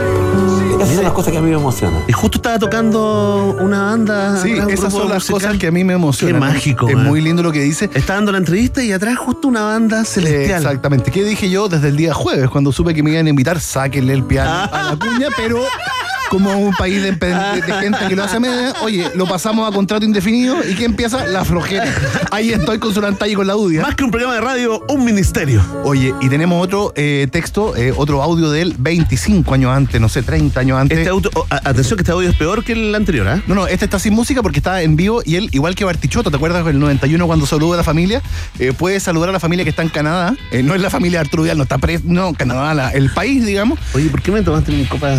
Esas 0.84 0.96
son 0.96 1.04
las 1.04 1.14
cosas 1.14 1.32
que 1.32 1.38
a 1.38 1.42
mí 1.42 1.50
me 1.50 1.56
emocionan. 1.58 2.04
Y 2.08 2.12
justo 2.12 2.38
estaba 2.38 2.60
tocando 2.60 3.56
una 3.60 3.84
banda. 3.84 4.42
Sí, 4.42 4.54
un 4.54 4.70
esas 4.70 4.92
son 4.92 5.10
las 5.10 5.30
musical. 5.30 5.34
cosas 5.42 5.58
que 5.58 5.68
a 5.68 5.72
mí 5.72 5.84
me 5.84 5.94
emocionan. 5.94 6.36
Qué 6.36 6.40
mágico. 6.40 6.90
Es 6.90 6.96
man. 6.96 7.06
muy 7.06 7.22
lindo 7.22 7.44
lo 7.44 7.52
que 7.52 7.62
dice. 7.62 7.90
Está 7.94 8.16
dando 8.16 8.32
la 8.32 8.38
entrevista 8.38 8.84
y 8.84 8.92
atrás 8.92 9.18
justo 9.18 9.48
una 9.48 9.64
banda 9.64 10.06
celestial. 10.06 10.62
Exactamente. 10.62 11.12
¿Qué 11.12 11.24
dije 11.24 11.50
yo 11.50 11.68
desde 11.70 11.90
el 11.90 11.98
día 11.98 12.14
jueves 12.14 12.50
cuando 12.50 12.72
supe 12.72 12.94
que 12.94 13.04
me 13.04 13.12
iban 13.12 13.26
a 13.26 13.30
invitar? 13.30 13.60
Sáquenle 13.60 14.14
el 14.14 14.24
piano 14.24 14.70
a 14.72 14.84
la 14.92 14.96
cuña, 14.98 15.28
pero 15.36 15.60
como 16.30 16.52
un 16.58 16.74
país 16.76 17.02
de, 17.02 17.14
empe- 17.14 17.62
de 17.66 17.74
gente 17.74 17.98
que 18.08 18.16
lo 18.16 18.24
hace 18.24 18.38
a 18.38 18.40
media, 18.40 18.74
oye, 18.82 19.10
lo 19.16 19.26
pasamos 19.26 19.68
a 19.70 19.74
contrato 19.74 20.06
indefinido 20.06 20.58
y 20.68 20.76
¿qué 20.76 20.86
empieza? 20.86 21.26
La 21.28 21.44
flojera. 21.44 21.86
Ahí 22.32 22.52
estoy 22.52 22.80
con 22.80 22.94
Zulantay 22.94 23.32
y 23.32 23.36
con 23.36 23.48
la 23.48 23.54
Dudia. 23.54 23.82
Más 23.82 23.96
que 23.96 24.04
un 24.04 24.12
programa 24.12 24.36
de 24.36 24.42
radio, 24.42 24.84
un 24.90 25.04
ministerio. 25.04 25.64
Oye, 25.84 26.14
y 26.22 26.30
tenemos 26.30 26.64
otro 26.64 26.94
eh, 26.96 27.28
texto, 27.32 27.76
eh, 27.76 27.94
otro 27.96 28.22
audio 28.22 28.52
de 28.52 28.62
él 28.62 28.76
25 28.78 29.54
años 29.54 29.72
antes, 29.76 30.00
no 30.00 30.10
sé, 30.10 30.22
30 30.24 30.60
años 30.60 30.80
antes. 30.80 30.98
Este 31.00 31.10
auto, 31.10 31.30
oh, 31.36 31.46
atención 31.50 31.98
que 31.98 32.04
este 32.04 32.12
audio 32.12 32.30
es 32.30 32.36
peor 32.36 32.64
que 32.64 32.74
el 32.74 32.94
anterior, 32.96 33.28
¿ah? 33.28 33.42
No, 33.48 33.56
no, 33.56 33.68
este 33.68 33.86
está 33.86 34.00
sin 34.00 34.14
música 34.14 34.42
porque 34.42 34.60
está 34.60 34.82
en 34.82 34.96
vivo 34.96 35.22
y 35.26 35.36
él, 35.36 35.50
igual 35.52 35.76
que 35.76 35.84
Bartichotto, 35.86 36.30
¿te 36.32 36.38
acuerdas 36.38 36.66
del 36.66 36.80
91 36.80 37.26
cuando 37.28 37.46
saludó 37.46 37.74
a 37.74 37.78
la 37.78 37.84
familia? 37.84 38.22
Eh, 38.60 38.74
puede 38.78 39.00
saludar 39.00 39.30
a 39.30 39.32
la 39.32 39.40
familia 39.40 39.64
que 39.64 39.72
está 39.72 39.82
en 39.82 39.90
Canadá. 39.90 40.36
Eh, 40.52 40.64
no 40.64 40.76
es 40.76 40.82
la 40.82 40.90
familia 40.90 41.20
de 41.20 41.26
Arturo 41.26 41.44
Vidal, 41.44 41.58
no 41.58 41.64
está 41.64 41.78
preso, 41.78 42.04
no, 42.06 42.34
Canadá, 42.34 42.74
la- 42.74 42.90
el 42.92 43.10
país, 43.12 43.46
digamos. 43.46 43.80
Oye, 43.94 44.10
¿por 44.10 44.22
qué 44.22 44.32
me 44.32 44.42
tomaste 44.42 44.72
mi 44.72 44.86
copa? 44.86 45.16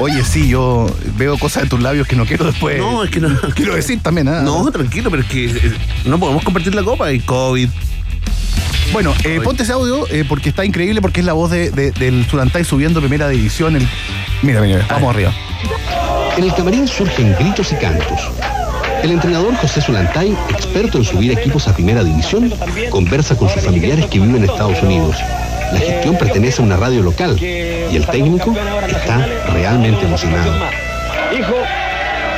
Oye, 0.00 0.22
sí, 0.24 0.48
yo 0.48 0.86
veo 1.16 1.38
cosas 1.38 1.62
de 1.64 1.68
tus 1.70 1.80
labios 1.80 2.06
que 2.06 2.16
no 2.16 2.26
quiero 2.26 2.44
después. 2.44 2.78
No, 2.78 3.02
es 3.02 3.10
que 3.10 3.20
no. 3.20 3.28
Quiero 3.54 3.74
decir 3.74 4.00
también, 4.02 4.28
¿ah? 4.28 4.42
No, 4.42 4.70
tranquilo, 4.70 5.10
pero 5.10 5.22
es 5.22 5.28
que 5.28 5.46
eh, 5.46 5.72
no 6.04 6.18
podemos 6.18 6.44
compartir 6.44 6.74
la 6.74 6.82
copa 6.82 7.10
y 7.12 7.20
COVID. 7.20 7.68
Bueno, 8.92 9.14
eh, 9.24 9.40
ponte 9.42 9.62
ese 9.64 9.72
audio 9.72 10.06
eh, 10.10 10.24
porque 10.28 10.48
está 10.50 10.64
increíble, 10.64 11.00
porque 11.00 11.20
es 11.20 11.26
la 11.26 11.32
voz 11.32 11.50
de, 11.50 11.70
de- 11.70 11.90
del 11.92 12.24
Zulantay 12.26 12.64
subiendo 12.64 13.00
primera 13.00 13.28
división. 13.28 13.74
el- 13.76 13.88
Mira, 14.42 14.60
mira, 14.60 14.86
vamos 14.90 15.14
arriba. 15.14 15.32
En 16.36 16.44
el 16.44 16.54
camarín 16.54 16.86
surgen 16.86 17.34
gritos 17.38 17.72
y 17.72 17.76
cantos. 17.76 18.20
El 19.02 19.10
entrenador 19.12 19.54
José 19.56 19.80
Zulantay, 19.80 20.36
experto 20.50 20.98
en 20.98 21.04
subir 21.04 21.32
equipos 21.32 21.66
a 21.68 21.74
primera 21.74 22.04
división, 22.04 22.52
conversa 22.90 23.36
con 23.36 23.48
sus 23.48 23.62
familiares 23.62 24.06
que 24.06 24.18
viven 24.20 24.36
en 24.36 24.44
Estados 24.50 24.82
Unidos. 24.82 25.16
La 25.72 25.80
gestión 25.80 26.16
pertenece 26.16 26.62
a 26.62 26.64
una 26.64 26.76
radio 26.76 27.02
local 27.02 27.36
y 27.40 27.96
el 27.96 28.06
técnico 28.06 28.54
está 28.88 29.26
realmente 29.52 30.04
emocionado. 30.04 30.52
Hijo, 31.36 31.54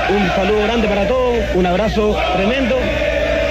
un 0.09 0.29
saludo 0.35 0.63
grande 0.63 0.89
para 0.89 1.07
todos, 1.07 1.37
un 1.55 1.67
abrazo 1.67 2.17
tremendo 2.35 2.77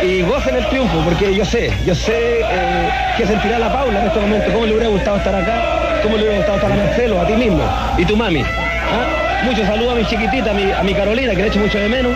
y 0.03 0.21
gocen 0.23 0.55
el 0.55 0.67
triunfo, 0.69 0.99
porque 1.03 1.34
yo 1.36 1.45
sé, 1.45 1.71
yo 1.86 1.93
sé 1.93 2.41
eh, 2.41 2.89
qué 3.17 3.25
sentirá 3.25 3.59
la 3.59 3.71
Paula 3.71 3.99
en 4.01 4.07
este 4.07 4.19
momento, 4.19 4.51
cómo 4.51 4.65
le 4.65 4.73
hubiera 4.73 4.89
gustado 4.89 5.17
estar 5.17 5.36
acá, 5.36 5.99
cómo 6.03 6.17
le 6.17 6.23
hubiera 6.23 6.38
gustado 6.38 6.57
estar 6.57 6.71
a 6.71 6.75
Marcelo, 6.75 7.21
a 7.21 7.28
ti 7.28 7.34
mismo 7.34 7.63
y 7.97 8.05
tu 8.05 8.15
mami. 8.15 8.41
¿ah? 8.41 9.43
Muchos 9.43 9.67
saludos 9.67 9.93
a 9.93 9.95
mi 9.95 10.05
chiquitita, 10.05 10.51
a 10.51 10.53
mi, 10.53 10.71
a 10.71 10.84
mi 10.84 10.93
Carolina, 10.93 11.36
que 11.36 11.41
le 11.41 11.47
echo 11.47 11.59
mucho 11.59 11.78
de 11.78 11.89
menos. 11.89 12.13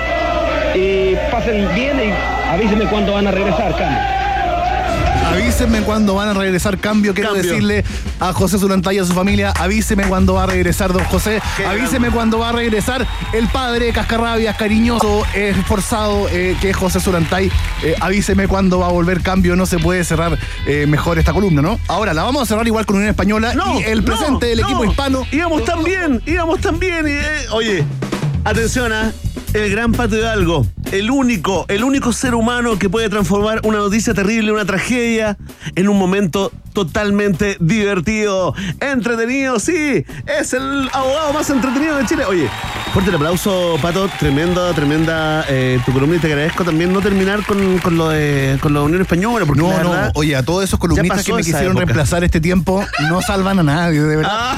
y 0.73 1.15
pasen 1.31 1.67
bien 1.75 1.97
y 1.99 2.51
avísenme 2.51 2.85
cuándo 2.85 3.13
van 3.13 3.27
a 3.27 3.31
regresar, 3.31 3.75
cambio. 3.75 3.99
Avísenme 5.31 5.81
cuando 5.81 6.15
van 6.15 6.29
a 6.29 6.33
regresar 6.33 6.77
cambio. 6.77 7.13
Quiero 7.13 7.33
Cambio. 7.33 7.49
decirle 7.51 7.83
a 8.19 8.33
José 8.33 8.57
Zulantay 8.59 8.97
y 8.97 8.99
a 8.99 9.05
su 9.05 9.13
familia, 9.13 9.53
avíseme 9.57 10.03
cuando 10.03 10.33
va 10.33 10.43
a 10.43 10.45
regresar 10.47 10.91
don 10.91 11.03
José. 11.05 11.41
Qué 11.57 11.65
avíseme 11.65 12.09
cuando 12.09 12.39
va 12.39 12.49
a 12.49 12.51
regresar 12.51 13.07
el 13.33 13.47
padre 13.47 13.93
cascarrabias, 13.93 14.57
cariñoso, 14.57 15.23
esforzado, 15.33 16.27
eh, 16.29 16.55
que 16.59 16.71
es 16.71 16.75
José 16.75 16.99
Zulantay. 16.99 17.51
Eh, 17.83 17.95
avíseme 18.01 18.47
cuando 18.47 18.79
va 18.79 18.87
a 18.87 18.91
volver 18.91 19.21
cambio. 19.21 19.55
No 19.55 19.65
se 19.65 19.79
puede 19.79 20.03
cerrar 20.03 20.37
eh, 20.67 20.85
mejor 20.87 21.17
esta 21.17 21.33
columna, 21.33 21.61
¿no? 21.61 21.79
Ahora, 21.87 22.13
la 22.13 22.23
vamos 22.23 22.43
a 22.43 22.45
cerrar 22.45 22.67
igual 22.67 22.85
con 22.85 22.97
Unión 22.97 23.09
Española 23.11 23.53
y 23.79 23.83
el 23.83 24.03
presente 24.03 24.47
del 24.47 24.61
no. 24.61 24.67
equipo 24.67 24.85
hispano. 24.85 25.25
Íbamos 25.31 25.63
tan 25.65 25.83
bien, 25.83 26.21
íbamos 26.25 26.59
tan 26.59 26.77
bien. 26.79 27.05
eh, 27.07 27.21
oye, 27.51 27.83
atención 28.43 28.91
a 28.91 29.11
el 29.53 29.71
gran 29.71 29.91
Pato 29.91 30.17
Hidalgo. 30.17 30.65
El 30.91 31.09
único, 31.09 31.65
el 31.69 31.85
único 31.85 32.11
ser 32.11 32.35
humano 32.35 32.77
que 32.77 32.89
puede 32.89 33.07
transformar 33.09 33.61
una 33.63 33.77
noticia 33.77 34.13
terrible, 34.13 34.51
una 34.51 34.65
tragedia, 34.65 35.37
en 35.75 35.87
un 35.87 35.97
momento 35.97 36.51
totalmente 36.73 37.55
divertido, 37.61 38.53
entretenido, 38.81 39.57
sí, 39.59 40.03
es 40.25 40.53
el 40.53 40.89
abogado 40.91 41.31
más 41.33 41.49
entretenido 41.49 41.95
de 41.95 42.05
Chile. 42.05 42.25
Oye, 42.25 42.49
fuerte 42.93 43.09
el 43.09 43.15
aplauso, 43.15 43.77
Pato, 43.81 44.09
tremenda, 44.19 44.73
tremenda 44.73 45.45
eh, 45.47 45.79
tu 45.85 45.93
columna 45.93 46.17
y 46.17 46.19
te 46.19 46.27
agradezco 46.27 46.65
también 46.65 46.91
no 46.91 46.99
terminar 46.99 47.45
con, 47.45 47.77
con 47.79 47.97
lo 47.97 48.09
de 48.09 48.57
con 48.61 48.73
la 48.73 48.81
Unión 48.81 49.01
Española, 49.01 49.45
porque 49.45 49.61
No, 49.61 49.71
la 49.71 49.83
no, 49.83 49.89
verdad, 49.91 50.11
oye, 50.15 50.35
a 50.35 50.43
todos 50.43 50.63
esos 50.65 50.77
columnistas 50.77 51.23
que 51.23 51.31
me 51.33 51.41
quisieron 51.41 51.71
época. 51.71 51.85
reemplazar 51.85 52.23
este 52.25 52.41
tiempo 52.41 52.85
no 53.09 53.21
salvan 53.21 53.59
a 53.59 53.63
nadie, 53.63 54.01
de 54.01 54.17
verdad. 54.17 54.57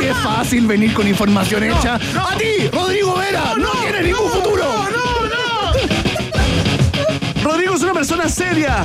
Qué 0.00 0.12
fácil 0.14 0.66
venir 0.66 0.92
con 0.94 1.06
información 1.06 1.62
hecha. 1.62 1.94
¡A 1.96 2.36
ti, 2.38 2.68
Rodrigo 2.72 3.14
Vera! 3.16 3.54
¡No, 3.56 3.70
tienes 3.82 4.02
ningún 4.04 4.21
es 7.74 7.82
una 7.82 7.92
persona 7.92 8.28
seria. 8.28 8.84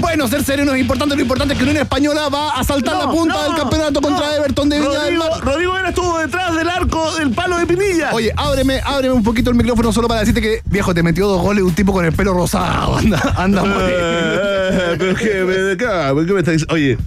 Bueno, 0.00 0.28
ser 0.28 0.44
serio 0.44 0.64
no 0.64 0.74
es 0.74 0.80
importante, 0.80 1.14
lo 1.16 1.22
importante 1.22 1.54
es 1.54 1.58
que 1.58 1.64
Unión 1.64 1.78
Española 1.82 2.28
va 2.28 2.50
a 2.50 2.62
saltar 2.64 2.94
No, 2.94 3.06
la 3.06 3.10
punta 3.10 3.34
no, 3.34 3.42
del 3.44 3.54
campeonato 3.56 4.00
contra 4.00 4.26
no. 4.26 4.32
Everton 4.34 4.68
de 4.68 4.80
Viña 4.80 4.90
del 4.90 5.00
Rodrigo, 5.16 5.24
Mar. 5.30 5.40
Rodrigo 5.44 5.72
Vera 5.72 5.88
estuvo 5.88 6.18
detrás 6.18 6.54
del 6.54 6.68
arco 6.68 7.14
del 7.16 7.30
palo 7.30 7.56
de 7.58 7.66
Pinilla. 7.66 8.10
Oye, 8.12 8.32
ábreme, 8.36 8.80
ábreme 8.84 9.14
un 9.14 9.22
poquito 9.22 9.50
el 9.50 9.56
micrófono 9.56 9.92
solo 9.92 10.06
para 10.08 10.20
decirte 10.20 10.40
que, 10.40 10.62
viejo, 10.66 10.94
te 10.94 11.02
metió 11.02 11.26
dos 11.26 11.42
goles 11.42 11.64
un 11.64 11.74
tipo 11.74 11.92
con 11.92 12.04
el 12.04 12.12
pelo 12.12 12.32
rosado. 12.34 12.96
Anda, 12.98 13.34
anda, 13.36 13.62
Eh, 13.80 14.96
pero 14.98 15.14
qué, 15.14 15.44
me- 15.44 15.76
¿qué, 15.76 15.86
¿por 16.12 16.26
qué 16.26 16.32
me 16.32 16.38
estás 16.40 16.52
diciendo? 16.54 16.74
Oye, 16.74 16.98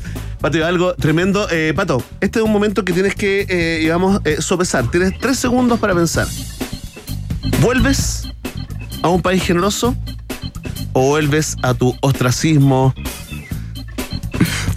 Pato, 0.42 0.66
algo 0.66 0.94
tremendo. 0.96 1.48
Eh, 1.52 1.74
Pato, 1.76 2.04
este 2.20 2.40
es 2.40 2.46
un 2.46 2.52
momento 2.52 2.84
que 2.84 2.94
tienes 2.94 3.16
que, 3.16 3.46
eh, 3.48 3.78
digamos, 3.82 4.22
eh, 4.26 4.38
sopesar. 4.42 4.90
Tienes 4.90 5.18
tres 5.20 5.38
segundos 5.38 5.80
para 5.80 5.94
pensar. 5.94 6.28
¿Vuelves 7.62 8.24
a 9.04 9.10
un 9.10 9.22
país 9.22 9.44
generoso 9.44 9.96
o 10.94 11.08
vuelves 11.08 11.56
a 11.64 11.74
tu 11.74 11.96
ostracismo? 12.02 12.94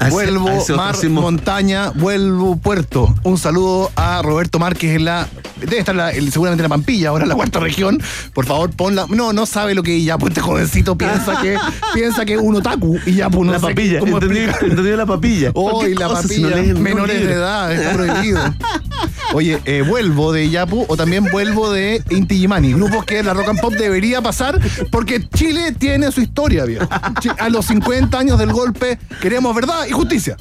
A 0.01 0.09
Vuelvo, 0.11 0.49
a 0.49 0.53
mar, 0.53 0.59
ostracismo? 0.61 1.23
montaña, 1.23 1.91
vuelvo, 1.95 2.57
puerto. 2.57 3.15
Un 3.23 3.39
saludo 3.39 3.91
a 3.97 4.21
Roberto 4.23 4.59
Márquez 4.59 4.97
en 4.97 5.05
la. 5.07 5.29
Debe 5.61 5.79
estar 5.79 5.95
la- 5.95 6.11
el- 6.11 6.31
seguramente 6.33 6.63
en 6.63 6.69
la 6.69 6.75
Pampilla, 6.77 7.09
ahora 7.09 7.23
en 7.23 7.29
la 7.31 7.37
cuarta 7.37 7.61
región. 7.61 8.03
Por 8.35 8.45
favor, 8.45 8.71
ponla. 8.71 9.07
No, 9.09 9.33
no 9.33 9.47
sabe 9.47 9.75
lo 9.75 9.83
que 9.83 10.03
ya, 10.03 10.19
pues 10.19 10.33
este 10.33 10.41
jovencito 10.43 10.99
piensa 10.99 11.41
que 11.41 11.57
piensa 11.95 12.25
que 12.27 12.35
es 12.35 12.41
un 12.41 12.57
otaku 12.57 12.99
y 13.07 13.15
ya, 13.15 13.29
no 13.31 13.45
La 13.45 13.61
sé 13.61 13.67
papilla, 13.69 14.01
cómo 14.01 14.19
entendí, 14.19 14.41
entendí 14.41 14.91
la 14.91 15.07
papilla. 15.07 15.53
Hoy 15.55 15.73
Cualquier 15.73 15.99
la 16.01 16.09
cosa, 16.09 16.23
si 16.29 16.43
papilla, 16.43 16.73
no 16.75 16.81
menores 16.81 17.27
de 17.27 17.33
edad, 17.33 17.73
está 17.73 17.93
prohibido. 17.93 18.41
Oye, 19.35 19.61
eh, 19.65 19.83
vuelvo 19.83 20.33
de 20.33 20.49
Yapu 20.49 20.87
o 20.87 20.97
también 20.97 21.25
vuelvo 21.25 21.73
de 21.73 22.01
Inti 22.11 22.37
Illimani, 22.37 22.73
grupos 22.73 23.05
que 23.05 23.21
la 23.21 23.35
rock 23.35 23.49
and 23.49 23.61
pop 23.61 23.75
debería 23.75 24.23
pasar 24.23 24.61
porque 24.93 25.29
Chile 25.29 25.73
tiene 25.77 26.13
su 26.13 26.21
historia, 26.21 26.65
viejo. 26.65 26.89
A 27.41 27.49
los 27.49 27.67
50 27.67 28.17
años 28.17 28.39
del 28.39 28.53
golpe 28.53 28.97
queremos 29.21 29.53
verdad 29.57 29.87
y 29.89 29.91
justicia. 29.91 30.37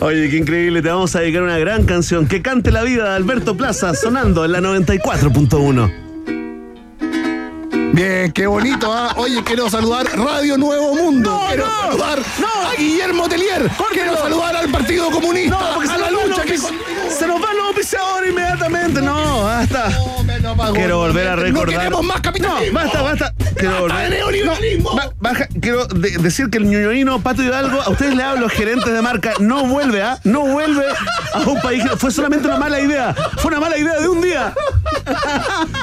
Oye, 0.00 0.30
qué 0.30 0.38
increíble. 0.38 0.80
Te 0.80 0.88
vamos 0.88 1.14
a 1.16 1.20
dedicar 1.20 1.42
una 1.42 1.58
gran 1.58 1.84
canción. 1.84 2.26
Que 2.26 2.40
cante 2.40 2.72
la 2.72 2.82
vida 2.82 3.10
de 3.10 3.16
Alberto 3.16 3.58
Plaza 3.58 3.94
sonando 3.94 4.46
en 4.46 4.52
la 4.52 4.60
94.1. 4.60 6.06
Bien, 7.96 8.30
qué 8.32 8.46
bonito, 8.46 8.92
¿ah? 8.92 9.14
Oye, 9.16 9.42
quiero 9.42 9.70
saludar 9.70 10.06
Radio 10.18 10.58
Nuevo 10.58 10.94
Mundo. 10.94 11.40
quiero 11.48 11.66
saludar 11.66 12.18
a 12.20 12.74
Guillermo 12.76 13.26
Telier. 13.26 13.70
Quiero 13.90 14.18
saludar 14.18 14.54
al 14.54 14.70
Partido 14.70 15.10
Comunista. 15.10 15.76
A 15.76 15.96
la 15.96 16.10
nos 16.10 16.25
van 16.62 16.74
lucha 16.78 16.90
los 16.90 16.94
que 16.94 17.08
ofici- 17.08 17.18
Se 17.18 17.26
nos 17.26 17.40
van 17.40 17.56
los 17.56 17.70
oficiadores 17.70 18.30
inmediatamente. 18.30 19.02
No, 19.02 19.48
Quiero 20.74 20.98
volver 20.98 21.28
a 21.28 21.36
No 21.36 21.42
recordar. 21.42 21.78
queremos 21.78 22.04
más 22.04 22.20
capitalismo. 22.20 22.78
No, 22.78 22.84
basta, 22.84 23.02
basta. 23.02 23.34
Quiero 23.56 23.80
volver. 23.80 24.10
de 24.10 24.16
neoliberalismo. 24.16 24.90
No, 24.90 24.96
ba- 24.96 25.10
baja- 25.18 25.48
quiero 25.60 25.86
de- 25.86 26.18
decir 26.18 26.48
que 26.50 26.58
el 26.58 26.64
ñoñoíno 26.66 27.20
Pato 27.20 27.42
Hidalgo, 27.42 27.80
a 27.82 27.88
ustedes 27.90 28.14
le 28.14 28.22
hablo, 28.22 28.42
los 28.42 28.52
gerentes 28.52 28.92
de 28.92 29.02
marca, 29.02 29.32
no 29.40 29.64
vuelve, 29.66 30.02
¿ah? 30.02 30.18
No 30.24 30.40
vuelve 30.46 30.84
a 31.34 31.38
un 31.40 31.60
país. 31.60 31.82
Fue 31.98 32.10
solamente 32.10 32.46
una 32.46 32.58
mala 32.58 32.80
idea. 32.80 33.14
Fue 33.38 33.48
una 33.50 33.60
mala 33.60 33.76
idea 33.78 33.98
de 34.00 34.08
un 34.08 34.20
día. 34.22 34.52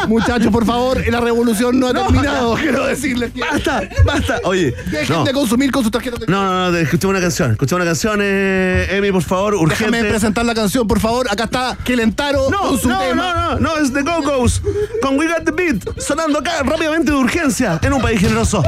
Muchachos, 0.07 0.51
por 0.51 0.65
favor, 0.65 1.05
la 1.07 1.19
revolución 1.19 1.79
no 1.79 1.87
ha 1.87 1.93
No, 1.93 2.03
terminado. 2.03 2.55
Quiero 2.55 2.85
decirles 2.85 3.31
que. 3.33 3.41
Basta, 3.41 3.81
basta. 4.05 4.39
Oye. 4.43 4.73
Dejen 4.91 5.17
no. 5.17 5.23
de 5.23 5.33
consumir 5.33 5.71
con 5.71 5.83
sus 5.83 5.91
tarjetas 5.91 6.19
de 6.19 6.27
No, 6.27 6.43
no, 6.43 6.71
no, 6.71 6.77
escuchemos 6.77 7.11
una 7.13 7.21
canción. 7.21 7.51
Escuchemos 7.51 7.81
una 7.81 7.89
canción, 7.89 8.19
eh, 8.21 8.87
Emi, 8.91 9.11
por 9.11 9.23
favor, 9.23 9.55
urgente. 9.55 9.91
Déjame 9.91 10.09
presentar 10.09 10.45
la 10.45 10.53
canción, 10.53 10.87
por 10.87 10.99
favor. 10.99 11.27
Acá 11.29 11.45
está 11.45 11.77
Kelentaro 11.83 12.49
No, 12.49 12.59
con 12.59 12.79
su 12.79 12.87
no, 12.89 12.99
tema. 12.99 13.33
no, 13.33 13.49
no, 13.55 13.59
no, 13.59 13.77
es 13.77 13.91
The 13.93 14.01
Go-Go's 14.01 14.52
con 15.01 15.17
We 15.17 15.27
Got 15.27 15.45
the 15.45 15.51
Beat 15.51 15.99
sonando 15.99 16.39
acá 16.39 16.63
rápidamente 16.63 17.11
de 17.11 17.17
urgencia 17.17 17.79
en 17.81 17.93
un 17.93 18.01
país 18.01 18.19
generoso. 18.19 18.63